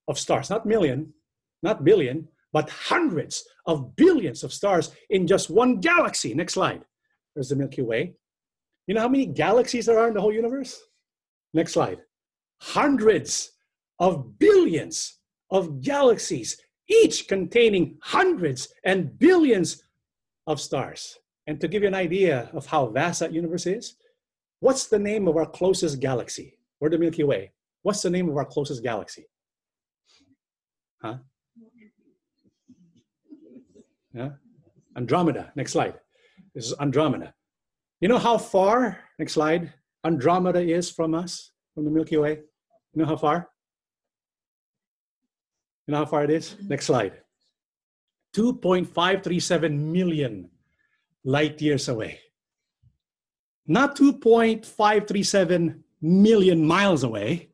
of 0.09 0.18
stars, 0.18 0.51
not 0.51 0.66
million, 0.66 1.14
not 1.62 1.85
billion, 1.85 2.29
but 2.53 2.68
hundreds 2.68 3.45
of 3.66 3.97
billions 3.97 4.45
of 4.45 4.53
stars 4.53 4.91
in 5.09 5.27
just 5.27 5.49
one 5.49 5.81
galaxy. 5.81 6.35
Next 6.35 6.55
slide. 6.55 6.85
There's 7.35 7.49
the 7.49 7.57
Milky 7.57 7.83
Way. 7.83 8.12
You 8.87 8.95
know 8.95 9.01
how 9.01 9.09
many 9.09 9.27
galaxies 9.27 9.87
there 9.87 9.99
are 9.99 10.09
in 10.09 10.14
the 10.14 10.20
whole 10.20 10.33
universe? 10.33 10.79
Next 11.55 11.73
slide. 11.73 11.99
Hundreds 12.61 13.53
of 14.03 14.36
billions 14.40 15.20
of 15.53 15.80
galaxies, 15.80 16.61
each 16.88 17.28
containing 17.28 17.96
hundreds 18.03 18.68
and 18.84 19.16
billions 19.16 19.84
of 20.48 20.61
stars. 20.61 21.20
And 21.46 21.61
to 21.61 21.68
give 21.68 21.82
you 21.82 21.88
an 21.88 21.94
idea 21.94 22.50
of 22.53 22.66
how 22.66 22.86
vast 22.86 23.20
that 23.20 23.32
universe 23.32 23.64
is, 23.64 23.94
what's 24.59 24.88
the 24.88 24.98
name 24.98 25.28
of 25.28 25.36
our 25.36 25.46
closest 25.46 26.00
galaxy? 26.00 26.59
We're 26.80 26.90
the 26.90 26.98
Milky 26.98 27.22
Way. 27.22 27.53
What's 27.82 28.03
the 28.03 28.11
name 28.11 28.28
of 28.28 28.36
our 28.36 28.44
closest 28.44 28.82
galaxy? 28.82 29.26
Huh? 31.00 31.18
Yeah? 34.12 34.30
Andromeda. 34.96 35.53
Next 35.55 35.72
slide. 35.72 35.94
This 36.57 36.66
is 36.66 36.74
Andromeda. 36.80 37.34
You 38.00 38.09
know 38.09 38.18
how 38.18 38.36
far, 38.36 38.98
next 39.20 39.34
slide, 39.34 39.72
Andromeda 40.05 40.61
is 40.61 40.90
from 40.90 41.14
us, 41.14 41.53
from 41.72 41.84
the 41.84 41.90
Milky 41.90 42.16
Way? 42.16 42.40
You 42.94 43.03
know 43.03 43.07
how 43.07 43.16
far? 43.16 43.51
Know 45.93 45.99
how 45.99 46.07
far 46.07 46.24
it 46.24 46.30
is? 46.30 46.55
Mm-hmm. 46.55 46.68
Next 46.68 46.86
slide. 46.86 47.12
2.537 48.34 49.78
million 49.78 50.49
light 51.22 51.61
years 51.61 51.90
away. 51.90 52.18
Not 53.66 53.95
2.537 53.97 55.82
million 56.01 56.64
miles 56.64 57.05
away, 57.05 57.51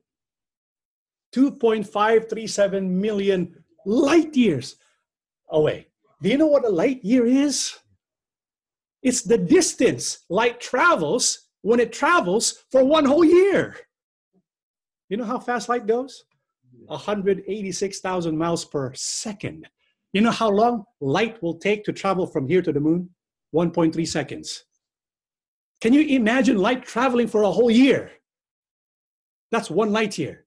2.537 1.34 2.89
million 2.89 3.64
light 3.84 4.36
years 4.36 4.76
away. 5.51 5.89
Do 6.22 6.28
you 6.28 6.39
know 6.39 6.47
what 6.47 6.64
a 6.64 6.70
light 6.70 7.05
year 7.05 7.26
is? 7.26 7.76
It's 9.03 9.22
the 9.22 9.36
distance 9.36 10.20
light 10.30 10.61
travels 10.61 11.49
when 11.62 11.80
it 11.80 11.93
travels 11.93 12.64
for 12.70 12.84
one 12.84 13.05
whole 13.05 13.24
year. 13.24 13.76
You 15.09 15.16
know 15.16 15.24
how 15.24 15.41
fast 15.41 15.68
light 15.68 15.89
goes? 15.89 16.22
186,000 16.87 18.37
miles 18.37 18.64
per 18.64 18.93
second. 18.95 19.68
You 20.12 20.20
know 20.22 20.31
how 20.31 20.49
long 20.49 20.85
light 21.01 21.43
will 21.43 21.59
take 21.59 21.85
to 21.85 21.93
travel 21.93 22.26
from 22.26 22.49
here 22.49 22.62
to 22.62 22.72
the 22.72 22.81
moon? 22.81 23.11
1.3 23.55 24.07
seconds. 24.07 24.64
Can 25.81 25.93
you 25.93 26.03
imagine 26.03 26.59
light 26.59 26.85
traveling 26.85 27.29
for 27.29 27.43
a 27.43 27.51
whole 27.51 27.70
year? 27.70 28.11
That's 29.51 29.70
one 29.70 29.93
light 29.93 30.18
year. 30.18 30.45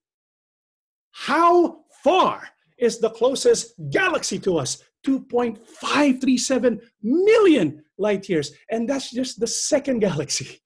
How 1.11 1.81
far 2.03 2.47
is 2.77 2.99
the 2.99 3.09
closest 3.09 3.73
galaxy 3.91 4.39
to 4.39 4.57
us? 4.57 4.83
2.537 5.05 6.79
million 7.01 7.83
light 7.97 8.29
years. 8.29 8.51
And 8.69 8.87
that's 8.87 9.11
just 9.11 9.39
the 9.39 9.47
second 9.47 9.99
galaxy. 9.99 10.59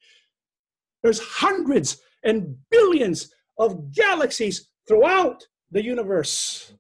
There's 1.03 1.19
hundreds 1.19 2.01
and 2.23 2.57
billions 2.71 3.31
of 3.57 3.93
galaxies 3.93 4.69
throughout 4.87 5.45
the 5.71 5.83
universe. 5.83 6.73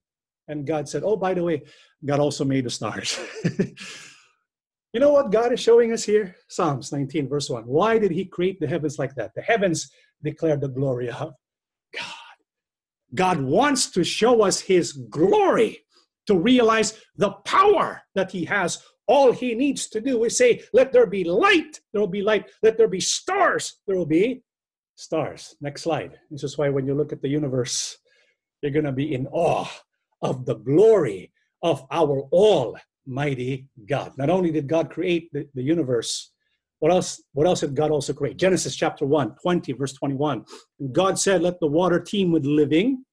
And 0.47 0.65
God 0.65 0.87
said, 0.87 1.03
Oh, 1.03 1.17
by 1.17 1.33
the 1.33 1.43
way, 1.43 1.63
God 2.05 2.19
also 2.19 2.45
made 2.45 2.65
the 2.65 2.69
stars. 2.69 3.19
you 4.93 4.99
know 4.99 5.11
what 5.11 5.31
God 5.31 5.53
is 5.53 5.59
showing 5.59 5.91
us 5.91 6.03
here? 6.03 6.35
Psalms 6.47 6.91
19, 6.91 7.27
verse 7.27 7.49
1. 7.49 7.63
Why 7.63 7.97
did 7.97 8.11
He 8.11 8.25
create 8.25 8.59
the 8.59 8.67
heavens 8.67 8.99
like 8.99 9.15
that? 9.15 9.31
The 9.35 9.41
heavens 9.41 9.89
declare 10.23 10.57
the 10.57 10.67
glory 10.67 11.09
of 11.09 11.33
God. 11.93 12.35
God 13.13 13.41
wants 13.41 13.89
to 13.91 14.03
show 14.03 14.43
us 14.43 14.59
His 14.59 14.93
glory 14.93 15.85
to 16.27 16.37
realize 16.37 16.99
the 17.15 17.31
power 17.45 18.01
that 18.13 18.31
He 18.31 18.45
has. 18.45 18.83
All 19.07 19.31
He 19.31 19.55
needs 19.55 19.87
to 19.89 20.01
do 20.01 20.23
is 20.23 20.37
say, 20.37 20.61
Let 20.73 20.91
there 20.91 21.07
be 21.07 21.23
light, 21.23 21.79
there 21.91 22.01
will 22.01 22.07
be 22.07 22.21
light. 22.21 22.49
Let 22.61 22.77
there 22.77 22.87
be 22.87 22.99
stars, 22.99 23.81
there 23.87 23.97
will 23.97 24.05
be 24.05 24.43
stars. 24.95 25.55
Next 25.61 25.83
slide. 25.83 26.19
This 26.29 26.43
is 26.43 26.57
why 26.57 26.69
when 26.69 26.85
you 26.85 26.93
look 26.93 27.13
at 27.13 27.21
the 27.21 27.29
universe, 27.29 27.97
you're 28.61 28.71
going 28.71 28.85
to 28.85 28.91
be 28.91 29.13
in 29.13 29.27
awe 29.27 29.69
of 30.21 30.45
the 30.45 30.55
glory 30.55 31.31
of 31.61 31.85
our 31.91 32.21
almighty 32.31 33.67
God. 33.87 34.13
Not 34.17 34.29
only 34.29 34.51
did 34.51 34.67
God 34.67 34.89
create 34.89 35.29
the, 35.31 35.47
the 35.53 35.63
universe, 35.63 36.31
what 36.79 36.91
else, 36.91 37.21
what 37.33 37.47
else 37.47 37.61
did 37.61 37.75
God 37.75 37.91
also 37.91 38.13
create? 38.13 38.37
Genesis 38.37 38.75
chapter 38.75 39.05
1, 39.05 39.35
20, 39.41 39.73
verse 39.73 39.93
21. 39.93 40.45
And 40.79 40.93
God 40.93 41.17
said, 41.17 41.41
Let 41.41 41.59
the 41.59 41.67
water 41.67 41.99
teem 41.99 42.31
with 42.31 42.45
living 42.45 43.05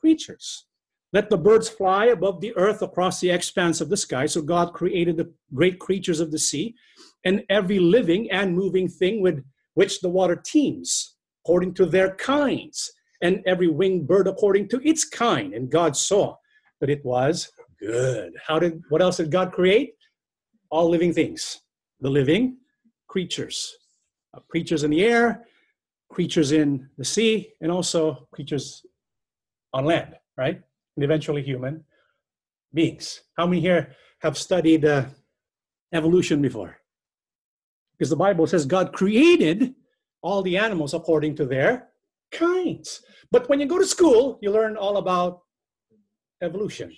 creatures. 0.00 0.66
Let 1.12 1.30
the 1.30 1.38
birds 1.38 1.68
fly 1.68 2.06
above 2.06 2.40
the 2.40 2.54
earth 2.56 2.82
across 2.82 3.20
the 3.20 3.30
expanse 3.30 3.80
of 3.80 3.88
the 3.88 3.96
sky. 3.96 4.26
So 4.26 4.42
God 4.42 4.72
created 4.72 5.16
the 5.16 5.32
great 5.54 5.78
creatures 5.78 6.20
of 6.20 6.30
the 6.30 6.38
sea 6.38 6.74
and 7.24 7.44
every 7.48 7.78
living 7.78 8.30
and 8.30 8.54
moving 8.54 8.88
thing 8.88 9.22
with 9.22 9.44
which 9.74 10.00
the 10.00 10.08
water 10.08 10.36
teems, 10.36 11.16
according 11.44 11.74
to 11.74 11.86
their 11.86 12.14
kinds, 12.16 12.92
and 13.22 13.42
every 13.46 13.68
winged 13.68 14.06
bird 14.06 14.26
according 14.26 14.68
to 14.68 14.88
its 14.88 15.04
kind. 15.04 15.54
And 15.54 15.70
God 15.70 15.96
saw 15.96 16.36
that 16.80 16.90
it 16.90 17.04
was 17.04 17.50
good. 17.80 18.32
How 18.46 18.58
did 18.58 18.82
what 18.88 19.02
else 19.02 19.18
did 19.18 19.30
God 19.30 19.52
create? 19.52 19.94
All 20.70 20.88
living 20.88 21.12
things. 21.12 21.60
The 22.00 22.10
living 22.10 22.58
creatures. 23.08 23.74
Uh, 24.34 24.40
creatures 24.50 24.84
in 24.84 24.90
the 24.90 25.04
air, 25.04 25.46
creatures 26.10 26.52
in 26.52 26.88
the 26.98 27.04
sea, 27.04 27.52
and 27.60 27.72
also 27.72 28.28
creatures 28.32 28.84
on 29.72 29.84
land, 29.84 30.14
right? 30.36 30.60
And 30.96 31.04
eventually 31.04 31.42
human 31.42 31.84
beings. 32.74 33.22
How 33.36 33.46
many 33.46 33.60
here 33.60 33.94
have 34.20 34.36
studied 34.36 34.84
uh, 34.84 35.06
evolution 35.92 36.42
before? 36.42 36.78
Because 37.92 38.10
the 38.10 38.16
Bible 38.16 38.46
says 38.46 38.66
God 38.66 38.92
created 38.92 39.74
all 40.20 40.42
the 40.42 40.58
animals 40.58 40.92
according 40.92 41.36
to 41.36 41.46
their 41.46 41.88
kinds. 42.38 43.02
But 43.30 43.48
when 43.48 43.60
you 43.60 43.66
go 43.66 43.78
to 43.78 43.86
school, 43.86 44.38
you 44.42 44.50
learn 44.50 44.76
all 44.76 44.96
about 44.98 45.40
evolution. 46.42 46.94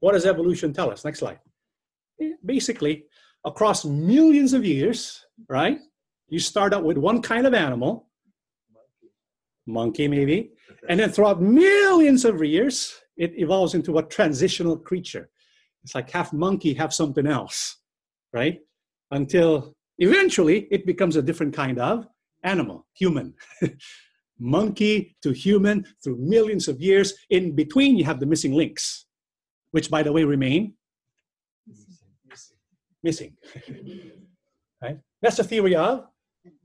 What 0.00 0.12
does 0.12 0.26
evolution 0.26 0.72
tell 0.72 0.90
us? 0.90 1.04
Next 1.04 1.20
slide. 1.20 1.38
Basically, 2.44 3.04
across 3.44 3.84
millions 3.84 4.52
of 4.52 4.64
years, 4.64 5.24
right? 5.48 5.78
You 6.28 6.38
start 6.38 6.74
out 6.74 6.84
with 6.84 6.98
one 6.98 7.22
kind 7.22 7.46
of 7.46 7.54
animal, 7.54 8.08
monkey 9.66 10.08
maybe, 10.08 10.50
and 10.88 11.00
then 11.00 11.10
throughout 11.10 11.40
millions 11.40 12.24
of 12.24 12.42
years, 12.42 12.94
it 13.16 13.32
evolves 13.36 13.74
into 13.74 13.98
a 13.98 14.02
transitional 14.02 14.76
creature. 14.76 15.30
It's 15.82 15.94
like 15.94 16.10
half 16.10 16.32
monkey, 16.32 16.74
half 16.74 16.92
something 16.92 17.26
else, 17.26 17.78
right? 18.32 18.58
Until 19.10 19.74
eventually 19.98 20.68
it 20.70 20.86
becomes 20.86 21.16
a 21.16 21.22
different 21.22 21.54
kind 21.54 21.78
of 21.78 22.06
animal, 22.42 22.86
human. 22.94 23.34
monkey 24.40 25.16
to 25.22 25.30
human 25.32 25.84
through 26.02 26.16
millions 26.18 26.66
of 26.66 26.80
years. 26.80 27.14
In 27.28 27.54
between, 27.54 27.96
you 27.96 28.04
have 28.04 28.18
the 28.18 28.26
missing 28.26 28.54
links, 28.54 29.06
which, 29.70 29.90
by 29.90 30.02
the 30.02 30.12
way, 30.12 30.24
remain 30.24 30.74
missing. 33.02 33.36
right? 34.82 34.98
That's 35.22 35.36
the 35.36 35.44
theory 35.44 35.74
of 35.74 36.06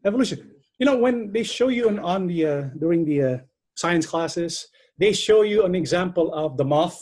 evolution. 0.06 0.52
You 0.80 0.86
know, 0.86 0.98
when 0.98 1.32
they 1.32 1.44
show 1.44 1.70
you 1.70 1.88
on, 1.88 2.00
on 2.00 2.28
the 2.28 2.46
uh, 2.46 2.62
during 2.80 3.06
the 3.06 3.24
uh, 3.24 3.38
science 3.76 4.06
classes, 4.06 4.68
they 4.98 5.14
show 5.14 5.42
you 5.42 5.64
an 5.64 5.76
example 5.76 6.34
of 6.34 6.58
the 6.58 6.66
moth, 6.66 7.00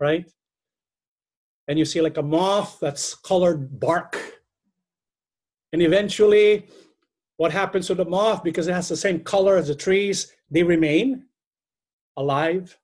right? 0.00 0.30
And 1.68 1.78
you 1.78 1.84
see 1.84 2.00
like 2.00 2.16
a 2.16 2.22
moth 2.22 2.78
that's 2.80 3.14
colored 3.14 3.80
bark. 3.80 4.18
And 5.72 5.82
eventually, 5.82 6.68
what 7.36 7.52
happens 7.52 7.86
to 7.86 7.94
the 7.94 8.04
moth 8.04 8.42
because 8.42 8.66
it 8.66 8.74
has 8.74 8.88
the 8.88 8.96
same 8.96 9.20
color 9.20 9.56
as 9.56 9.68
the 9.68 9.74
trees? 9.74 10.32
They 10.50 10.62
remain 10.62 11.26
alive. 12.16 12.78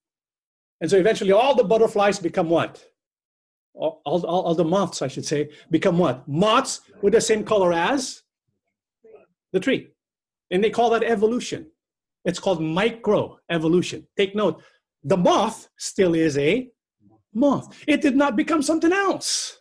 And 0.80 0.90
so 0.90 0.96
eventually, 0.98 1.32
all 1.32 1.54
the 1.54 1.64
butterflies 1.64 2.18
become 2.18 2.50
what? 2.50 2.84
All, 3.74 4.02
all, 4.04 4.24
all 4.26 4.54
the 4.54 4.64
moths, 4.64 5.00
I 5.00 5.08
should 5.08 5.24
say, 5.24 5.50
become 5.70 5.96
what? 5.96 6.26
Moths 6.28 6.82
with 7.00 7.14
the 7.14 7.20
same 7.20 7.44
color 7.44 7.72
as 7.72 8.22
the 9.52 9.60
tree. 9.60 9.88
And 10.50 10.62
they 10.62 10.70
call 10.70 10.90
that 10.90 11.04
evolution. 11.04 11.70
It's 12.24 12.38
called 12.38 12.62
micro 12.62 13.38
evolution. 13.50 14.06
Take 14.16 14.34
note, 14.34 14.62
the 15.02 15.16
moth 15.16 15.68
still 15.78 16.14
is 16.14 16.36
a 16.36 16.68
moth. 17.34 17.82
It 17.88 18.02
did 18.02 18.16
not 18.16 18.36
become 18.36 18.62
something 18.62 18.92
else. 18.92 19.58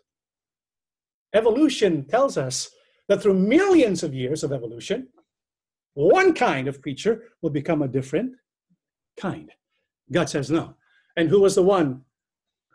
Evolution 1.33 2.05
tells 2.05 2.37
us 2.37 2.69
that 3.07 3.21
through 3.21 3.33
millions 3.35 4.03
of 4.03 4.13
years 4.13 4.43
of 4.43 4.51
evolution, 4.51 5.07
one 5.93 6.33
kind 6.33 6.67
of 6.67 6.81
creature 6.81 7.23
will 7.41 7.49
become 7.49 7.81
a 7.81 7.87
different 7.87 8.33
kind. 9.17 9.51
God 10.11 10.29
says 10.29 10.49
no. 10.49 10.75
And 11.17 11.29
who 11.29 11.41
was 11.41 11.55
the 11.55 11.63
one 11.63 12.01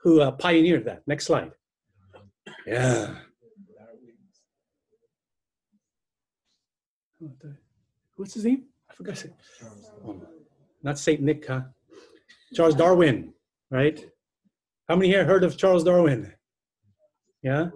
who 0.03 0.21
uh, 0.21 0.31
pioneered 0.33 0.85
that? 0.85 1.03
Next 1.07 1.27
slide. 1.27 1.53
Yeah. 2.67 3.15
What's 8.17 8.35
his 8.35 8.45
name? 8.45 8.65
I 8.91 8.95
forgot. 8.95 9.25
Oh, 10.07 10.21
not 10.83 10.99
Saint 10.99 11.21
Nick, 11.23 11.47
huh? 11.47 11.63
Charles 12.55 12.75
Darwin, 12.75 13.33
right? 13.71 14.05
How 14.89 14.97
many 14.97 15.09
here 15.09 15.25
heard 15.25 15.45
of 15.45 15.57
Charles 15.57 15.85
Darwin? 15.85 16.33
Yeah. 17.43 17.71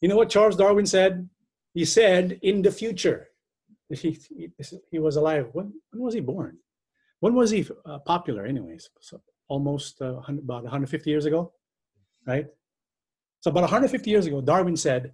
You 0.00 0.08
know 0.08 0.16
what 0.16 0.30
Charles 0.30 0.56
Darwin 0.56 0.86
said? 0.86 1.28
He 1.74 1.84
said, 1.84 2.38
in 2.42 2.62
the 2.62 2.70
future, 2.70 3.28
he, 3.90 4.18
he, 4.36 4.50
he 4.90 4.98
was 4.98 5.16
alive. 5.16 5.48
When, 5.52 5.72
when 5.90 6.02
was 6.02 6.14
he 6.14 6.20
born? 6.20 6.58
When 7.20 7.34
was 7.34 7.50
he 7.50 7.66
uh, 7.84 7.98
popular, 7.98 8.46
anyways? 8.46 8.88
So 9.00 9.20
almost 9.48 10.00
uh, 10.00 10.20
about 10.28 10.62
150 10.62 11.10
years 11.10 11.26
ago, 11.26 11.52
right? 12.26 12.46
So 13.40 13.50
about 13.50 13.62
150 13.62 14.10
years 14.10 14.26
ago, 14.26 14.40
Darwin 14.40 14.76
said, 14.76 15.12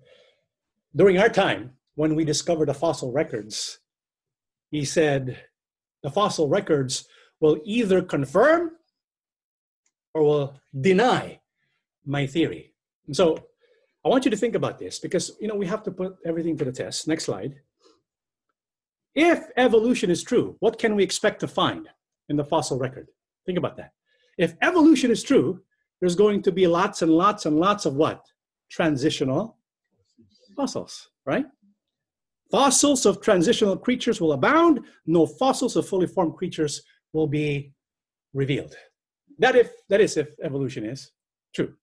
during 0.94 1.18
our 1.18 1.28
time, 1.28 1.72
when 1.94 2.14
we 2.14 2.24
discovered 2.24 2.68
the 2.68 2.74
fossil 2.74 3.12
records, 3.12 3.80
he 4.70 4.84
said, 4.84 5.44
the 6.02 6.10
fossil 6.10 6.48
records 6.48 7.06
will 7.40 7.58
either 7.64 8.02
confirm 8.02 8.72
or 10.14 10.22
will 10.22 10.60
deny 10.78 11.40
my 12.04 12.26
theory. 12.26 12.74
And 13.06 13.16
so 13.16 13.38
I 14.04 14.08
want 14.08 14.24
you 14.24 14.30
to 14.30 14.36
think 14.36 14.54
about 14.54 14.78
this 14.78 14.98
because 14.98 15.32
you 15.40 15.48
know 15.48 15.54
we 15.54 15.66
have 15.66 15.82
to 15.84 15.90
put 15.90 16.16
everything 16.24 16.56
to 16.58 16.64
the 16.64 16.72
test. 16.72 17.06
Next 17.06 17.24
slide. 17.24 17.54
If 19.14 19.44
evolution 19.56 20.10
is 20.10 20.22
true, 20.22 20.56
what 20.60 20.78
can 20.78 20.94
we 20.94 21.02
expect 21.02 21.40
to 21.40 21.48
find 21.48 21.88
in 22.28 22.36
the 22.36 22.44
fossil 22.44 22.78
record? 22.78 23.08
Think 23.44 23.58
about 23.58 23.76
that. 23.76 23.92
If 24.38 24.54
evolution 24.62 25.10
is 25.10 25.22
true, 25.22 25.60
there's 26.00 26.14
going 26.14 26.42
to 26.42 26.52
be 26.52 26.66
lots 26.66 27.02
and 27.02 27.10
lots 27.10 27.44
and 27.46 27.58
lots 27.58 27.84
of 27.84 27.94
what? 27.94 28.24
Transitional 28.70 29.58
fossils, 30.56 31.08
right? 31.26 31.44
Fossils 32.50 33.06
of 33.06 33.20
transitional 33.20 33.76
creatures 33.76 34.20
will 34.20 34.32
abound. 34.32 34.80
No 35.06 35.26
fossils 35.26 35.76
of 35.76 35.88
fully 35.88 36.06
formed 36.06 36.36
creatures 36.36 36.82
will 37.12 37.26
be 37.26 37.72
revealed. 38.32 38.74
That 39.38 39.56
if 39.56 39.70
that 39.88 40.00
is 40.00 40.16
if 40.16 40.28
evolution 40.42 40.84
is 40.84 41.12
true. 41.54 41.74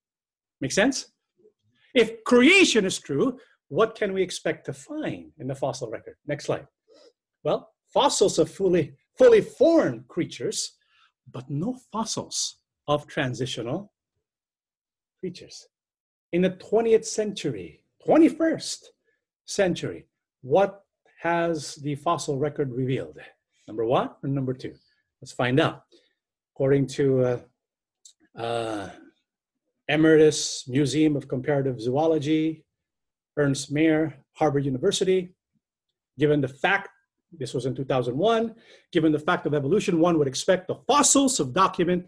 Make 0.62 0.72
sense? 0.72 1.12
If 1.98 2.24
creation 2.26 2.86
is 2.86 3.00
true, 3.00 3.40
what 3.70 3.96
can 3.96 4.14
we 4.14 4.22
expect 4.22 4.68
to 4.68 4.74
find 4.74 5.32
in 5.40 5.48
the 5.48 5.56
fossil 5.56 5.90
record? 5.90 6.16
Next 6.28 6.46
slide. 6.46 6.68
Well, 7.44 7.72
fossils 7.92 8.38
of 8.38 8.52
fully, 8.52 8.94
fully 9.18 9.42
formed 9.42 10.08
creatures, 10.08 10.74
but 11.32 11.50
no 11.50 11.76
fossils 11.92 12.58
of 12.88 13.08
transitional 13.08 13.92
creatures. 15.20 15.70
In 16.34 16.44
the 16.44 16.52
20th 16.52 17.06
century, 17.06 17.82
21st 18.08 18.78
century, 19.46 20.06
what 20.42 20.84
has 21.24 21.76
the 21.78 21.96
fossil 21.96 22.38
record 22.38 22.72
revealed? 22.72 23.18
Number 23.68 23.86
one 23.86 24.12
or 24.24 24.30
number 24.30 24.54
two? 24.54 24.76
Let's 25.20 25.32
find 25.32 25.60
out. 25.60 25.82
According 26.54 26.88
to 26.88 27.24
uh, 27.26 28.40
uh, 28.40 28.90
Emeritus 29.90 30.66
Museum 30.68 31.16
of 31.16 31.28
Comparative 31.28 31.80
Zoology, 31.80 32.66
Ernst 33.38 33.72
Mayr, 33.72 34.16
Harvard 34.34 34.66
University. 34.66 35.30
Given 36.20 36.42
the 36.42 36.48
fact, 36.48 36.90
this 37.32 37.54
was 37.54 37.66
in 37.66 37.76
2001, 37.76 38.56
given 38.92 39.12
the 39.12 39.20
fact 39.20 39.46
of 39.46 39.54
evolution, 39.54 40.00
one 40.00 40.18
would 40.18 40.28
expect 40.28 40.68
the 40.68 40.80
fossils 40.88 41.40
of 41.40 41.54
document 41.54 42.06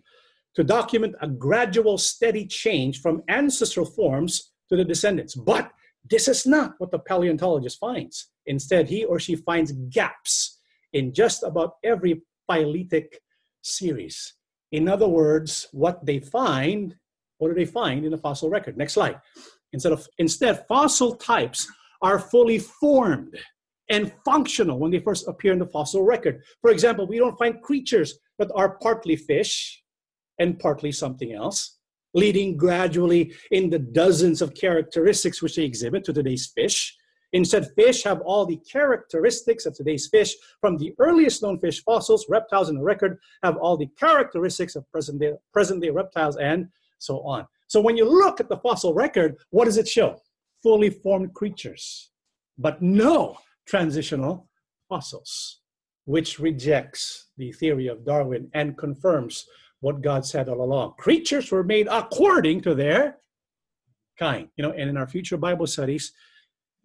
to 0.55 0.63
document 0.63 1.15
a 1.21 1.27
gradual, 1.27 1.97
steady 1.97 2.45
change 2.45 3.01
from 3.01 3.21
ancestral 3.30 3.86
forms 3.86 4.51
to 4.69 4.75
the 4.75 4.84
descendants. 4.84 5.36
But 5.36 5.71
this 6.09 6.27
is 6.27 6.45
not 6.45 6.73
what 6.80 6.91
the 6.91 6.99
paleontologist 6.99 7.80
finds. 7.80 8.32
Instead, 8.45 8.89
he 8.89 9.05
or 9.05 9.19
she 9.19 9.36
finds 9.36 9.73
gaps 9.89 10.59
in 10.93 11.13
just 11.13 11.43
about 11.43 11.73
every 11.84 12.21
phyletic 12.49 13.19
series. 13.61 14.34
In 14.71 14.88
other 14.88 15.07
words, 15.07 15.67
what 15.71 16.05
they 16.05 16.19
find 16.19 16.95
what 17.39 17.49
do 17.49 17.55
they 17.55 17.65
find 17.65 18.05
in 18.05 18.11
the 18.11 18.17
fossil 18.17 18.49
record? 18.49 18.77
Next 18.77 18.93
slide. 18.93 19.19
Instead 19.73 19.93
of 19.93 20.07
instead, 20.17 20.65
fossil 20.67 21.15
types 21.15 21.67
are 22.01 22.19
fully 22.19 22.59
formed 22.59 23.37
and 23.89 24.13
functional 24.23 24.77
when 24.77 24.91
they 24.91 24.99
first 24.99 25.27
appear 25.27 25.51
in 25.51 25.59
the 25.59 25.65
fossil 25.65 26.03
record. 26.03 26.43
For 26.61 26.69
example, 26.69 27.07
we 27.07 27.17
don't 27.17 27.37
find 27.37 27.61
creatures 27.61 28.19
that 28.37 28.51
are 28.55 28.77
partly 28.77 29.15
fish 29.15 29.83
and 30.37 30.59
partly 30.59 30.91
something 30.91 31.33
else, 31.33 31.77
leading 32.13 32.55
gradually 32.55 33.33
in 33.51 33.69
the 33.69 33.79
dozens 33.79 34.41
of 34.41 34.53
characteristics 34.53 35.41
which 35.41 35.55
they 35.55 35.63
exhibit 35.63 36.03
to 36.05 36.13
today's 36.13 36.51
fish. 36.53 36.95
Instead, 37.33 37.69
fish 37.75 38.03
have 38.03 38.21
all 38.21 38.45
the 38.45 38.59
characteristics 38.71 39.65
of 39.65 39.75
today's 39.75 40.07
fish. 40.07 40.35
From 40.61 40.77
the 40.77 40.93
earliest 40.99 41.43
known 41.43 41.59
fish 41.59 41.83
fossils, 41.83 42.25
reptiles 42.27 42.69
in 42.69 42.75
the 42.75 42.83
record 42.83 43.19
have 43.43 43.57
all 43.57 43.77
the 43.77 43.89
characteristics 43.99 44.75
of 44.75 44.89
present 44.91 45.19
day, 45.19 45.33
present 45.53 45.81
day 45.81 45.89
reptiles 45.89 46.37
and 46.37 46.69
so 47.00 47.22
on. 47.22 47.45
So 47.68 47.82
when 47.82 47.97
you 47.97 48.06
look 48.06 48.39
at 48.39 48.50
the 48.50 48.58
fossil 48.58 48.93
record, 48.93 49.38
what 49.50 49.66
does 49.66 49.78
it 49.78 49.88
show? 49.88 50.20
Fully 50.62 50.89
formed 50.89 51.34
creatures, 51.34 52.12
but 52.58 52.82
no 52.82 53.38
transitional 53.66 54.47
fossils, 54.88 55.62
which 56.06 56.39
rejects 56.39 57.30
the 57.38 57.52
theory 57.54 57.88
of 57.88 58.06
Darwin 58.06 58.50
and 58.54 58.78
confirms 58.78 59.45
what 59.82 60.02
God 60.02 60.26
said 60.26 60.50
all 60.50 60.62
along. 60.62 60.93
Creatures 60.97 61.52
were 61.52 61.64
made 61.64 61.88
according 61.89 62.62
to 62.62 62.76
their 62.76 63.18
kind. 64.18 64.50
You 64.58 64.64
know, 64.64 64.72
and 64.72 64.89
in 64.89 64.97
our 64.97 65.08
future 65.08 65.38
Bible 65.38 65.68
studies 65.68 66.12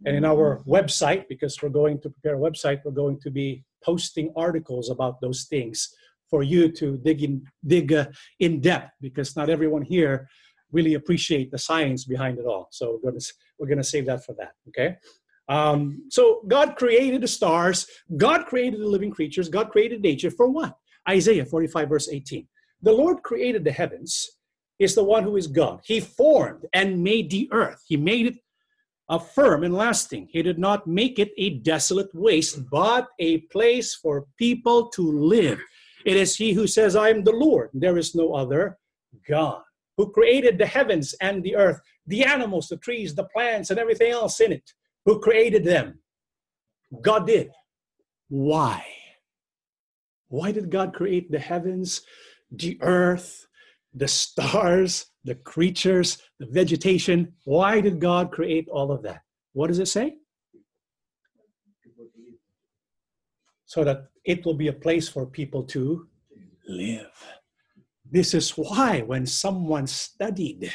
and 0.07 0.17
in 0.17 0.25
our 0.25 0.63
website, 0.67 1.25
because 1.29 1.61
we're 1.63 1.71
going 1.71 2.01
to 2.03 2.11
prepare 2.11 2.37
a 2.37 2.39
website, 2.39 2.81
we're 2.85 2.93
going 2.93 3.19
to 3.21 3.31
be 3.31 3.65
posting 3.83 4.33
articles 4.37 4.91
about 4.91 5.21
those 5.21 5.45
things 5.45 5.95
for 6.35 6.43
you 6.43 6.63
to 6.81 6.87
dig 7.09 7.23
in 7.23 7.35
dig 7.73 7.93
uh, 7.93 8.07
in 8.41 8.53
depth 8.61 8.91
because 9.07 9.37
not 9.39 9.49
everyone 9.57 9.85
here 9.95 10.15
really 10.77 10.95
appreciate 10.95 11.49
the 11.53 11.63
science 11.69 12.03
behind 12.15 12.35
it 12.41 12.47
all. 12.53 12.67
So 12.79 12.99
we're 13.03 13.17
to 13.19 13.25
we're 13.57 13.73
to 13.73 13.85
save 13.95 14.07
that 14.07 14.25
for 14.25 14.35
that. 14.41 14.55
Okay. 14.69 14.97
Um, 15.49 15.79
so 16.17 16.23
God 16.57 16.75
created 16.75 17.21
the 17.21 17.33
stars. 17.39 17.87
God 18.27 18.41
created 18.47 18.81
the 18.81 18.93
living 18.97 19.13
creatures. 19.13 19.49
God 19.49 19.67
created 19.75 20.01
nature 20.03 20.33
for 20.39 20.49
what? 20.49 20.73
Isaiah 21.09 21.47
45 21.47 21.89
verse 21.89 22.09
18. 22.09 22.49
The 22.83 22.97
Lord 23.03 23.23
created 23.23 23.63
the 23.65 23.77
heavens, 23.81 24.13
is 24.81 24.97
the 24.97 25.05
one 25.15 25.23
who 25.23 25.37
is 25.37 25.47
God. 25.47 25.77
He 25.85 26.01
formed 26.01 26.65
and 26.73 27.05
made 27.11 27.31
the 27.31 27.49
earth. 27.53 27.81
He 27.87 27.97
made 27.97 28.27
it 28.31 28.37
a 29.09 29.21
firm 29.21 29.65
and 29.65 29.75
lasting. 29.75 30.29
He 30.31 30.43
did 30.43 30.59
not 30.59 30.87
make 30.87 31.19
it 31.19 31.31
a 31.37 31.59
desolate 31.75 32.13
waste, 32.15 32.59
but 32.71 33.07
a 33.19 33.39
place 33.55 33.95
for 33.95 34.27
people 34.39 34.89
to 34.97 35.03
live. 35.37 35.61
It 36.05 36.17
is 36.17 36.37
He 36.37 36.53
who 36.53 36.67
says, 36.67 36.97
I 36.97 37.11
am 37.11 37.25
the 37.25 37.33
Lord. 37.33 37.71
There 37.73 37.99
is 37.99 38.15
no 38.15 38.35
other 38.35 38.79
God. 39.29 39.63
Who 39.97 40.11
created 40.11 40.59
the 40.59 40.67
heavens 40.67 41.15
and 41.21 41.43
the 41.43 41.57
earth, 41.57 41.81
the 42.07 42.25
animals, 42.25 42.69
the 42.69 42.77
trees, 42.77 43.15
the 43.15 43.25
plants, 43.25 43.71
and 43.71 43.79
everything 43.79 44.11
else 44.11 44.41
in 44.41 44.53
it. 44.53 44.73
Who 45.05 45.21
created 45.21 45.65
them? 45.65 46.01
God 47.01 47.27
did. 47.27 47.51
Why? 48.29 48.85
Why 50.29 50.51
did 50.51 50.71
God 50.71 50.95
create 50.95 51.31
the 51.31 51.39
heavens 51.39 52.03
the 52.59 52.79
earth, 52.83 53.47
the 53.93 54.09
stars, 54.09 55.07
the 55.25 55.35
creatures, 55.35 56.19
the 56.39 56.47
vegetation. 56.47 57.33
Why 57.45 57.81
did 57.81 58.01
God 58.01 58.31
create 58.31 58.69
all 58.69 58.93
of 58.93 59.03
that? 59.03 59.23
What 59.53 59.69
does 59.69 59.79
it 59.79 59.89
say? 59.89 60.17
So 63.67 63.85
that 63.85 64.07
it 64.25 64.45
will 64.45 64.55
be 64.55 64.69
a 64.69 64.73
place 64.73 65.09
for 65.09 65.27
people 65.27 65.63
to 65.65 66.09
live. 66.67 67.13
This 68.11 68.35
is 68.35 68.51
why, 68.51 69.01
when 69.01 69.27
someone 69.27 69.87
studied 69.87 70.73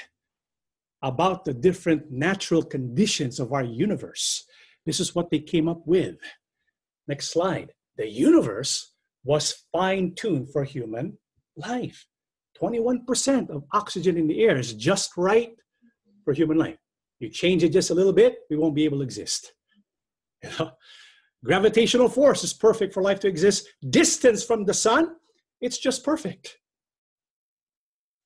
about 1.02 1.46
the 1.46 1.54
different 1.54 2.12
natural 2.12 2.64
conditions 2.64 3.40
of 3.40 3.54
our 3.54 3.64
universe, 3.64 4.46
this 4.86 5.00
is 5.00 5.16
what 5.16 5.30
they 5.30 5.40
came 5.40 5.68
up 5.68 5.82
with. 5.86 6.18
Next 7.08 7.32
slide. 7.32 7.74
The 7.98 8.08
universe 8.08 8.94
was 9.24 9.64
fine 9.72 10.16
tuned 10.16 10.52
for 10.52 10.64
human 10.64 11.18
life. 11.56 12.06
21% 12.62 13.50
of 13.50 13.64
oxygen 13.74 14.18
in 14.18 14.28
the 14.28 14.42
air 14.44 14.58
is 14.58 14.74
just 14.74 15.12
right 15.18 15.52
for 16.24 16.34
human 16.34 16.58
life. 16.58 16.78
You 17.20 17.30
change 17.30 17.64
it 17.64 17.70
just 17.70 17.90
a 17.90 17.94
little 17.94 18.14
bit, 18.14 18.40
we 18.50 18.58
won't 18.58 18.76
be 18.76 18.86
able 18.86 19.00
to 19.00 19.04
exist. 19.04 19.54
You 20.44 20.50
know? 20.58 20.72
Gravitational 21.44 22.10
force 22.10 22.44
is 22.44 22.54
perfect 22.54 22.94
for 22.94 23.02
life 23.02 23.20
to 23.22 23.28
exist. 23.28 23.68
Distance 23.90 24.44
from 24.44 24.66
the 24.66 24.74
sun, 24.74 25.16
it's 25.62 25.78
just 25.78 26.04
perfect. 26.04 26.58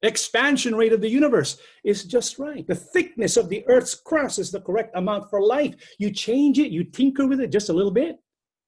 Expansion 0.02 0.76
rate 0.76 0.92
of 0.92 1.00
the 1.00 1.10
universe 1.10 1.58
is 1.86 2.04
just 2.04 2.38
right. 2.38 2.68
The 2.68 2.76
thickness 2.76 3.38
of 3.38 3.48
the 3.48 3.64
earth's 3.70 3.96
crust 3.96 4.38
is 4.38 4.52
the 4.52 4.60
correct 4.60 4.92
amount 4.96 5.30
for 5.30 5.42
life. 5.42 5.76
You 5.98 6.12
change 6.12 6.60
it, 6.60 6.72
you 6.72 6.84
tinker 6.84 7.26
with 7.26 7.40
it 7.40 7.52
just 7.52 7.70
a 7.70 7.74
little 7.74 7.92
bit, 7.92 8.18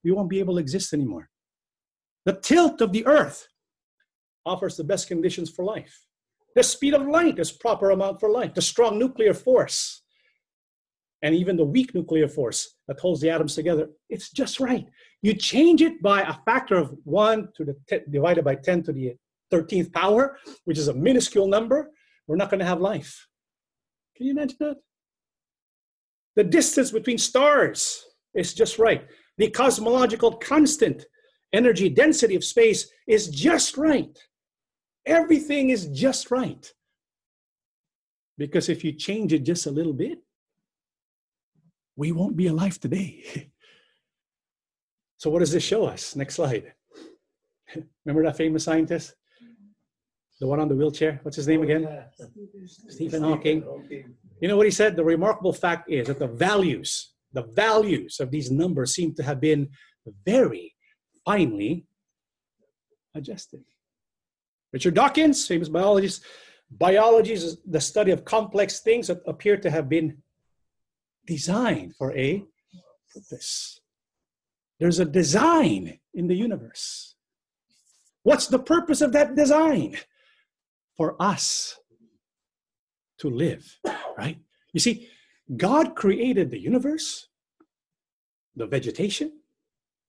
we 0.04 0.12
won't 0.12 0.30
be 0.30 0.40
able 0.40 0.54
to 0.54 0.62
exist 0.62 0.94
anymore. 0.94 1.30
The 2.26 2.40
tilt 2.40 2.80
of 2.80 2.94
the 2.94 3.06
earth 3.06 3.48
offers 4.46 4.78
the 4.78 4.84
best 4.84 5.08
conditions 5.08 5.50
for 5.50 5.66
life. 5.66 6.06
The 6.56 6.64
speed 6.64 6.94
of 6.94 7.06
light 7.06 7.38
is 7.38 7.52
proper 7.52 7.90
amount 7.90 8.22
for 8.22 8.30
life. 8.30 8.54
The 8.54 8.62
strong 8.62 8.98
nuclear 8.98 9.34
force 9.34 10.04
and 11.26 11.34
even 11.34 11.58
the 11.58 11.66
weak 11.66 11.96
nuclear 11.96 12.28
force 12.28 12.76
that 12.88 13.00
holds 13.00 13.20
the 13.20 13.32
atoms 13.32 13.56
together, 13.56 13.90
it's 14.12 14.30
just 14.30 14.60
right. 14.60 14.86
You 15.24 15.34
change 15.34 15.82
it 15.82 16.00
by 16.00 16.22
a 16.22 16.36
factor 16.46 16.76
of 16.76 16.96
1 17.04 17.50
to 17.58 17.66
the 17.66 17.76
t- 17.90 18.06
divided 18.12 18.46
by 18.46 18.54
10 18.54 18.84
to 18.84 18.94
the 18.94 19.16
13th 19.52 19.92
power, 19.92 20.38
which 20.66 20.78
is 20.78 20.88
a 20.88 20.94
minuscule 20.94 21.48
number, 21.48 21.90
we're 22.28 22.36
not 22.36 22.52
going 22.52 22.60
to 22.60 22.66
have 22.66 22.80
life. 22.80 23.28
Can 24.16 24.28
you 24.28 24.34
imagine 24.34 24.58
that? 24.60 24.78
The 26.36 26.44
distance 26.44 26.92
between 26.92 27.18
stars 27.18 28.06
is 28.36 28.54
just 28.54 28.78
right. 28.78 29.08
The 29.40 29.50
cosmological 29.50 30.34
constant 30.34 31.08
energy 31.54 31.90
density 31.90 32.36
of 32.36 32.44
space 32.44 32.88
is 33.08 33.30
just 33.30 33.78
right. 33.78 34.16
Everything 35.08 35.72
is 35.72 35.88
just 35.88 36.30
right. 36.30 36.72
Because 38.38 38.70
if 38.70 38.84
you 38.84 38.92
change 38.92 39.34
it 39.34 39.40
just 39.40 39.66
a 39.66 39.72
little 39.72 39.94
bit, 39.94 40.20
we 41.96 42.12
won't 42.12 42.36
be 42.36 42.48
alive 42.48 42.80
today. 42.80 43.50
so, 45.18 45.30
what 45.30 45.40
does 45.40 45.52
this 45.52 45.64
show 45.64 45.86
us? 45.86 46.16
Next 46.16 46.36
slide. 46.36 46.74
Remember 48.06 48.24
that 48.24 48.38
famous 48.38 48.64
scientist? 48.64 49.16
The 50.40 50.48
one 50.48 50.60
on 50.60 50.68
the 50.68 50.76
wheelchair? 50.76 51.20
What's 51.24 51.38
his 51.38 51.48
name 51.48 51.62
oh, 51.62 51.64
again? 51.64 51.88
Stephen 52.90 53.24
Hawking. 53.24 53.64
You 54.42 54.48
know 54.50 54.58
what 54.58 54.66
he 54.66 54.72
said? 54.72 54.96
The 54.96 55.04
remarkable 55.04 55.54
fact 55.54 55.90
is 55.90 56.08
that 56.08 56.20
the 56.20 56.28
values, 56.28 57.14
the 57.32 57.44
values 57.44 58.20
of 58.20 58.32
these 58.32 58.52
numbers 58.52 58.94
seem 58.94 59.16
to 59.16 59.24
have 59.24 59.40
been 59.40 59.70
very 60.26 60.76
finely 61.24 61.86
adjusted. 63.16 63.64
Richard 64.74 64.94
Dawkins, 64.94 65.48
famous 65.48 65.70
biologist, 65.70 66.24
biology 66.70 67.32
is 67.34 67.58
the 67.66 67.80
study 67.80 68.12
of 68.12 68.26
complex 68.26 68.82
things 68.82 69.08
that 69.08 69.22
appear 69.26 69.56
to 69.58 69.72
have 69.72 69.88
been 69.88 70.18
designed 71.26 71.96
for 71.96 72.16
a 72.16 72.44
purpose. 73.14 73.80
There's 74.80 75.00
a 75.00 75.06
design 75.06 76.00
in 76.14 76.28
the 76.28 76.36
universe. 76.36 77.16
What's 78.24 78.48
the 78.48 78.60
purpose 78.60 79.02
of 79.02 79.14
that 79.14 79.36
design? 79.36 79.98
For 80.98 81.16
us 81.22 81.78
to 83.20 83.30
live, 83.30 83.80
right? 84.18 84.38
You 84.74 84.80
see, 84.80 85.10
God 85.56 85.96
created 85.96 86.50
the 86.50 86.60
universe, 86.60 87.28
the 88.56 88.66
vegetation, 88.66 89.32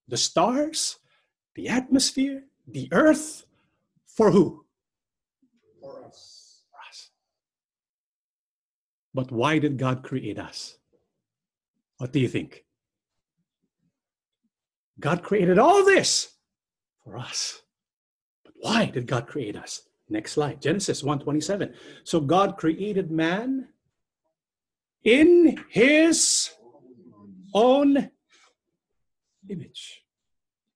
the 0.08 0.16
stars, 0.16 0.98
the 1.54 1.68
atmosphere, 1.68 2.44
the 2.66 2.88
earth, 2.92 3.44
for 4.06 4.30
who? 4.30 4.64
For 5.80 6.04
us. 6.04 6.62
For 6.70 6.78
us. 6.88 7.10
But 9.12 9.30
why 9.30 9.58
did 9.58 9.76
God 9.76 10.02
create 10.02 10.38
us? 10.38 10.78
What 11.98 12.12
do 12.12 12.20
you 12.20 12.28
think? 12.28 12.64
God 14.98 15.22
created 15.22 15.58
all 15.58 15.84
this 15.84 16.34
for 17.04 17.16
us. 17.18 17.62
But 18.44 18.54
why 18.58 18.86
did 18.86 19.06
God 19.06 19.26
create 19.26 19.56
us? 19.56 19.82
Next 20.08 20.32
slide. 20.32 20.62
Genesis 20.62 21.02
1:27. 21.02 21.74
So 22.04 22.20
God 22.20 22.56
created 22.56 23.10
man 23.10 23.68
in 25.02 25.64
his 25.68 26.50
own 27.54 28.10
image. 29.48 30.02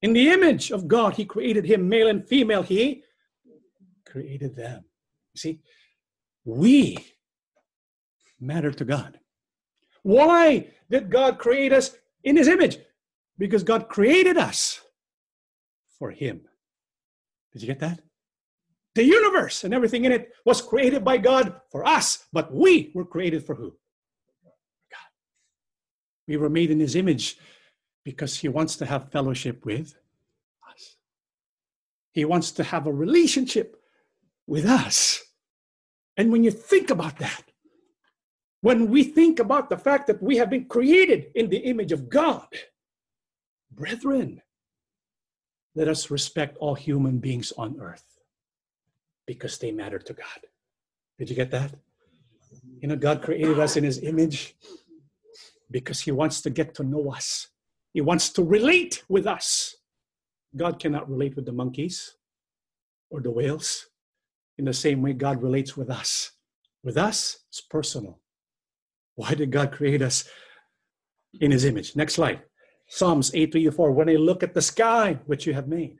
In 0.02 0.12
the 0.12 0.30
image 0.30 0.70
of 0.70 0.88
God, 0.88 1.14
he 1.14 1.24
created 1.24 1.64
him, 1.64 1.88
male 1.88 2.08
and 2.08 2.26
female, 2.26 2.62
he 2.62 3.04
created 4.06 4.56
them. 4.56 4.84
You 5.34 5.38
see, 5.38 5.60
we 6.44 6.98
matter 8.40 8.72
to 8.72 8.84
God. 8.84 9.19
Why 10.02 10.68
did 10.90 11.10
God 11.10 11.38
create 11.38 11.72
us 11.72 11.96
in 12.24 12.36
his 12.36 12.48
image? 12.48 12.78
Because 13.38 13.62
God 13.62 13.88
created 13.88 14.36
us 14.36 14.80
for 15.98 16.10
him. 16.10 16.42
Did 17.52 17.62
you 17.62 17.68
get 17.68 17.80
that? 17.80 18.00
The 18.94 19.04
universe 19.04 19.64
and 19.64 19.72
everything 19.72 20.04
in 20.04 20.12
it 20.12 20.32
was 20.44 20.60
created 20.60 21.04
by 21.04 21.18
God 21.18 21.60
for 21.70 21.86
us, 21.86 22.26
but 22.32 22.52
we 22.52 22.90
were 22.94 23.04
created 23.04 23.46
for 23.46 23.54
who? 23.54 23.76
God. 24.90 25.10
We 26.26 26.36
were 26.36 26.50
made 26.50 26.70
in 26.70 26.80
his 26.80 26.96
image 26.96 27.38
because 28.04 28.38
he 28.38 28.48
wants 28.48 28.76
to 28.76 28.86
have 28.86 29.12
fellowship 29.12 29.64
with 29.64 29.94
us. 30.68 30.96
He 32.12 32.24
wants 32.24 32.50
to 32.52 32.64
have 32.64 32.86
a 32.86 32.92
relationship 32.92 33.80
with 34.46 34.66
us. 34.66 35.22
And 36.16 36.32
when 36.32 36.42
you 36.42 36.50
think 36.50 36.90
about 36.90 37.18
that, 37.18 37.44
when 38.62 38.90
we 38.90 39.02
think 39.02 39.38
about 39.38 39.70
the 39.70 39.78
fact 39.78 40.06
that 40.06 40.22
we 40.22 40.36
have 40.36 40.50
been 40.50 40.66
created 40.66 41.30
in 41.34 41.48
the 41.48 41.58
image 41.58 41.92
of 41.92 42.08
God, 42.08 42.48
brethren, 43.70 44.42
let 45.74 45.88
us 45.88 46.10
respect 46.10 46.56
all 46.58 46.74
human 46.74 47.18
beings 47.18 47.52
on 47.56 47.80
earth 47.80 48.18
because 49.26 49.58
they 49.58 49.70
matter 49.70 49.98
to 49.98 50.12
God. 50.12 50.40
Did 51.18 51.30
you 51.30 51.36
get 51.36 51.50
that? 51.52 51.72
You 52.80 52.88
know, 52.88 52.96
God 52.96 53.22
created 53.22 53.58
us 53.58 53.76
in 53.76 53.84
his 53.84 54.02
image 54.02 54.56
because 55.70 56.00
he 56.00 56.10
wants 56.10 56.40
to 56.42 56.50
get 56.50 56.74
to 56.74 56.82
know 56.82 57.12
us. 57.12 57.48
He 57.94 58.00
wants 58.00 58.30
to 58.30 58.42
relate 58.42 59.04
with 59.08 59.26
us. 59.26 59.76
God 60.56 60.78
cannot 60.78 61.08
relate 61.08 61.36
with 61.36 61.46
the 61.46 61.52
monkeys 61.52 62.16
or 63.10 63.20
the 63.20 63.30
whales 63.30 63.86
in 64.58 64.64
the 64.64 64.72
same 64.72 65.00
way 65.02 65.12
God 65.12 65.42
relates 65.42 65.76
with 65.76 65.90
us. 65.90 66.32
With 66.82 66.96
us, 66.96 67.38
it's 67.48 67.60
personal. 67.60 68.18
Why 69.20 69.34
did 69.34 69.50
God 69.50 69.70
create 69.70 70.00
us 70.00 70.24
in 71.42 71.50
his 71.50 71.66
image? 71.66 71.94
Next 71.94 72.14
slide. 72.14 72.40
Psalms 72.88 73.30
8 73.34 73.52
3 73.52 73.68
4. 73.68 73.92
When 73.92 74.08
I 74.08 74.14
look 74.14 74.42
at 74.42 74.54
the 74.54 74.62
sky 74.62 75.18
which 75.26 75.46
you 75.46 75.52
have 75.52 75.68
made, 75.68 75.98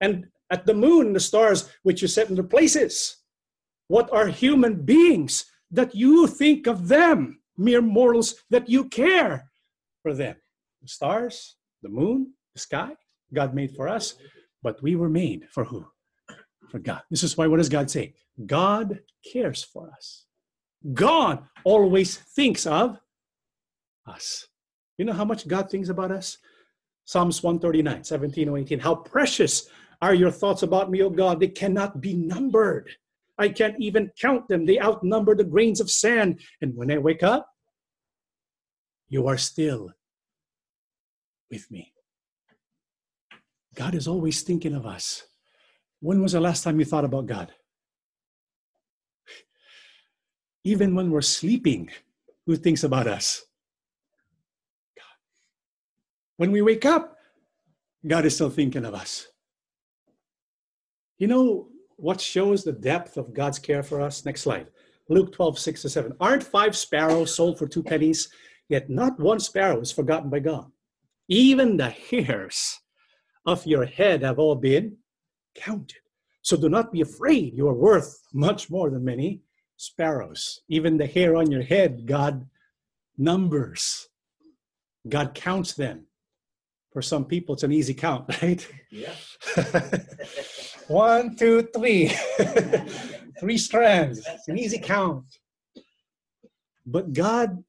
and 0.00 0.26
at 0.48 0.64
the 0.64 0.74
moon 0.74 1.08
and 1.08 1.16
the 1.16 1.28
stars 1.32 1.68
which 1.82 2.02
you 2.02 2.06
set 2.06 2.28
in 2.28 2.36
their 2.36 2.44
places, 2.44 3.16
what 3.88 4.08
are 4.12 4.28
human 4.28 4.84
beings 4.84 5.44
that 5.72 5.92
you 5.92 6.28
think 6.28 6.68
of 6.68 6.86
them, 6.86 7.40
mere 7.58 7.82
mortals, 7.82 8.36
that 8.48 8.68
you 8.68 8.84
care 8.84 9.50
for 10.04 10.14
them? 10.14 10.36
The 10.82 10.88
stars, 10.88 11.56
the 11.82 11.88
moon, 11.88 12.34
the 12.54 12.60
sky, 12.60 12.92
God 13.34 13.54
made 13.54 13.72
for 13.74 13.88
us, 13.88 14.14
but 14.62 14.80
we 14.84 14.94
were 14.94 15.10
made 15.10 15.48
for 15.50 15.64
who? 15.64 15.84
For 16.68 16.78
God. 16.78 17.02
This 17.10 17.24
is 17.24 17.36
why, 17.36 17.48
what 17.48 17.56
does 17.56 17.68
God 17.68 17.90
say? 17.90 18.14
God 18.46 19.00
cares 19.32 19.64
for 19.64 19.90
us. 19.90 20.26
God 20.92 21.44
always 21.64 22.16
thinks 22.16 22.66
of 22.66 22.98
us. 24.06 24.46
You 24.98 25.04
know 25.04 25.12
how 25.12 25.24
much 25.24 25.46
God 25.46 25.70
thinks 25.70 25.88
about 25.88 26.10
us? 26.10 26.38
Psalms 27.04 27.42
139, 27.42 28.04
17 28.04 28.48
or 28.48 28.58
18. 28.58 28.78
How 28.78 28.94
precious 28.94 29.68
are 30.00 30.14
your 30.14 30.30
thoughts 30.30 30.62
about 30.62 30.90
me, 30.90 31.02
O 31.02 31.10
God? 31.10 31.40
They 31.40 31.48
cannot 31.48 32.00
be 32.00 32.14
numbered. 32.14 32.90
I 33.38 33.48
can't 33.48 33.76
even 33.78 34.10
count 34.20 34.48
them. 34.48 34.66
They 34.66 34.78
outnumber 34.78 35.34
the 35.34 35.44
grains 35.44 35.80
of 35.80 35.90
sand. 35.90 36.40
And 36.60 36.76
when 36.76 36.90
I 36.90 36.98
wake 36.98 37.22
up, 37.22 37.48
you 39.08 39.26
are 39.26 39.38
still 39.38 39.92
with 41.50 41.70
me. 41.70 41.92
God 43.74 43.94
is 43.94 44.06
always 44.06 44.42
thinking 44.42 44.74
of 44.74 44.86
us. 44.86 45.24
When 46.00 46.22
was 46.22 46.32
the 46.32 46.40
last 46.40 46.62
time 46.62 46.78
you 46.78 46.84
thought 46.84 47.04
about 47.04 47.26
God? 47.26 47.52
Even 50.64 50.94
when 50.94 51.10
we're 51.10 51.22
sleeping, 51.22 51.90
who 52.46 52.56
thinks 52.56 52.84
about 52.84 53.06
us? 53.06 53.42
God. 54.96 55.16
When 56.36 56.52
we 56.52 56.62
wake 56.62 56.84
up, 56.84 57.16
God 58.06 58.24
is 58.24 58.34
still 58.34 58.50
thinking 58.50 58.84
of 58.84 58.94
us. 58.94 59.28
You 61.18 61.26
know 61.26 61.68
what 61.96 62.20
shows 62.20 62.64
the 62.64 62.72
depth 62.72 63.16
of 63.16 63.34
God's 63.34 63.58
care 63.58 63.82
for 63.82 64.00
us? 64.00 64.24
Next 64.24 64.42
slide. 64.42 64.68
Luke 65.08 65.32
12, 65.32 65.58
6 65.58 65.82
to 65.82 65.88
7. 65.88 66.12
Aren't 66.20 66.42
five 66.42 66.76
sparrows 66.76 67.34
sold 67.34 67.58
for 67.58 67.66
two 67.66 67.82
pennies? 67.82 68.28
Yet 68.68 68.88
not 68.88 69.18
one 69.18 69.40
sparrow 69.40 69.80
is 69.80 69.92
forgotten 69.92 70.30
by 70.30 70.38
God. 70.38 70.70
Even 71.28 71.76
the 71.76 71.90
hairs 71.90 72.78
of 73.44 73.66
your 73.66 73.84
head 73.84 74.22
have 74.22 74.38
all 74.38 74.54
been 74.54 74.96
counted. 75.54 75.98
So 76.42 76.56
do 76.56 76.68
not 76.68 76.92
be 76.92 77.00
afraid. 77.00 77.54
You 77.54 77.68
are 77.68 77.74
worth 77.74 78.22
much 78.32 78.70
more 78.70 78.90
than 78.90 79.04
many 79.04 79.42
sparrows. 79.80 80.60
Even 80.68 80.98
the 80.98 81.06
hair 81.06 81.36
on 81.36 81.50
your 81.50 81.62
head, 81.62 82.06
God 82.06 82.46
numbers. 83.16 84.08
God 85.08 85.34
counts 85.34 85.72
them. 85.72 86.06
For 86.92 87.00
some 87.00 87.24
people, 87.24 87.54
it's 87.54 87.62
an 87.62 87.72
easy 87.72 87.94
count, 87.94 88.28
right? 88.42 88.66
Yeah. 88.90 89.14
One, 90.88 91.34
two, 91.34 91.68
three. 91.74 92.08
three 93.40 93.56
strands. 93.56 94.26
It's 94.26 94.48
an 94.48 94.58
easy 94.58 94.78
count. 94.78 95.24
But 96.84 97.12
God 97.12 97.64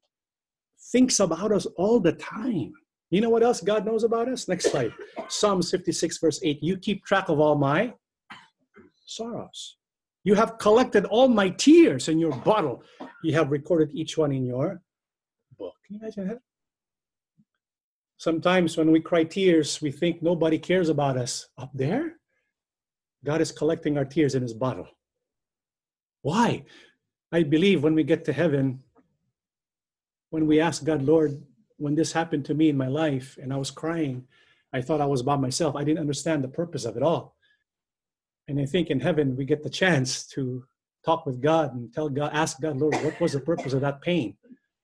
thinks 0.91 1.19
about 1.19 1.51
us 1.53 1.65
all 1.77 1.99
the 1.99 2.13
time. 2.13 2.73
You 3.09 3.21
know 3.21 3.29
what 3.29 3.43
else 3.43 3.61
God 3.61 3.85
knows 3.85 4.03
about 4.03 4.27
us? 4.27 4.47
Next 4.49 4.71
slide. 4.71 4.91
Psalms 5.29 5.71
56, 5.71 6.17
verse 6.17 6.39
8. 6.43 6.61
You 6.61 6.77
keep 6.77 7.05
track 7.05 7.29
of 7.29 7.39
all 7.39 7.55
my 7.55 7.93
sorrows. 9.05 9.77
You 10.23 10.35
have 10.35 10.57
collected 10.57 11.05
all 11.05 11.27
my 11.27 11.49
tears 11.49 12.07
in 12.07 12.19
your 12.19 12.35
bottle. 12.37 12.83
You 13.23 13.33
have 13.33 13.51
recorded 13.51 13.89
each 13.93 14.17
one 14.17 14.31
in 14.31 14.45
your 14.45 14.81
book. 15.57 15.73
Can 15.85 15.95
you 15.95 16.01
imagine 16.01 16.27
that? 16.27 16.41
Sometimes 18.17 18.77
when 18.77 18.91
we 18.91 18.99
cry 18.99 19.23
tears, 19.23 19.81
we 19.81 19.91
think 19.91 20.21
nobody 20.21 20.59
cares 20.59 20.89
about 20.89 21.17
us. 21.17 21.47
Up 21.57 21.71
there, 21.73 22.17
God 23.25 23.41
is 23.41 23.51
collecting 23.51 23.97
our 23.97 24.05
tears 24.05 24.35
in 24.35 24.43
his 24.43 24.53
bottle. 24.53 24.87
Why? 26.21 26.65
I 27.31 27.41
believe 27.41 27.81
when 27.81 27.95
we 27.95 28.03
get 28.03 28.25
to 28.25 28.33
heaven, 28.33 28.83
when 30.29 30.45
we 30.45 30.59
ask 30.59 30.83
God, 30.83 31.01
Lord, 31.01 31.41
when 31.77 31.95
this 31.95 32.11
happened 32.11 32.45
to 32.45 32.53
me 32.53 32.69
in 32.69 32.77
my 32.77 32.87
life 32.87 33.39
and 33.41 33.51
I 33.51 33.57
was 33.57 33.71
crying, 33.71 34.27
I 34.71 34.81
thought 34.81 35.01
I 35.01 35.05
was 35.05 35.23
by 35.23 35.35
myself. 35.35 35.75
I 35.75 35.83
didn't 35.83 35.99
understand 35.99 36.43
the 36.43 36.47
purpose 36.47 36.85
of 36.85 36.95
it 36.95 37.03
all. 37.03 37.35
And 38.51 38.59
I 38.59 38.65
think 38.65 38.89
in 38.89 38.99
heaven 38.99 39.37
we 39.37 39.45
get 39.45 39.63
the 39.63 39.69
chance 39.69 40.27
to 40.27 40.65
talk 41.05 41.25
with 41.25 41.41
God 41.41 41.73
and 41.73 41.91
tell 41.93 42.09
God, 42.09 42.31
ask 42.33 42.59
God, 42.59 42.75
Lord, 42.75 42.95
what 42.95 43.17
was 43.21 43.31
the 43.31 43.39
purpose 43.39 43.71
of 43.71 43.79
that 43.79 44.01
pain? 44.01 44.35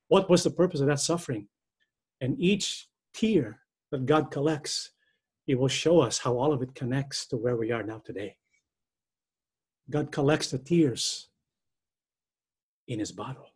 What 0.08 0.30
was 0.30 0.42
the 0.42 0.50
purpose 0.50 0.80
of 0.80 0.86
that 0.86 1.00
suffering? 1.00 1.48
And 2.22 2.40
each 2.40 2.88
tear 3.12 3.60
that 3.90 4.06
God 4.06 4.30
collects, 4.30 4.92
He 5.44 5.54
will 5.54 5.68
show 5.68 6.00
us 6.00 6.16
how 6.16 6.38
all 6.38 6.54
of 6.54 6.62
it 6.62 6.74
connects 6.74 7.26
to 7.26 7.36
where 7.36 7.56
we 7.56 7.70
are 7.70 7.82
now 7.82 7.98
today. 7.98 8.38
God 9.90 10.12
collects 10.12 10.50
the 10.50 10.58
tears 10.58 11.28
in 12.86 13.00
His 13.00 13.12
bottle. 13.12 13.50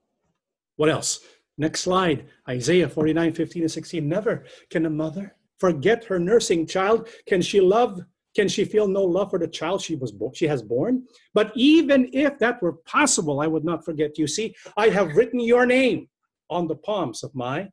What 0.76 0.90
else? 0.90 1.20
Next 1.56 1.80
slide 1.80 2.26
Isaiah 2.46 2.90
49, 2.90 3.32
15 3.32 3.62
and 3.62 3.72
16. 3.72 4.06
Never 4.06 4.44
can 4.68 4.84
a 4.84 4.90
mother 4.90 5.36
forget 5.58 6.04
her 6.04 6.18
nursing 6.18 6.66
child. 6.66 7.08
Can 7.26 7.40
she 7.40 7.62
love 7.62 8.02
can 8.34 8.48
she 8.48 8.64
feel 8.64 8.88
no 8.88 9.04
love 9.04 9.30
for 9.30 9.38
the 9.38 9.48
child 9.48 9.82
she 9.82 9.96
was 9.96 10.10
bo- 10.10 10.32
she 10.34 10.46
has 10.46 10.62
born? 10.62 11.04
But 11.34 11.52
even 11.54 12.08
if 12.12 12.38
that 12.38 12.62
were 12.62 12.72
possible, 12.72 13.40
I 13.40 13.46
would 13.46 13.64
not 13.64 13.84
forget 13.84 14.18
you. 14.18 14.26
See, 14.26 14.54
I 14.76 14.88
have 14.88 15.16
written 15.16 15.40
your 15.40 15.66
name 15.66 16.08
on 16.48 16.66
the 16.66 16.76
palms 16.76 17.22
of 17.22 17.34
my 17.34 17.68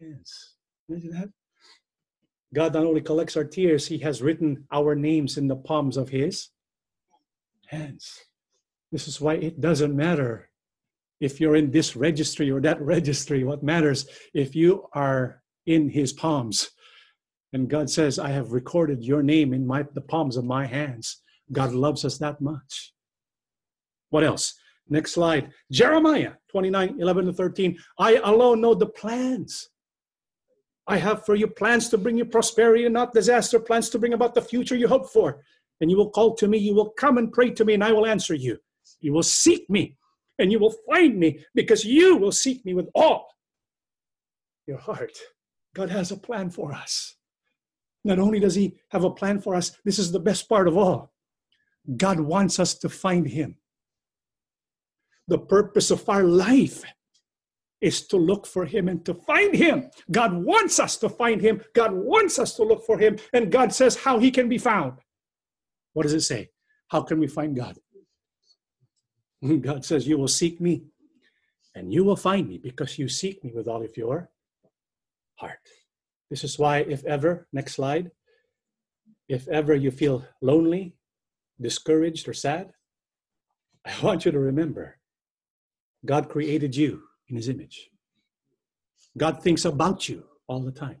hands. 0.00 0.54
Imagine 0.88 1.10
that. 1.12 1.28
God 2.52 2.74
not 2.74 2.84
only 2.84 3.00
collects 3.00 3.36
our 3.36 3.44
tears, 3.44 3.86
He 3.86 3.98
has 3.98 4.22
written 4.22 4.64
our 4.72 4.94
names 4.94 5.36
in 5.36 5.46
the 5.46 5.56
palms 5.56 5.96
of 5.96 6.08
His 6.08 6.48
hands. 7.66 8.20
This 8.90 9.06
is 9.06 9.20
why 9.20 9.34
it 9.34 9.60
doesn't 9.60 9.94
matter 9.94 10.50
if 11.20 11.40
you're 11.40 11.56
in 11.56 11.70
this 11.70 11.94
registry 11.94 12.50
or 12.50 12.60
that 12.62 12.80
registry. 12.80 13.44
What 13.44 13.62
matters 13.62 14.06
if 14.34 14.56
you 14.56 14.88
are 14.94 15.42
in 15.66 15.90
His 15.90 16.12
palms 16.12 16.70
and 17.52 17.68
God 17.68 17.90
says, 17.90 18.18
I 18.18 18.30
have 18.30 18.52
recorded 18.52 19.04
your 19.04 19.22
name 19.22 19.52
in 19.52 19.66
my, 19.66 19.84
the 19.94 20.00
palms 20.00 20.36
of 20.36 20.44
my 20.44 20.66
hands. 20.66 21.22
God 21.52 21.72
loves 21.72 22.04
us 22.04 22.18
that 22.18 22.40
much. 22.40 22.92
What 24.10 24.24
else? 24.24 24.54
Next 24.88 25.12
slide. 25.12 25.50
Jeremiah 25.70 26.32
29, 26.50 27.00
11 27.00 27.26
to 27.26 27.32
13. 27.32 27.78
I 27.98 28.16
alone 28.16 28.60
know 28.60 28.74
the 28.74 28.86
plans. 28.86 29.68
I 30.86 30.96
have 30.96 31.24
for 31.24 31.34
you 31.36 31.46
plans 31.46 31.88
to 31.90 31.98
bring 31.98 32.18
you 32.18 32.24
prosperity 32.24 32.84
and 32.84 32.94
not 32.94 33.14
disaster, 33.14 33.60
plans 33.60 33.90
to 33.90 33.98
bring 33.98 34.12
about 34.12 34.34
the 34.34 34.42
future 34.42 34.74
you 34.74 34.88
hope 34.88 35.08
for. 35.10 35.42
And 35.80 35.90
you 35.90 35.96
will 35.96 36.10
call 36.10 36.34
to 36.34 36.48
me, 36.48 36.58
you 36.58 36.74
will 36.74 36.90
come 36.90 37.18
and 37.18 37.32
pray 37.32 37.50
to 37.50 37.64
me, 37.64 37.74
and 37.74 37.84
I 37.84 37.92
will 37.92 38.06
answer 38.06 38.34
you. 38.34 38.58
You 39.00 39.12
will 39.12 39.22
seek 39.22 39.70
me, 39.70 39.96
and 40.38 40.50
you 40.50 40.58
will 40.58 40.74
find 40.90 41.16
me, 41.18 41.44
because 41.54 41.84
you 41.84 42.16
will 42.16 42.32
seek 42.32 42.64
me 42.64 42.74
with 42.74 42.88
all 42.94 43.28
your 44.66 44.78
heart. 44.78 45.16
God 45.74 45.90
has 45.90 46.10
a 46.10 46.16
plan 46.16 46.50
for 46.50 46.72
us. 46.72 47.16
Not 48.04 48.18
only 48.18 48.40
does 48.40 48.54
He 48.54 48.76
have 48.88 49.04
a 49.04 49.10
plan 49.10 49.40
for 49.40 49.54
us, 49.54 49.72
this 49.84 49.98
is 49.98 50.12
the 50.12 50.20
best 50.20 50.48
part 50.48 50.68
of 50.68 50.76
all. 50.76 51.12
God 51.96 52.20
wants 52.20 52.58
us 52.58 52.74
to 52.78 52.88
find 52.88 53.26
Him. 53.26 53.56
The 55.28 55.38
purpose 55.38 55.90
of 55.90 56.08
our 56.08 56.24
life 56.24 56.82
is 57.80 58.06
to 58.08 58.16
look 58.16 58.46
for 58.46 58.64
Him 58.66 58.88
and 58.88 59.04
to 59.04 59.14
find 59.14 59.54
Him. 59.54 59.90
God 60.10 60.32
wants 60.34 60.78
us 60.78 60.96
to 60.98 61.08
find 61.08 61.40
Him. 61.40 61.62
God 61.74 61.92
wants 61.92 62.38
us 62.38 62.54
to 62.56 62.62
look 62.62 62.84
for 62.84 62.98
Him. 62.98 63.18
And 63.32 63.50
God 63.50 63.72
says 63.72 63.96
how 63.96 64.18
He 64.18 64.30
can 64.30 64.48
be 64.48 64.58
found. 64.58 64.98
What 65.92 66.04
does 66.04 66.14
it 66.14 66.22
say? 66.22 66.50
How 66.88 67.02
can 67.02 67.18
we 67.18 67.26
find 67.26 67.56
God? 67.56 67.78
God 69.60 69.84
says, 69.84 70.06
You 70.06 70.18
will 70.18 70.28
seek 70.28 70.60
me 70.60 70.84
and 71.74 71.92
you 71.92 72.04
will 72.04 72.16
find 72.16 72.48
me 72.48 72.58
because 72.58 72.98
you 72.98 73.08
seek 73.08 73.42
me 73.44 73.52
with 73.54 73.68
all 73.68 73.82
of 73.82 73.96
your 73.96 74.30
heart. 75.36 75.60
This 76.30 76.44
is 76.44 76.58
why, 76.58 76.78
if 76.78 77.04
ever, 77.04 77.48
next 77.52 77.74
slide, 77.74 78.10
if 79.28 79.48
ever 79.48 79.74
you 79.74 79.90
feel 79.90 80.24
lonely, 80.40 80.94
discouraged, 81.60 82.28
or 82.28 82.32
sad, 82.32 82.72
I 83.84 83.92
want 84.02 84.24
you 84.24 84.32
to 84.32 84.38
remember 84.38 84.98
God 86.04 86.28
created 86.28 86.74
you 86.76 87.02
in 87.28 87.36
his 87.36 87.48
image. 87.48 87.90
God 89.18 89.42
thinks 89.42 89.64
about 89.64 90.08
you 90.08 90.24
all 90.46 90.60
the 90.60 90.72
time. 90.72 90.98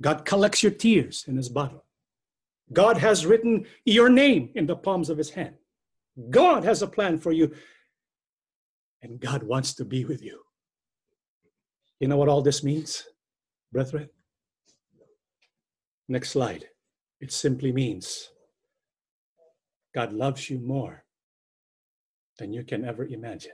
God 0.00 0.24
collects 0.24 0.62
your 0.62 0.72
tears 0.72 1.24
in 1.26 1.36
his 1.36 1.48
bottle. 1.48 1.84
God 2.72 2.98
has 2.98 3.24
written 3.24 3.66
your 3.84 4.08
name 4.08 4.50
in 4.54 4.66
the 4.66 4.76
palms 4.76 5.08
of 5.10 5.18
his 5.18 5.30
hand. 5.30 5.54
God 6.30 6.64
has 6.64 6.82
a 6.82 6.86
plan 6.86 7.18
for 7.18 7.32
you, 7.32 7.52
and 9.00 9.20
God 9.20 9.42
wants 9.42 9.74
to 9.74 9.84
be 9.84 10.04
with 10.04 10.22
you. 10.22 10.40
You 12.00 12.08
know 12.08 12.16
what 12.16 12.28
all 12.28 12.42
this 12.42 12.62
means, 12.62 13.04
brethren? 13.72 14.08
Next 16.08 16.30
slide. 16.30 16.66
It 17.20 17.32
simply 17.32 17.72
means 17.72 18.30
God 19.94 20.12
loves 20.12 20.48
you 20.48 20.58
more 20.58 21.04
than 22.38 22.52
you 22.52 22.62
can 22.62 22.84
ever 22.84 23.04
imagine. 23.04 23.52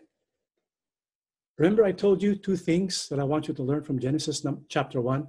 Remember, 1.57 1.85
I 1.85 1.93
told 1.93 2.23
you 2.23 2.35
two 2.35 2.57
things 2.57 3.09
that 3.09 3.21
I 3.21 3.25
want 3.25 3.49
you 3.49 3.55
to 3.55 3.63
learn 3.63 3.83
from 3.83 3.99
Genesis 3.99 4.45
chapter 4.69 5.01
1? 5.01 5.27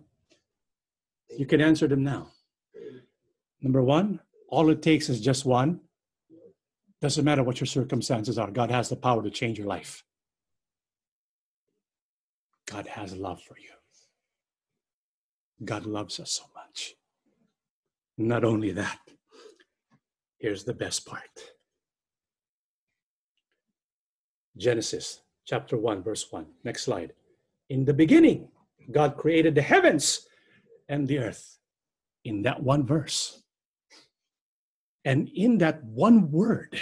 You 1.38 1.46
can 1.46 1.62
answer 1.62 1.88
them 1.88 2.04
now. 2.04 2.32
Number 3.62 3.82
one, 3.82 4.20
all 4.50 4.70
it 4.70 4.82
takes 4.82 5.10
is 5.10 5.22
just 5.22 5.46
one. 5.46 5.80
Doesn't 7.02 7.26
matter 7.26 7.44
what 7.44 7.60
your 7.60 7.68
circumstances 7.68 8.38
are, 8.38 8.50
God 8.52 8.72
has 8.72 8.90
the 8.90 8.96
power 8.96 9.22
to 9.24 9.30
change 9.30 9.58
your 9.58 9.68
life. 9.68 10.04
God 12.66 12.88
has 12.88 13.16
love 13.16 13.42
for 13.42 13.58
you. 13.60 13.75
God 15.64 15.86
loves 15.86 16.20
us 16.20 16.32
so 16.32 16.44
much. 16.56 16.96
Not 18.18 18.44
only 18.44 18.72
that, 18.72 19.00
here's 20.38 20.64
the 20.64 20.74
best 20.74 21.06
part 21.06 21.54
Genesis 24.58 25.22
chapter 25.46 25.78
1, 25.78 26.04
verse 26.04 26.32
1. 26.32 26.46
Next 26.64 26.84
slide. 26.84 27.14
In 27.70 27.86
the 27.86 27.94
beginning, 27.94 28.50
God 28.92 29.18
created 29.18 29.56
the 29.56 29.62
heavens 29.62 30.28
and 30.88 31.08
the 31.08 31.20
earth. 31.20 31.58
In 32.24 32.42
that 32.44 32.64
one 32.64 32.86
verse. 32.86 33.44
And 35.04 35.30
in 35.30 35.60
that 35.60 35.84
one 35.84 36.32
word, 36.32 36.80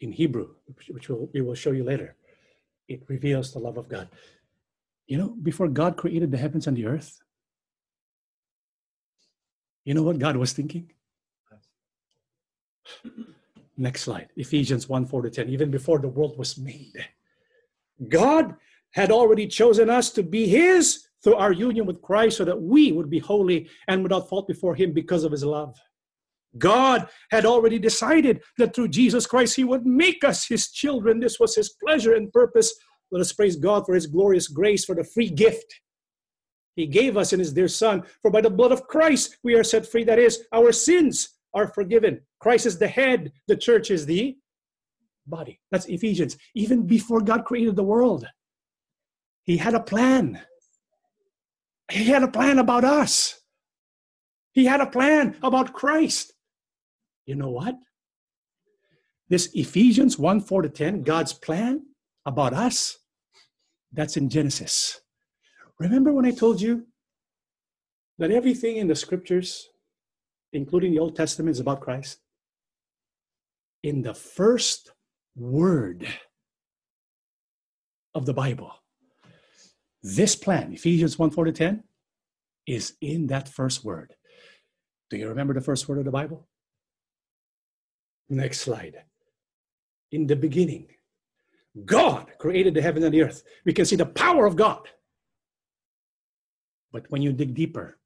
in 0.00 0.12
Hebrew, 0.12 0.54
which 0.88 1.08
we 1.08 1.40
will 1.40 1.54
show 1.54 1.72
you 1.72 1.84
later, 1.84 2.16
it 2.88 3.02
reveals 3.08 3.52
the 3.52 3.58
love 3.58 3.76
of 3.76 3.88
God. 3.88 4.08
You 5.10 5.18
know, 5.18 5.34
before 5.42 5.66
God 5.66 5.96
created 5.96 6.30
the 6.30 6.38
heavens 6.38 6.68
and 6.68 6.76
the 6.76 6.86
earth, 6.86 7.20
you 9.84 9.92
know 9.92 10.04
what 10.04 10.20
God 10.20 10.36
was 10.36 10.52
thinking? 10.52 10.92
Next 13.76 14.02
slide. 14.02 14.28
Ephesians 14.36 14.88
1 14.88 15.06
4 15.06 15.22
to 15.22 15.30
10. 15.30 15.48
Even 15.48 15.68
before 15.68 15.98
the 15.98 16.06
world 16.06 16.38
was 16.38 16.56
made, 16.56 17.04
God 18.08 18.54
had 18.92 19.10
already 19.10 19.48
chosen 19.48 19.90
us 19.90 20.10
to 20.10 20.22
be 20.22 20.46
His 20.46 21.08
through 21.24 21.34
our 21.34 21.50
union 21.50 21.86
with 21.86 22.00
Christ 22.02 22.36
so 22.36 22.44
that 22.44 22.62
we 22.62 22.92
would 22.92 23.10
be 23.10 23.18
holy 23.18 23.68
and 23.88 24.04
without 24.04 24.28
fault 24.28 24.46
before 24.46 24.76
Him 24.76 24.92
because 24.92 25.24
of 25.24 25.32
His 25.32 25.42
love. 25.42 25.76
God 26.56 27.08
had 27.32 27.44
already 27.44 27.80
decided 27.80 28.42
that 28.58 28.76
through 28.76 28.88
Jesus 28.88 29.26
Christ 29.26 29.56
He 29.56 29.64
would 29.64 29.84
make 29.84 30.22
us 30.22 30.46
His 30.46 30.70
children. 30.70 31.18
This 31.18 31.40
was 31.40 31.56
His 31.56 31.70
pleasure 31.84 32.14
and 32.14 32.32
purpose. 32.32 32.72
Let 33.10 33.20
us 33.20 33.32
praise 33.32 33.56
God 33.56 33.86
for 33.86 33.94
His 33.94 34.06
glorious 34.06 34.48
grace, 34.48 34.84
for 34.84 34.94
the 34.94 35.04
free 35.04 35.30
gift 35.30 35.80
He 36.76 36.86
gave 36.86 37.16
us 37.16 37.32
in 37.32 37.40
His 37.40 37.52
dear 37.52 37.68
Son. 37.68 38.02
For 38.22 38.30
by 38.30 38.40
the 38.40 38.50
blood 38.50 38.72
of 38.72 38.86
Christ 38.86 39.38
we 39.42 39.54
are 39.54 39.64
set 39.64 39.86
free. 39.86 40.04
That 40.04 40.18
is, 40.18 40.44
our 40.52 40.72
sins 40.72 41.36
are 41.54 41.68
forgiven. 41.68 42.20
Christ 42.38 42.66
is 42.66 42.78
the 42.78 42.88
head, 42.88 43.32
the 43.48 43.56
church 43.56 43.90
is 43.90 44.06
the 44.06 44.36
body. 45.26 45.60
That's 45.70 45.86
Ephesians. 45.86 46.36
Even 46.54 46.86
before 46.86 47.20
God 47.20 47.44
created 47.44 47.76
the 47.76 47.82
world, 47.82 48.26
He 49.44 49.56
had 49.56 49.74
a 49.74 49.80
plan. 49.80 50.40
He 51.90 52.04
had 52.04 52.22
a 52.22 52.28
plan 52.28 52.58
about 52.58 52.84
us. 52.84 53.40
He 54.52 54.64
had 54.66 54.80
a 54.80 54.86
plan 54.86 55.36
about 55.42 55.72
Christ. 55.72 56.32
You 57.26 57.34
know 57.36 57.50
what? 57.50 57.76
This 59.28 59.48
Ephesians 59.54 60.18
1 60.18 60.40
4 60.40 60.62
to 60.62 60.68
10, 60.68 61.02
God's 61.02 61.32
plan 61.32 61.86
about 62.26 62.52
us, 62.52 62.98
that's 63.92 64.16
in 64.16 64.28
Genesis. 64.28 65.00
Remember 65.78 66.12
when 66.12 66.26
I 66.26 66.30
told 66.30 66.60
you 66.60 66.86
that 68.18 68.30
everything 68.30 68.76
in 68.76 68.86
the 68.86 68.94
scriptures, 68.94 69.68
including 70.52 70.92
the 70.92 70.98
Old 70.98 71.16
Testament, 71.16 71.52
is 71.52 71.60
about 71.60 71.80
Christ? 71.80 72.18
In 73.82 74.02
the 74.02 74.14
first 74.14 74.92
word 75.34 76.06
of 78.14 78.26
the 78.26 78.34
Bible, 78.34 78.72
this 80.02 80.36
plan, 80.36 80.72
Ephesians 80.72 81.18
1 81.18 81.30
4 81.30 81.44
to 81.46 81.52
10, 81.52 81.84
is 82.66 82.94
in 83.00 83.26
that 83.28 83.48
first 83.48 83.84
word. 83.84 84.14
Do 85.08 85.16
you 85.16 85.28
remember 85.28 85.54
the 85.54 85.60
first 85.60 85.88
word 85.88 85.98
of 85.98 86.04
the 86.04 86.10
Bible? 86.10 86.46
Next 88.28 88.60
slide. 88.60 89.02
In 90.12 90.26
the 90.26 90.36
beginning, 90.36 90.86
God 91.84 92.32
created 92.38 92.74
the 92.74 92.82
heaven 92.82 93.02
and 93.02 93.14
the 93.14 93.22
earth. 93.22 93.42
We 93.64 93.72
can 93.72 93.84
see 93.84 93.96
the 93.96 94.06
power 94.06 94.46
of 94.46 94.56
God. 94.56 94.88
But 96.92 97.06
when 97.10 97.22
you 97.22 97.32
dig 97.32 97.54
deeper, 97.54 97.98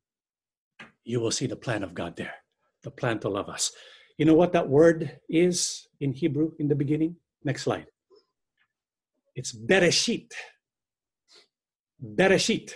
you 1.04 1.20
will 1.20 1.30
see 1.30 1.46
the 1.46 1.56
plan 1.56 1.82
of 1.82 1.94
God 1.94 2.16
there, 2.16 2.34
the 2.82 2.90
plan 2.90 3.18
to 3.20 3.28
love 3.28 3.48
us. 3.48 3.72
You 4.18 4.26
know 4.26 4.34
what 4.34 4.52
that 4.52 4.68
word 4.68 5.18
is 5.28 5.88
in 6.00 6.12
Hebrew 6.12 6.52
in 6.58 6.68
the 6.68 6.74
beginning? 6.74 7.16
Next 7.42 7.62
slide. 7.62 7.86
It's 9.34 9.54
Bereshit. 9.54 10.30
Bereshit. 12.02 12.72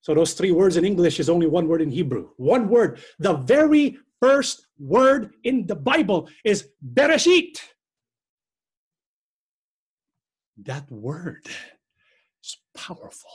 So 0.00 0.14
those 0.14 0.34
three 0.34 0.52
words 0.52 0.76
in 0.76 0.84
English 0.84 1.18
is 1.18 1.28
only 1.28 1.46
one 1.46 1.66
word 1.66 1.82
in 1.82 1.90
Hebrew. 1.90 2.30
One 2.36 2.68
word. 2.68 3.00
The 3.18 3.34
very 3.34 3.98
first 4.20 4.66
word 4.78 5.34
in 5.44 5.66
the 5.66 5.76
Bible 5.76 6.28
is 6.44 6.68
Bereshit. 6.94 7.58
That 10.62 10.90
word 10.90 11.46
is 12.42 12.58
powerful. 12.76 13.30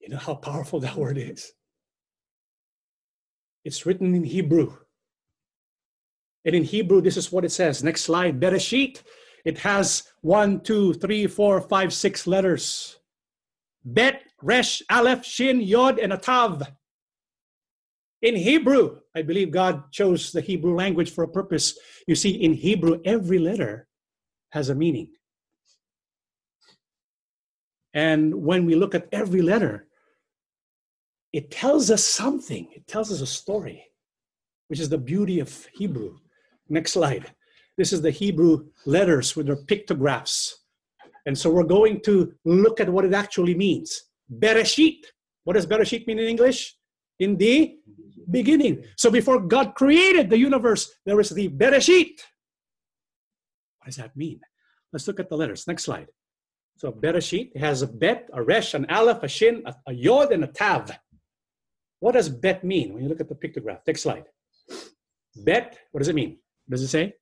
You 0.00 0.10
know 0.10 0.18
how 0.18 0.34
powerful 0.34 0.80
that 0.80 0.96
word 0.96 1.18
is? 1.18 1.52
It's 3.64 3.84
written 3.84 4.14
in 4.14 4.24
Hebrew. 4.24 4.72
And 6.44 6.54
in 6.54 6.62
Hebrew, 6.62 7.00
this 7.00 7.16
is 7.16 7.32
what 7.32 7.44
it 7.44 7.50
says. 7.50 7.82
Next 7.82 8.02
slide. 8.02 8.40
Bereshit. 8.40 9.02
It 9.44 9.58
has 9.58 10.04
one, 10.22 10.60
two, 10.60 10.94
three, 10.94 11.26
four, 11.26 11.60
five, 11.60 11.92
six 11.92 12.26
letters. 12.26 12.98
Bet, 13.84 14.22
Resh, 14.42 14.82
Aleph, 14.90 15.24
Shin, 15.24 15.60
Yod, 15.60 15.98
and 15.98 16.12
Atav. 16.12 16.66
In 18.22 18.36
Hebrew, 18.36 19.00
I 19.14 19.22
believe 19.22 19.50
God 19.50 19.92
chose 19.92 20.32
the 20.32 20.40
Hebrew 20.40 20.74
language 20.74 21.10
for 21.10 21.24
a 21.24 21.28
purpose. 21.28 21.78
You 22.06 22.14
see, 22.14 22.30
in 22.30 22.52
Hebrew, 22.52 23.00
every 23.04 23.38
letter 23.38 23.88
has 24.50 24.68
a 24.68 24.74
meaning. 24.74 25.10
And 27.96 28.34
when 28.44 28.66
we 28.66 28.74
look 28.74 28.94
at 28.94 29.08
every 29.10 29.40
letter, 29.40 29.86
it 31.32 31.50
tells 31.50 31.90
us 31.90 32.04
something, 32.04 32.68
it 32.72 32.86
tells 32.86 33.10
us 33.10 33.22
a 33.22 33.26
story, 33.26 33.84
which 34.68 34.80
is 34.80 34.90
the 34.90 34.98
beauty 34.98 35.40
of 35.40 35.66
Hebrew. 35.72 36.18
Next 36.68 36.92
slide. 36.92 37.32
This 37.78 37.94
is 37.94 38.02
the 38.02 38.10
Hebrew 38.10 38.66
letters 38.84 39.34
with 39.34 39.46
their 39.46 39.56
pictographs. 39.56 40.64
And 41.24 41.36
so 41.36 41.48
we're 41.48 41.64
going 41.64 42.02
to 42.02 42.34
look 42.44 42.80
at 42.80 42.90
what 42.90 43.06
it 43.06 43.14
actually 43.14 43.54
means. 43.54 44.02
Bereshit. 44.30 45.00
What 45.44 45.54
does 45.54 45.66
Bereshit 45.66 46.06
mean 46.06 46.18
in 46.18 46.28
English? 46.28 46.76
In 47.18 47.38
the 47.38 47.76
beginning. 48.30 48.84
So 48.96 49.10
before 49.10 49.40
God 49.40 49.74
created 49.74 50.28
the 50.28 50.38
universe, 50.38 50.92
there 51.06 51.16
was 51.16 51.30
the 51.30 51.48
Bereshit. 51.48 52.20
What 53.78 53.86
does 53.86 53.96
that 53.96 54.14
mean? 54.14 54.40
Let's 54.92 55.08
look 55.08 55.18
at 55.18 55.30
the 55.30 55.36
letters. 55.36 55.66
Next 55.66 55.84
slide. 55.84 56.08
So 56.76 56.92
Bereshit 56.92 57.56
has 57.56 57.82
a 57.82 57.86
bet, 57.86 58.28
a 58.32 58.42
resh, 58.42 58.74
an 58.74 58.86
aleph, 58.90 59.22
a 59.22 59.28
shin, 59.28 59.62
a, 59.64 59.74
a 59.86 59.92
yod, 59.92 60.32
and 60.32 60.44
a 60.44 60.46
tav. 60.46 60.90
What 62.00 62.12
does 62.12 62.28
bet 62.28 62.62
mean 62.62 62.92
when 62.92 63.02
you 63.02 63.08
look 63.08 63.20
at 63.20 63.28
the 63.28 63.34
pictograph? 63.34 63.80
Next 63.86 64.02
slide. 64.02 64.24
Bet, 65.36 65.78
what 65.90 66.00
does 66.00 66.08
it 66.08 66.14
mean? 66.14 66.38
What 66.66 66.76
does 66.76 66.82
it 66.82 66.88
say? 66.88 67.14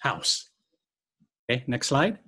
House. 0.00 0.50
Okay, 1.50 1.64
next 1.66 1.88
slide. 1.88 2.18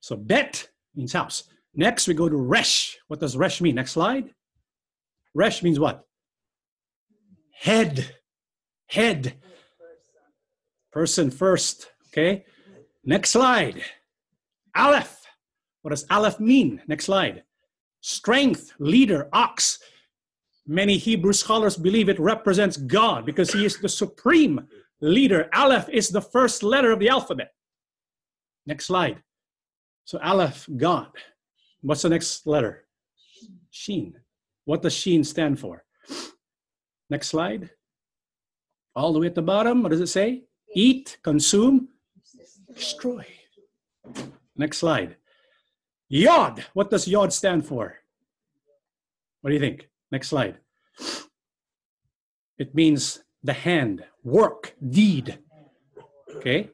So 0.00 0.16
bet 0.16 0.68
means 0.94 1.14
house. 1.14 1.44
Next, 1.74 2.06
we 2.06 2.14
go 2.14 2.28
to 2.28 2.36
resh. 2.36 2.98
What 3.08 3.20
does 3.20 3.36
resh 3.36 3.60
mean? 3.60 3.76
Next 3.76 3.92
slide. 3.92 4.34
Resh 5.34 5.62
means 5.62 5.78
what? 5.78 6.04
Head. 7.52 8.16
Head. 8.88 9.36
Person 10.92 11.30
first. 11.30 11.90
Okay. 12.08 12.44
Next 13.04 13.30
slide. 13.30 13.82
Aleph. 14.76 15.20
What 15.82 15.90
does 15.90 16.06
Aleph 16.10 16.40
mean? 16.40 16.82
Next 16.86 17.06
slide. 17.06 17.44
Strength, 18.00 18.72
leader, 18.78 19.28
ox. 19.32 19.78
Many 20.66 20.96
Hebrew 20.96 21.32
scholars 21.32 21.76
believe 21.76 22.08
it 22.08 22.20
represents 22.20 22.76
God 22.76 23.26
because 23.26 23.52
he 23.52 23.64
is 23.64 23.78
the 23.78 23.88
supreme 23.88 24.68
leader. 25.00 25.48
Aleph 25.54 25.88
is 25.88 26.08
the 26.08 26.20
first 26.20 26.62
letter 26.62 26.92
of 26.92 26.98
the 26.98 27.08
alphabet. 27.08 27.52
Next 28.66 28.86
slide. 28.86 29.22
So 30.04 30.18
Aleph, 30.22 30.68
God. 30.76 31.08
What's 31.82 32.02
the 32.02 32.10
next 32.10 32.46
letter? 32.46 32.84
Sheen. 33.70 34.14
What 34.64 34.82
does 34.82 34.94
Sheen 34.94 35.24
stand 35.24 35.58
for? 35.58 35.84
Next 37.08 37.28
slide. 37.28 37.70
All 38.94 39.12
the 39.12 39.18
way 39.18 39.26
at 39.26 39.34
the 39.34 39.42
bottom, 39.42 39.82
what 39.82 39.90
does 39.90 40.00
it 40.00 40.08
say? 40.08 40.44
Eat, 40.74 41.18
consume, 41.22 41.88
destroy. 42.74 43.26
Next 44.56 44.78
slide. 44.78 45.16
Yod. 46.08 46.64
What 46.74 46.90
does 46.90 47.06
Yod 47.06 47.32
stand 47.32 47.66
for? 47.66 47.96
What 49.40 49.50
do 49.50 49.54
you 49.54 49.60
think? 49.60 49.88
Next 50.10 50.28
slide. 50.28 50.58
It 52.58 52.74
means 52.74 53.20
the 53.42 53.52
hand, 53.54 54.04
work, 54.22 54.74
deed. 54.86 55.38
Okay? 56.36 56.70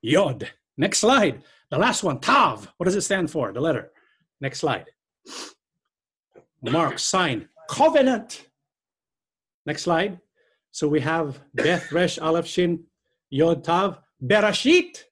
Yod. 0.00 0.50
Next 0.76 1.00
slide. 1.00 1.42
The 1.70 1.78
last 1.78 2.02
one, 2.02 2.20
Tav. 2.20 2.72
What 2.78 2.84
does 2.84 2.96
it 2.96 3.02
stand 3.02 3.30
for? 3.30 3.52
The 3.52 3.60
letter. 3.60 3.90
Next 4.40 4.60
slide. 4.60 4.86
Mark, 6.62 6.98
sign, 6.98 7.48
covenant. 7.68 8.46
Next 9.66 9.82
slide. 9.82 10.20
So 10.70 10.88
we 10.88 11.00
have 11.00 11.40
Beth, 11.54 11.92
Resh, 11.92 12.18
Aleph, 12.18 12.46
Shin, 12.46 12.84
Yod, 13.28 13.64
Tav, 13.64 13.98
Bereshit. 14.22 15.04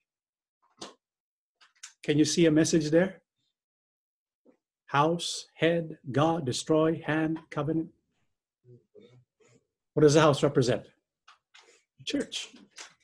Can 2.09 2.17
you 2.17 2.25
see 2.25 2.47
a 2.47 2.51
message 2.51 2.89
there? 2.89 3.21
House, 4.87 5.45
head, 5.53 5.99
God, 6.11 6.47
destroy, 6.47 7.03
hand, 7.05 7.39
covenant. 7.51 7.91
What 9.93 10.05
does 10.05 10.15
the 10.15 10.23
house 10.23 10.43
represent? 10.43 10.85
Church. 12.07 12.49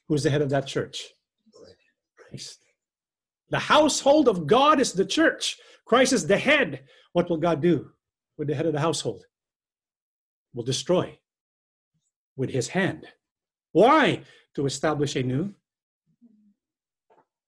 Who's 0.08 0.22
the 0.22 0.30
head 0.30 0.40
of 0.40 0.48
that 0.48 0.66
church? 0.66 1.12
Christ. 2.16 2.60
The 3.50 3.58
household 3.58 4.26
of 4.26 4.46
God 4.46 4.80
is 4.80 4.94
the 4.94 5.04
church. 5.04 5.58
Christ 5.84 6.14
is 6.14 6.26
the 6.26 6.38
head. 6.38 6.84
What 7.12 7.28
will 7.28 7.36
God 7.36 7.60
do 7.60 7.90
with 8.38 8.48
the 8.48 8.54
head 8.54 8.64
of 8.64 8.72
the 8.72 8.80
household? 8.80 9.26
Will 10.54 10.64
destroy 10.64 11.18
with 12.36 12.48
his 12.48 12.68
hand. 12.68 13.06
Why? 13.72 14.22
To 14.54 14.64
establish 14.64 15.14
a 15.14 15.22
new 15.22 15.52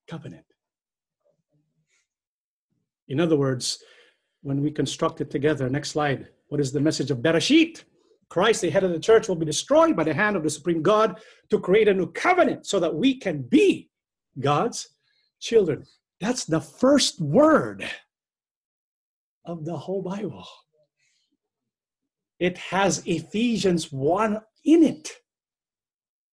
covenant. 0.06 0.44
In 3.08 3.20
other 3.20 3.36
words, 3.36 3.82
when 4.42 4.62
we 4.62 4.70
construct 4.70 5.20
it 5.20 5.30
together, 5.30 5.68
next 5.68 5.90
slide, 5.90 6.28
what 6.48 6.60
is 6.60 6.72
the 6.72 6.80
message 6.80 7.10
of 7.10 7.18
Bereshit? 7.18 7.84
Christ, 8.28 8.60
the 8.60 8.70
head 8.70 8.84
of 8.84 8.90
the 8.90 8.98
church, 8.98 9.28
will 9.28 9.36
be 9.36 9.46
destroyed 9.46 9.96
by 9.96 10.04
the 10.04 10.14
hand 10.14 10.36
of 10.36 10.42
the 10.42 10.50
supreme 10.50 10.82
God 10.82 11.20
to 11.50 11.60
create 11.60 11.88
a 11.88 11.94
new 11.94 12.10
covenant 12.12 12.66
so 12.66 12.80
that 12.80 12.94
we 12.94 13.18
can 13.18 13.42
be 13.42 13.88
God's 14.40 14.88
children. 15.40 15.84
That's 16.20 16.44
the 16.44 16.60
first 16.60 17.20
word 17.20 17.88
of 19.44 19.64
the 19.64 19.76
whole 19.76 20.02
Bible. 20.02 20.46
It 22.38 22.58
has 22.58 23.02
Ephesians 23.06 23.92
1 23.92 24.40
in 24.64 24.82
it. 24.82 25.04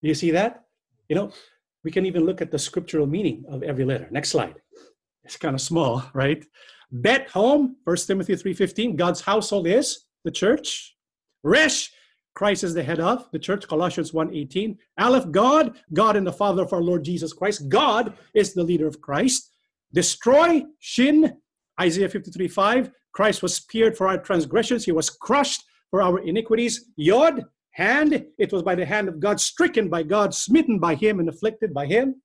Do 0.02 0.08
you 0.08 0.14
see 0.14 0.32
that? 0.32 0.64
You 1.08 1.16
know, 1.16 1.32
we 1.84 1.90
can 1.90 2.06
even 2.06 2.24
look 2.24 2.42
at 2.42 2.50
the 2.50 2.58
scriptural 2.58 3.06
meaning 3.06 3.44
of 3.48 3.62
every 3.62 3.84
letter. 3.84 4.08
Next 4.10 4.30
slide. 4.30 4.56
It's 5.24 5.36
kind 5.36 5.54
of 5.54 5.60
small, 5.60 6.04
right? 6.12 6.44
Bet 6.92 7.28
home, 7.30 7.76
1 7.84 7.96
Timothy 8.06 8.34
3:15, 8.34 8.96
God's 8.96 9.22
household 9.22 9.66
is 9.66 10.04
the 10.24 10.30
church. 10.30 10.96
Resh, 11.42 11.90
Christ 12.34 12.64
is 12.64 12.74
the 12.74 12.82
head 12.82 13.00
of 13.00 13.30
the 13.32 13.38
church, 13.38 13.66
Colossians 13.66 14.12
1:18. 14.12 14.78
Aleph, 14.98 15.30
God, 15.30 15.78
God 15.92 16.16
and 16.16 16.26
the 16.26 16.32
Father 16.32 16.62
of 16.62 16.72
our 16.72 16.82
Lord 16.82 17.04
Jesus 17.04 17.32
Christ. 17.32 17.68
God 17.68 18.16
is 18.34 18.54
the 18.54 18.62
leader 18.62 18.86
of 18.86 19.00
Christ. 19.00 19.50
Destroy, 19.92 20.64
Shin, 20.80 21.40
Isaiah 21.80 22.08
53:5. 22.08 22.92
Christ 23.12 23.42
was 23.42 23.54
speared 23.54 23.96
for 23.96 24.08
our 24.08 24.18
transgressions, 24.18 24.84
he 24.84 24.92
was 24.92 25.08
crushed 25.08 25.62
for 25.90 26.02
our 26.02 26.18
iniquities. 26.18 26.90
Yod, 26.96 27.44
hand, 27.70 28.26
it 28.38 28.52
was 28.52 28.62
by 28.62 28.74
the 28.74 28.84
hand 28.84 29.08
of 29.08 29.20
God, 29.20 29.40
stricken 29.40 29.88
by 29.88 30.02
God, 30.02 30.34
smitten 30.34 30.78
by 30.78 30.96
him, 30.96 31.20
and 31.20 31.28
afflicted 31.28 31.72
by 31.72 31.86
him. 31.86 32.20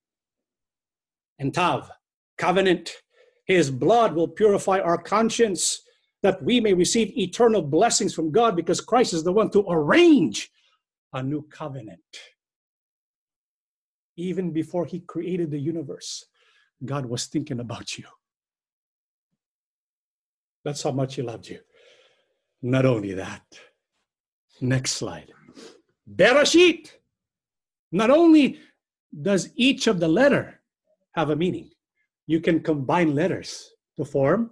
And 1.38 1.54
Tav, 1.54 1.92
covenant. 2.40 2.96
His 3.46 3.70
blood 3.70 4.16
will 4.16 4.28
purify 4.28 4.80
our 4.80 4.98
conscience 4.98 5.82
that 6.24 6.42
we 6.42 6.60
may 6.60 6.74
receive 6.74 7.16
eternal 7.18 7.62
blessings 7.62 8.14
from 8.14 8.32
God 8.32 8.56
because 8.56 8.82
Christ 8.82 9.14
is 9.14 9.24
the 9.24 9.32
one 9.32 9.52
to 9.52 9.64
arrange 9.70 10.50
a 11.14 11.22
new 11.22 11.44
covenant. 11.44 12.00
Even 14.18 14.52
before 14.52 14.86
he 14.86 15.00
created 15.02 15.52
the 15.52 15.60
universe, 15.60 16.26
God 16.84 17.06
was 17.06 17.28
thinking 17.28 17.60
about 17.60 17.98
you. 17.98 18.06
That's 20.66 20.84
how 20.84 20.92
much 20.92 21.16
he 21.16 21.22
loved 21.22 21.48
you. 21.48 21.60
Not 22.62 22.86
only 22.86 23.14
that, 23.14 23.44
next 24.60 24.92
slide. 24.94 25.32
Bereshit. 26.14 26.92
Not 27.92 28.12
only 28.12 28.60
does 29.22 29.50
each 29.56 29.88
of 29.88 30.00
the 30.00 30.08
letter 30.08 30.62
have 31.16 31.30
a 31.30 31.36
meaning, 31.36 31.72
you 32.30 32.40
can 32.40 32.60
combine 32.60 33.16
letters 33.16 33.72
to 33.98 34.06
form 34.06 34.52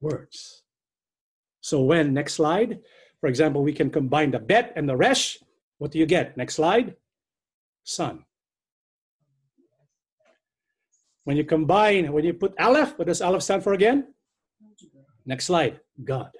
words. 0.00 0.62
So 1.60 1.82
when, 1.82 2.14
next 2.14 2.34
slide, 2.34 2.78
for 3.20 3.26
example, 3.26 3.64
we 3.64 3.72
can 3.72 3.90
combine 3.90 4.30
the 4.30 4.38
bet 4.38 4.72
and 4.76 4.88
the 4.88 4.96
resh, 4.96 5.38
what 5.78 5.90
do 5.90 5.98
you 5.98 6.06
get? 6.06 6.36
Next 6.36 6.54
slide, 6.54 6.94
son. 7.82 8.24
When 11.24 11.36
you 11.36 11.42
combine, 11.42 12.12
when 12.12 12.24
you 12.24 12.32
put 12.32 12.54
aleph, 12.60 12.96
what 12.96 13.08
does 13.08 13.20
aleph 13.20 13.42
stand 13.42 13.64
for 13.64 13.72
again? 13.72 14.14
Next 15.26 15.46
slide, 15.46 15.80
God. 16.04 16.30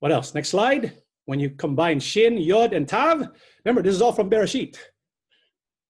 What 0.00 0.10
else? 0.10 0.34
Next 0.34 0.48
slide. 0.48 0.94
When 1.26 1.38
you 1.38 1.50
combine 1.50 2.00
shin, 2.00 2.38
yod, 2.38 2.72
and 2.72 2.88
tav, 2.88 3.28
remember 3.64 3.82
this 3.82 3.94
is 3.94 4.02
all 4.02 4.12
from 4.12 4.30
Bereshit. 4.30 4.78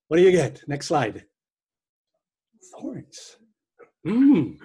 What 0.08 0.18
do 0.18 0.22
you 0.22 0.32
get? 0.32 0.60
Next 0.68 0.88
slide. 0.88 1.24
Thorns. 2.72 3.36
Mm. 4.06 4.56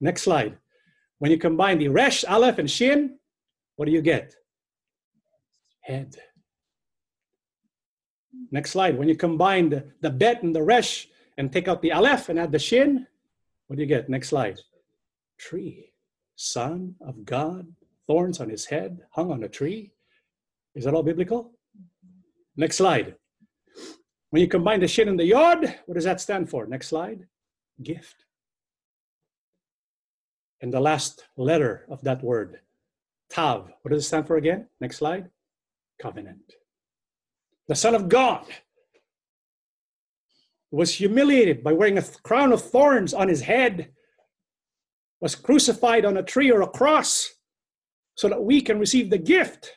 Next 0.00 0.22
slide. 0.22 0.58
When 1.18 1.30
you 1.30 1.38
combine 1.38 1.78
the 1.78 1.88
resh, 1.88 2.24
aleph, 2.24 2.58
and 2.58 2.70
shin, 2.70 3.18
what 3.76 3.86
do 3.86 3.92
you 3.92 4.02
get? 4.02 4.34
Head. 5.82 6.16
Next 8.50 8.70
slide. 8.70 8.98
When 8.98 9.08
you 9.08 9.16
combine 9.16 9.70
the, 9.70 9.84
the 10.00 10.10
bet 10.10 10.42
and 10.42 10.54
the 10.54 10.62
resh 10.62 11.08
and 11.36 11.52
take 11.52 11.68
out 11.68 11.82
the 11.82 11.92
aleph 11.92 12.28
and 12.28 12.38
add 12.38 12.52
the 12.52 12.58
shin, 12.58 13.06
what 13.66 13.76
do 13.76 13.82
you 13.82 13.88
get? 13.88 14.08
Next 14.08 14.28
slide. 14.28 14.58
Tree. 15.38 15.92
Son 16.36 16.94
of 17.06 17.24
God, 17.24 17.66
thorns 18.06 18.40
on 18.40 18.48
his 18.48 18.64
head, 18.64 19.00
hung 19.10 19.30
on 19.30 19.44
a 19.44 19.48
tree. 19.48 19.92
Is 20.74 20.84
that 20.84 20.94
all 20.94 21.02
biblical? 21.02 21.52
Next 22.56 22.76
slide. 22.76 23.14
When 24.30 24.40
you 24.40 24.48
combine 24.48 24.80
the 24.80 24.88
shin 24.88 25.08
and 25.08 25.18
the 25.18 25.24
yod, 25.24 25.76
what 25.86 25.94
does 25.94 26.04
that 26.04 26.20
stand 26.20 26.48
for? 26.48 26.66
Next 26.66 26.88
slide. 26.88 27.26
Gift. 27.82 28.24
And 30.60 30.72
the 30.72 30.80
last 30.80 31.24
letter 31.36 31.84
of 31.88 32.02
that 32.02 32.22
word, 32.22 32.60
Tav. 33.28 33.72
What 33.82 33.90
does 33.90 34.04
it 34.04 34.06
stand 34.06 34.26
for 34.26 34.36
again? 34.36 34.68
Next 34.80 34.98
slide. 34.98 35.30
Covenant. 36.00 36.54
The 37.66 37.74
Son 37.74 37.94
of 37.94 38.08
God 38.08 38.46
was 40.70 40.94
humiliated 40.94 41.64
by 41.64 41.72
wearing 41.72 41.98
a 41.98 42.02
crown 42.22 42.52
of 42.52 42.62
thorns 42.62 43.12
on 43.12 43.28
his 43.28 43.40
head, 43.40 43.90
was 45.20 45.34
crucified 45.34 46.04
on 46.04 46.16
a 46.16 46.22
tree 46.22 46.52
or 46.52 46.62
a 46.62 46.68
cross, 46.68 47.30
so 48.14 48.28
that 48.28 48.42
we 48.42 48.60
can 48.60 48.78
receive 48.78 49.10
the 49.10 49.18
gift 49.18 49.72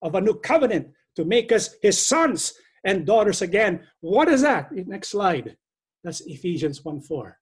of 0.00 0.14
a 0.14 0.20
new 0.20 0.34
covenant 0.34 0.88
to 1.16 1.24
make 1.24 1.52
us 1.52 1.74
his 1.82 2.04
sons 2.04 2.54
and 2.84 3.06
daughters 3.06 3.42
again. 3.42 3.86
What 4.00 4.28
is 4.28 4.42
that? 4.42 4.70
Next 4.72 5.08
slide. 5.08 5.56
That's 6.04 6.20
Ephesians 6.22 6.84
1 6.84 7.02
4. 7.02 7.36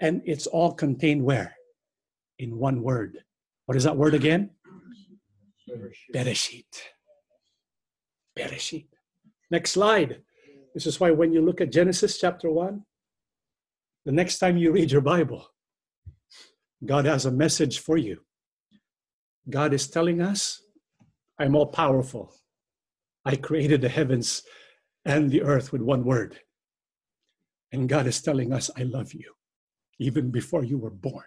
And 0.00 0.22
it's 0.24 0.46
all 0.46 0.72
contained 0.72 1.22
where? 1.22 1.54
In 2.38 2.58
one 2.58 2.82
word. 2.82 3.18
What 3.66 3.76
is 3.76 3.84
that 3.84 3.96
word 3.96 4.14
again? 4.14 4.50
Bereshit. 6.14 6.64
Bereshit. 8.38 8.86
Next 9.50 9.72
slide. 9.72 10.22
This 10.74 10.86
is 10.86 10.98
why 10.98 11.10
when 11.10 11.32
you 11.32 11.42
look 11.42 11.60
at 11.60 11.70
Genesis 11.70 12.18
chapter 12.18 12.50
1, 12.50 12.82
the 14.04 14.12
next 14.12 14.38
time 14.38 14.56
you 14.56 14.72
read 14.72 14.90
your 14.90 15.00
Bible, 15.00 15.46
God 16.84 17.04
has 17.04 17.26
a 17.26 17.30
message 17.30 17.78
for 17.78 17.96
you. 17.96 18.20
God 19.48 19.72
is 19.72 19.88
telling 19.88 20.20
us, 20.20 20.62
I'm 21.38 21.54
all 21.54 21.66
powerful. 21.66 22.32
I 23.24 23.36
created 23.36 23.80
the 23.80 23.88
heavens 23.88 24.42
and 25.04 25.30
the 25.30 25.42
earth 25.42 25.72
with 25.72 25.82
one 25.82 26.04
word. 26.04 26.40
And 27.72 27.88
God 27.88 28.06
is 28.06 28.20
telling 28.20 28.52
us, 28.52 28.70
I 28.76 28.82
love 28.82 29.14
you, 29.14 29.32
even 29.98 30.30
before 30.30 30.64
you 30.64 30.78
were 30.78 30.90
born. 30.90 31.24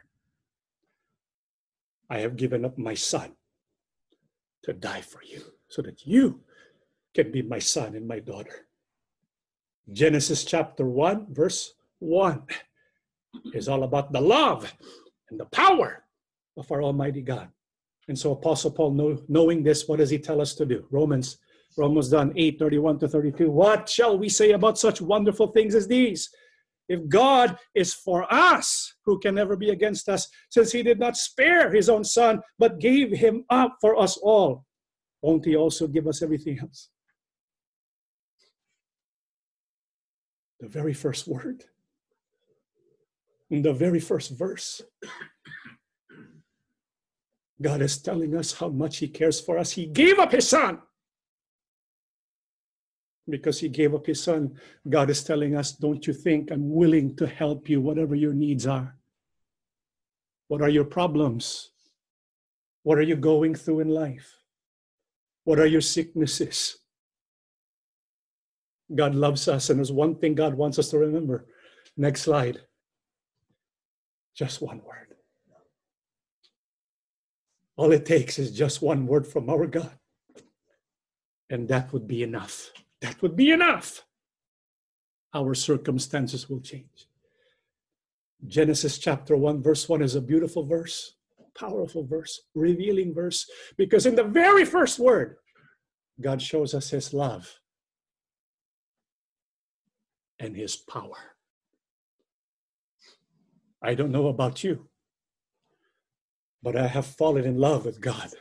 I 2.09 2.19
have 2.19 2.35
given 2.35 2.65
up 2.65 2.77
my 2.77 2.93
son 2.93 3.35
to 4.63 4.73
die 4.73 5.01
for 5.01 5.21
you 5.23 5.41
so 5.67 5.81
that 5.81 6.05
you 6.05 6.41
can 7.13 7.31
be 7.31 7.41
my 7.41 7.59
son 7.59 7.95
and 7.95 8.07
my 8.07 8.19
daughter. 8.19 8.67
Genesis 9.91 10.43
chapter 10.43 10.85
1, 10.85 11.27
verse 11.33 11.73
1 11.99 12.43
is 13.53 13.67
all 13.67 13.83
about 13.83 14.11
the 14.11 14.21
love 14.21 14.73
and 15.29 15.39
the 15.39 15.45
power 15.45 16.03
of 16.57 16.71
our 16.71 16.83
Almighty 16.83 17.21
God. 17.21 17.49
And 18.07 18.17
so 18.17 18.31
Apostle 18.31 18.71
Paul, 18.71 18.91
know, 18.91 19.23
knowing 19.27 19.63
this, 19.63 19.87
what 19.87 19.97
does 19.97 20.09
he 20.09 20.19
tell 20.19 20.41
us 20.41 20.53
to 20.55 20.65
do? 20.65 20.85
Romans, 20.91 21.37
we're 21.75 21.83
almost 21.83 22.11
done, 22.11 22.31
8, 22.35 22.59
31 22.59 22.99
to 22.99 23.07
32. 23.07 23.49
What 23.49 23.89
shall 23.89 24.17
we 24.17 24.29
say 24.29 24.51
about 24.51 24.77
such 24.77 25.01
wonderful 25.01 25.47
things 25.47 25.75
as 25.75 25.87
these? 25.87 26.29
If 26.87 27.07
God 27.09 27.57
is 27.73 27.93
for 27.93 28.31
us, 28.31 28.93
who 29.05 29.19
can 29.19 29.37
ever 29.37 29.55
be 29.55 29.71
against 29.71 30.07
us, 30.07 30.27
since 30.49 30.71
he 30.71 30.83
did 30.83 30.99
not 30.99 31.17
spare 31.17 31.71
his 31.71 31.89
own 31.89 32.03
son, 32.03 32.41
but 32.59 32.79
gave 32.79 33.11
him 33.11 33.43
up 33.49 33.77
for 33.81 33.99
us 33.99 34.17
all, 34.17 34.65
won't 35.21 35.45
he 35.45 35.55
also 35.55 35.87
give 35.87 36.07
us 36.07 36.21
everything 36.21 36.59
else? 36.59 36.89
The 40.59 40.67
very 40.67 40.93
first 40.93 41.27
word, 41.27 41.65
in 43.49 43.61
the 43.61 43.73
very 43.73 43.99
first 43.99 44.31
verse, 44.31 44.81
God 47.61 47.81
is 47.81 47.97
telling 47.97 48.35
us 48.35 48.53
how 48.53 48.69
much 48.69 48.97
he 48.97 49.07
cares 49.07 49.39
for 49.39 49.57
us. 49.57 49.71
He 49.71 49.87
gave 49.87 50.19
up 50.19 50.31
his 50.31 50.47
son 50.47 50.79
because 53.27 53.59
he 53.59 53.69
gave 53.69 53.93
up 53.93 54.05
his 54.05 54.21
son, 54.21 54.55
God 54.87 55.09
is 55.09 55.23
telling 55.23 55.55
us, 55.55 55.71
Don't 55.71 56.05
you 56.05 56.13
think 56.13 56.51
I'm 56.51 56.69
willing 56.73 57.15
to 57.15 57.27
help 57.27 57.69
you, 57.69 57.81
whatever 57.81 58.15
your 58.15 58.33
needs 58.33 58.67
are? 58.67 58.95
What 60.47 60.61
are 60.61 60.69
your 60.69 60.85
problems? 60.85 61.71
What 62.83 62.99
are 62.99 63.03
you 63.03 63.15
going 63.15 63.55
through 63.55 63.79
in 63.79 63.89
life? 63.89 64.31
What 65.43 65.59
are 65.59 65.65
your 65.65 65.81
sicknesses? 65.81 66.77
God 68.93 69.15
loves 69.15 69.47
us, 69.47 69.69
and 69.69 69.79
there's 69.79 69.91
one 69.91 70.15
thing 70.15 70.35
God 70.35 70.53
wants 70.53 70.77
us 70.77 70.89
to 70.89 70.99
remember. 70.99 71.47
Next 71.97 72.21
slide. 72.21 72.59
Just 74.35 74.61
one 74.61 74.81
word. 74.83 75.15
All 77.77 77.91
it 77.91 78.05
takes 78.05 78.37
is 78.37 78.51
just 78.51 78.81
one 78.81 79.07
word 79.07 79.25
from 79.25 79.49
our 79.49 79.65
God, 79.65 79.97
and 81.49 81.67
that 81.67 81.91
would 81.91 82.07
be 82.07 82.23
enough. 82.23 82.71
That 83.05 83.21
would 83.21 83.35
be 83.35 83.51
enough. 83.51 84.03
Our 85.31 85.53
circumstances 85.53 86.49
will 86.49 86.61
change. 86.61 87.07
Genesis 88.47 88.97
chapter 88.97 89.37
1, 89.37 89.61
verse 89.61 89.87
1 89.87 90.01
is 90.01 90.15
a 90.15 90.21
beautiful 90.21 90.65
verse, 90.65 91.15
powerful 91.55 92.03
verse, 92.03 92.41
revealing 92.55 93.13
verse, 93.13 93.47
because 93.77 94.07
in 94.07 94.15
the 94.15 94.23
very 94.23 94.65
first 94.65 94.97
word, 94.97 95.35
God 96.19 96.41
shows 96.41 96.73
us 96.73 96.89
his 96.89 97.13
love 97.13 97.59
and 100.39 100.55
his 100.55 100.75
power. 100.75 101.35
I 103.83 103.93
don't 103.93 104.11
know 104.11 104.29
about 104.29 104.63
you, 104.63 104.89
but 106.63 106.75
I 106.75 106.87
have 106.87 107.05
fallen 107.05 107.45
in 107.45 107.59
love 107.59 107.85
with 107.85 108.01
God. 108.01 108.31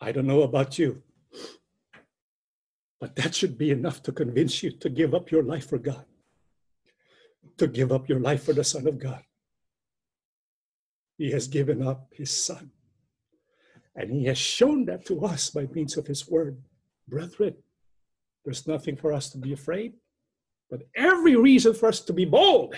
I 0.00 0.12
don't 0.12 0.26
know 0.26 0.42
about 0.42 0.78
you, 0.78 1.02
but 3.00 3.16
that 3.16 3.34
should 3.34 3.58
be 3.58 3.70
enough 3.70 4.02
to 4.04 4.12
convince 4.12 4.62
you 4.62 4.70
to 4.70 4.88
give 4.88 5.14
up 5.14 5.30
your 5.30 5.42
life 5.42 5.68
for 5.68 5.78
God, 5.78 6.04
to 7.58 7.66
give 7.66 7.92
up 7.92 8.08
your 8.08 8.20
life 8.20 8.44
for 8.44 8.54
the 8.54 8.64
Son 8.64 8.86
of 8.86 8.98
God. 8.98 9.22
He 11.18 11.30
has 11.32 11.48
given 11.48 11.86
up 11.86 12.08
his 12.14 12.30
Son, 12.30 12.70
and 13.94 14.10
he 14.10 14.24
has 14.24 14.38
shown 14.38 14.86
that 14.86 15.04
to 15.06 15.24
us 15.26 15.50
by 15.50 15.66
means 15.66 15.98
of 15.98 16.06
his 16.06 16.26
word. 16.26 16.56
Brethren, 17.06 17.56
there's 18.44 18.66
nothing 18.66 18.96
for 18.96 19.12
us 19.12 19.28
to 19.30 19.38
be 19.38 19.52
afraid, 19.52 19.92
but 20.70 20.82
every 20.96 21.36
reason 21.36 21.74
for 21.74 21.88
us 21.88 22.00
to 22.00 22.14
be 22.14 22.24
bold. 22.24 22.74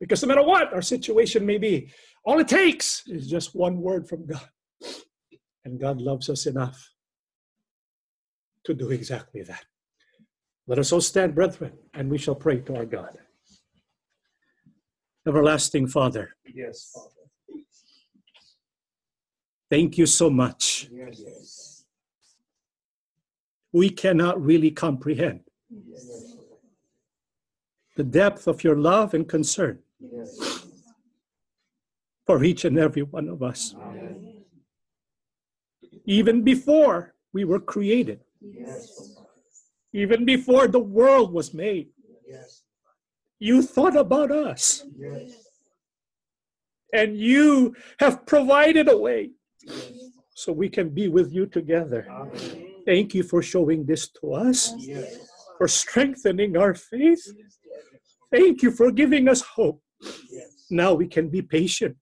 Because 0.00 0.22
no 0.22 0.28
matter 0.28 0.44
what 0.44 0.72
our 0.72 0.80
situation 0.80 1.44
may 1.44 1.58
be, 1.58 1.90
all 2.24 2.38
it 2.38 2.48
takes 2.48 3.02
is 3.06 3.28
just 3.28 3.54
one 3.54 3.82
word 3.82 4.08
from 4.08 4.24
God. 4.24 4.48
And 5.68 5.78
God 5.78 6.00
loves 6.00 6.30
us 6.30 6.46
enough 6.46 6.94
to 8.64 8.72
do 8.72 8.90
exactly 8.90 9.42
that. 9.42 9.64
Let 10.66 10.78
us 10.78 10.92
all 10.92 11.02
stand, 11.02 11.34
brethren, 11.34 11.72
and 11.92 12.10
we 12.10 12.16
shall 12.16 12.34
pray 12.34 12.60
to 12.60 12.76
our 12.76 12.86
God. 12.86 13.18
Everlasting 15.26 15.88
Father. 15.88 16.34
Yes, 16.46 16.90
Father. 16.94 17.62
Thank 19.70 19.98
you 19.98 20.06
so 20.06 20.30
much. 20.30 20.88
Yes. 20.90 21.84
We 23.70 23.90
cannot 23.90 24.42
really 24.42 24.70
comprehend 24.70 25.40
Yes. 25.68 26.34
the 27.96 28.04
depth 28.04 28.46
of 28.48 28.64
your 28.64 28.76
love 28.76 29.12
and 29.12 29.28
concern 29.28 29.82
Yes. 30.00 30.64
for 32.24 32.42
each 32.42 32.64
and 32.64 32.78
every 32.78 33.02
one 33.02 33.28
of 33.28 33.42
us. 33.42 33.74
Amen. 33.74 33.87
Even 36.08 36.42
before 36.42 37.14
we 37.34 37.44
were 37.44 37.60
created, 37.60 38.20
Yes. 38.40 39.14
even 39.92 40.24
before 40.24 40.66
the 40.66 40.84
world 40.98 41.32
was 41.38 41.52
made, 41.52 41.88
Yes. 42.26 42.64
you 43.38 43.60
thought 43.60 43.96
about 43.96 44.30
us 44.32 44.84
Yes. 44.96 45.30
and 46.94 47.16
you 47.18 47.76
have 48.00 48.24
provided 48.24 48.88
a 48.88 48.96
way 48.96 49.32
so 50.34 50.50
we 50.52 50.68
can 50.70 50.88
be 50.88 51.08
with 51.08 51.30
you 51.30 51.44
together. 51.46 52.06
Amen. 52.08 52.82
Thank 52.86 53.14
you 53.14 53.22
for 53.22 53.42
showing 53.42 53.84
this 53.84 54.08
to 54.18 54.32
us, 54.32 54.72
for 55.58 55.68
strengthening 55.68 56.56
our 56.56 56.74
faith. 56.74 57.22
Thank 58.32 58.62
you 58.62 58.70
for 58.70 58.90
giving 58.90 59.28
us 59.28 59.42
hope. 59.42 59.82
Now 60.70 60.94
we 60.94 61.06
can 61.06 61.28
be 61.28 61.42
patient 61.42 61.96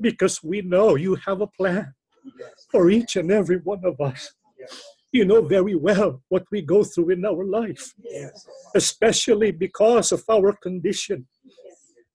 because 0.00 0.42
we 0.42 0.62
know 0.62 0.96
you 0.96 1.14
have 1.26 1.40
a 1.42 1.46
plan. 1.58 1.94
For 2.70 2.90
each 2.90 3.16
and 3.16 3.30
every 3.30 3.58
one 3.58 3.84
of 3.84 4.00
us. 4.00 4.34
You 5.12 5.24
know 5.24 5.42
very 5.42 5.74
well 5.74 6.22
what 6.28 6.44
we 6.50 6.62
go 6.62 6.84
through 6.84 7.10
in 7.10 7.24
our 7.24 7.44
life, 7.44 7.94
especially 8.74 9.50
because 9.50 10.12
of 10.12 10.24
our 10.30 10.52
condition. 10.52 11.26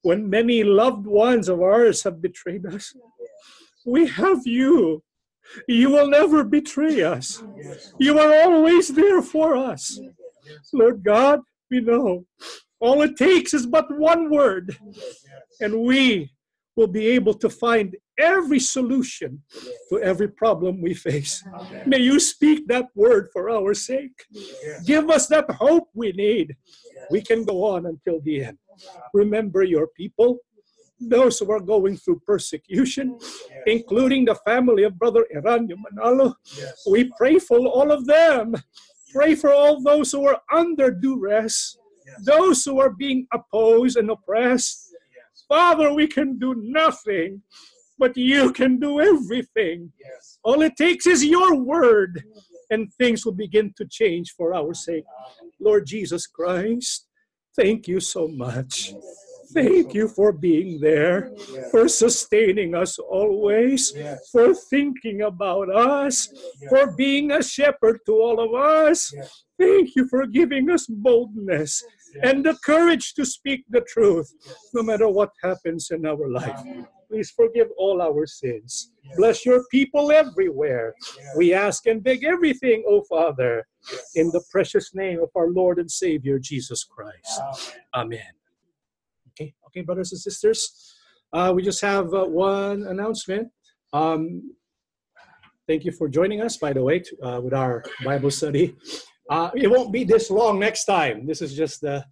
When 0.02 0.28
many 0.28 0.64
loved 0.64 1.06
ones 1.06 1.48
of 1.48 1.60
ours 1.60 2.02
have 2.02 2.20
betrayed 2.20 2.66
us, 2.66 2.94
we 3.86 4.06
have 4.06 4.46
you. 4.46 5.02
You 5.68 5.90
will 5.90 6.08
never 6.08 6.44
betray 6.44 7.02
us. 7.02 7.42
You 7.98 8.18
are 8.18 8.42
always 8.42 8.88
there 8.88 9.22
for 9.22 9.56
us. 9.56 10.00
Lord 10.72 11.02
God, 11.02 11.40
we 11.70 11.80
know 11.80 12.26
all 12.80 13.02
it 13.02 13.16
takes 13.16 13.54
is 13.54 13.66
but 13.66 13.96
one 13.96 14.28
word, 14.28 14.76
and 15.60 15.82
we 15.82 16.30
will 16.76 16.88
be 16.88 17.06
able 17.08 17.34
to 17.34 17.48
find 17.48 17.96
every 18.18 18.60
solution 18.60 19.42
to 19.88 20.00
every 20.00 20.28
problem 20.28 20.80
we 20.82 20.94
face. 20.94 21.42
Amen. 21.54 21.82
May 21.86 21.98
you 21.98 22.20
speak 22.20 22.66
that 22.68 22.86
word 22.94 23.28
for 23.32 23.50
our 23.50 23.74
sake. 23.74 24.24
Yes. 24.30 24.84
Give 24.84 25.10
us 25.10 25.26
that 25.28 25.50
hope 25.50 25.88
we 25.94 26.12
need. 26.12 26.56
We 27.10 27.20
can 27.22 27.44
go 27.44 27.64
on 27.64 27.86
until 27.86 28.20
the 28.20 28.44
end. 28.44 28.58
Remember 29.14 29.62
your 29.62 29.88
people, 29.88 30.38
those 31.00 31.38
who 31.38 31.50
are 31.50 31.60
going 31.60 31.96
through 31.96 32.20
persecution, 32.26 33.18
including 33.66 34.24
the 34.24 34.36
family 34.46 34.84
of 34.84 34.98
Brother 34.98 35.26
Eraño 35.34 35.74
Manalo. 35.84 36.34
Yes. 36.56 36.84
We 36.88 37.10
pray 37.18 37.38
for 37.38 37.58
all 37.58 37.90
of 37.90 38.06
them. 38.06 38.54
Pray 39.12 39.34
for 39.34 39.52
all 39.52 39.82
those 39.82 40.12
who 40.12 40.26
are 40.26 40.40
under 40.52 40.90
duress, 40.90 41.76
Yes. 42.06 42.24
those 42.24 42.64
who 42.64 42.80
are 42.80 42.90
being 42.90 43.26
opposed 43.32 43.96
and 43.96 44.10
oppressed. 44.10 44.88
Father, 45.48 45.92
we 45.92 46.06
can 46.06 46.38
do 46.38 46.54
nothing, 46.56 47.42
but 48.02 48.16
you 48.16 48.52
can 48.52 48.80
do 48.80 49.00
everything. 49.00 49.92
Yes. 50.04 50.40
All 50.42 50.60
it 50.62 50.74
takes 50.76 51.06
is 51.06 51.24
your 51.24 51.54
word, 51.54 52.24
and 52.68 52.92
things 52.94 53.24
will 53.24 53.38
begin 53.46 53.72
to 53.76 53.84
change 53.86 54.34
for 54.36 54.48
our 54.60 54.74
sake. 54.74 55.04
Lord 55.60 55.86
Jesus 55.86 56.26
Christ, 56.26 57.06
thank 57.54 57.86
you 57.86 58.00
so 58.00 58.26
much. 58.26 58.92
Thank 59.54 59.94
you 59.94 60.08
for 60.08 60.32
being 60.32 60.80
there, 60.80 61.30
for 61.70 61.86
sustaining 61.86 62.74
us 62.74 62.98
always, 62.98 63.92
for 64.32 64.52
thinking 64.72 65.22
about 65.22 65.68
us, 65.70 66.16
for 66.68 66.96
being 66.96 67.30
a 67.30 67.40
shepherd 67.40 68.00
to 68.06 68.14
all 68.24 68.38
of 68.46 68.52
us. 68.80 69.14
Thank 69.60 69.94
you 69.94 70.08
for 70.08 70.26
giving 70.26 70.70
us 70.70 70.86
boldness 70.88 71.84
and 72.20 72.44
the 72.44 72.56
courage 72.64 73.14
to 73.14 73.24
speak 73.24 73.60
the 73.70 73.82
truth 73.82 74.28
no 74.74 74.82
matter 74.82 75.08
what 75.08 75.30
happens 75.40 75.92
in 75.92 76.04
our 76.04 76.26
life. 76.28 76.60
Please 77.12 77.30
forgive 77.30 77.68
all 77.76 78.00
our 78.00 78.24
sins. 78.26 78.92
Bless 79.18 79.44
your 79.44 79.64
people 79.70 80.10
everywhere. 80.10 80.94
We 81.36 81.52
ask 81.52 81.86
and 81.86 82.02
beg 82.02 82.24
everything, 82.24 82.84
O 82.88 83.02
Father, 83.02 83.66
in 84.14 84.28
the 84.28 84.42
precious 84.50 84.94
name 84.94 85.20
of 85.22 85.28
our 85.36 85.48
Lord 85.48 85.78
and 85.78 85.90
Savior 85.90 86.38
Jesus 86.38 86.84
Christ. 86.84 87.42
Amen. 87.94 88.32
Okay, 89.30 89.52
okay, 89.66 89.82
brothers 89.82 90.12
and 90.12 90.20
sisters. 90.22 90.94
Uh, 91.34 91.52
we 91.54 91.62
just 91.62 91.82
have 91.82 92.14
uh, 92.14 92.24
one 92.24 92.84
announcement. 92.84 93.48
Um, 93.92 94.54
Thank 95.68 95.84
you 95.84 95.92
for 95.92 96.08
joining 96.08 96.40
us, 96.40 96.56
by 96.56 96.72
the 96.72 96.82
way, 96.82 96.98
to, 97.00 97.16
uh, 97.22 97.40
with 97.40 97.54
our 97.54 97.84
Bible 98.04 98.30
study. 98.30 98.74
Uh, 99.30 99.50
it 99.54 99.70
won't 99.70 99.92
be 99.92 100.02
this 100.02 100.30
long 100.30 100.58
next 100.58 100.86
time. 100.86 101.26
This 101.26 101.40
is 101.40 101.54
just 101.54 101.82
the 101.82 102.04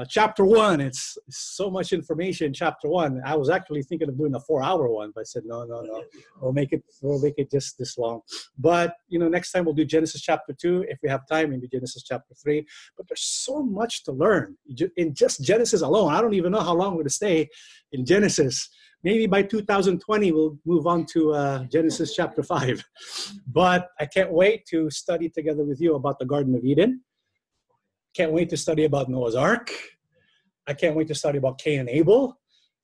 uh, 0.00 0.04
chapter 0.08 0.44
one. 0.44 0.80
It's 0.80 1.18
so 1.28 1.70
much 1.70 1.92
information. 1.92 2.52
Chapter 2.54 2.88
one. 2.88 3.20
I 3.24 3.36
was 3.36 3.50
actually 3.50 3.82
thinking 3.82 4.08
of 4.08 4.16
doing 4.16 4.34
a 4.34 4.40
four-hour 4.40 4.88
one, 4.88 5.12
but 5.14 5.20
I 5.20 5.24
said 5.24 5.42
no, 5.44 5.64
no, 5.64 5.82
no. 5.82 6.02
We'll 6.40 6.52
make 6.52 6.72
it. 6.72 6.82
We'll 7.02 7.20
make 7.20 7.34
it 7.36 7.50
just 7.50 7.78
this 7.78 7.98
long. 7.98 8.20
But 8.58 8.94
you 9.08 9.18
know, 9.18 9.28
next 9.28 9.52
time 9.52 9.64
we'll 9.64 9.74
do 9.74 9.84
Genesis 9.84 10.22
chapter 10.22 10.52
two 10.52 10.84
if 10.88 10.98
we 11.02 11.08
have 11.08 11.26
time. 11.26 11.50
Maybe 11.50 11.68
Genesis 11.68 12.02
chapter 12.02 12.34
three. 12.34 12.66
But 12.96 13.08
there's 13.08 13.22
so 13.22 13.62
much 13.62 14.04
to 14.04 14.12
learn 14.12 14.56
in 14.96 15.14
just 15.14 15.42
Genesis 15.42 15.82
alone. 15.82 16.14
I 16.14 16.20
don't 16.20 16.34
even 16.34 16.52
know 16.52 16.60
how 16.60 16.74
long 16.74 16.96
we're 16.96 17.04
to 17.04 17.10
stay 17.10 17.48
in 17.92 18.06
Genesis 18.06 18.70
maybe 19.02 19.26
by 19.26 19.42
2020 19.42 20.30
we'll 20.32 20.58
move 20.66 20.86
on 20.86 21.06
to 21.06 21.32
uh, 21.32 21.64
genesis 21.72 22.14
chapter 22.14 22.42
5 22.42 22.84
but 23.46 23.88
i 23.98 24.04
can't 24.04 24.30
wait 24.30 24.66
to 24.66 24.90
study 24.90 25.26
together 25.30 25.64
with 25.64 25.80
you 25.80 25.94
about 25.94 26.18
the 26.18 26.26
garden 26.26 26.54
of 26.54 26.62
eden 26.64 27.00
can't 28.14 28.32
wait 28.32 28.48
to 28.50 28.56
study 28.56 28.84
about 28.84 29.08
noah's 29.08 29.34
ark. 29.34 29.72
I 30.66 30.74
can't 30.74 30.96
wait 30.96 31.08
to 31.08 31.14
study 31.14 31.38
about 31.38 31.58
cain 31.58 31.80
and 31.80 31.88
abel. 31.88 32.38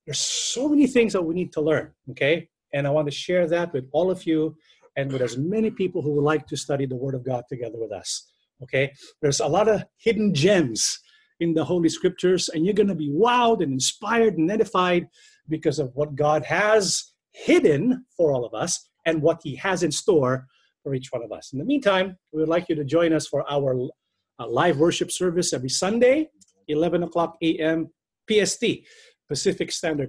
There's 0.05 0.19
so 0.19 0.69
many 0.69 0.87
things 0.87 1.13
that 1.13 1.21
we 1.21 1.35
need 1.35 1.51
to 1.53 1.61
learn 1.61 1.91
okay? 2.11 2.47
And 2.73 2.85
i 2.85 2.89
want 2.89 3.07
to 3.07 3.11
share 3.11 3.47
that 3.47 3.73
with 3.73 3.85
all 3.91 4.11
of 4.11 4.25
you 4.25 4.55
and 4.95 5.11
with 5.11 5.21
as 5.21 5.37
many 5.37 5.69
people 5.69 6.01
who 6.01 6.11
would 6.15 6.23
like 6.23 6.47
to 6.47 6.57
study 6.57 6.85
the 6.85 6.95
word 6.95 7.15
of 7.15 7.23
god 7.25 7.43
together 7.49 7.77
with 7.77 7.91
us 7.91 8.31
okay? 8.63 8.91
There's 9.21 9.39
a 9.39 9.47
lot 9.47 9.67
of 9.67 9.83
hidden 9.97 10.33
gems 10.33 10.99
in 11.39 11.53
the 11.53 11.63
holy 11.63 11.89
scriptures 11.89 12.49
and 12.49 12.65
you're 12.65 12.73
going 12.73 12.87
to 12.87 12.95
be 12.95 13.11
wowed 13.11 13.61
and 13.61 13.73
inspired 13.73 14.37
and 14.37 14.49
edified 14.49 15.07
because 15.49 15.79
of 15.79 15.91
what 15.93 16.15
God 16.15 16.43
has 16.45 17.13
hidden 17.31 18.05
for 18.15 18.31
all 18.31 18.45
of 18.45 18.53
us 18.53 18.89
and 19.05 19.21
what 19.21 19.41
He 19.43 19.55
has 19.55 19.83
in 19.83 19.91
store 19.91 20.47
for 20.83 20.93
each 20.95 21.11
one 21.11 21.23
of 21.23 21.31
us. 21.31 21.53
In 21.53 21.59
the 21.59 21.65
meantime, 21.65 22.17
we 22.31 22.39
would 22.39 22.49
like 22.49 22.69
you 22.69 22.75
to 22.75 22.83
join 22.83 23.13
us 23.13 23.27
for 23.27 23.49
our 23.51 23.87
uh, 24.39 24.47
live 24.47 24.77
worship 24.77 25.11
service 25.11 25.53
every 25.53 25.69
Sunday, 25.69 26.29
11 26.67 27.03
o'clock 27.03 27.37
a.m. 27.41 27.89
PST, 28.29 28.63
Pacific 29.27 29.71
Standard 29.71 30.05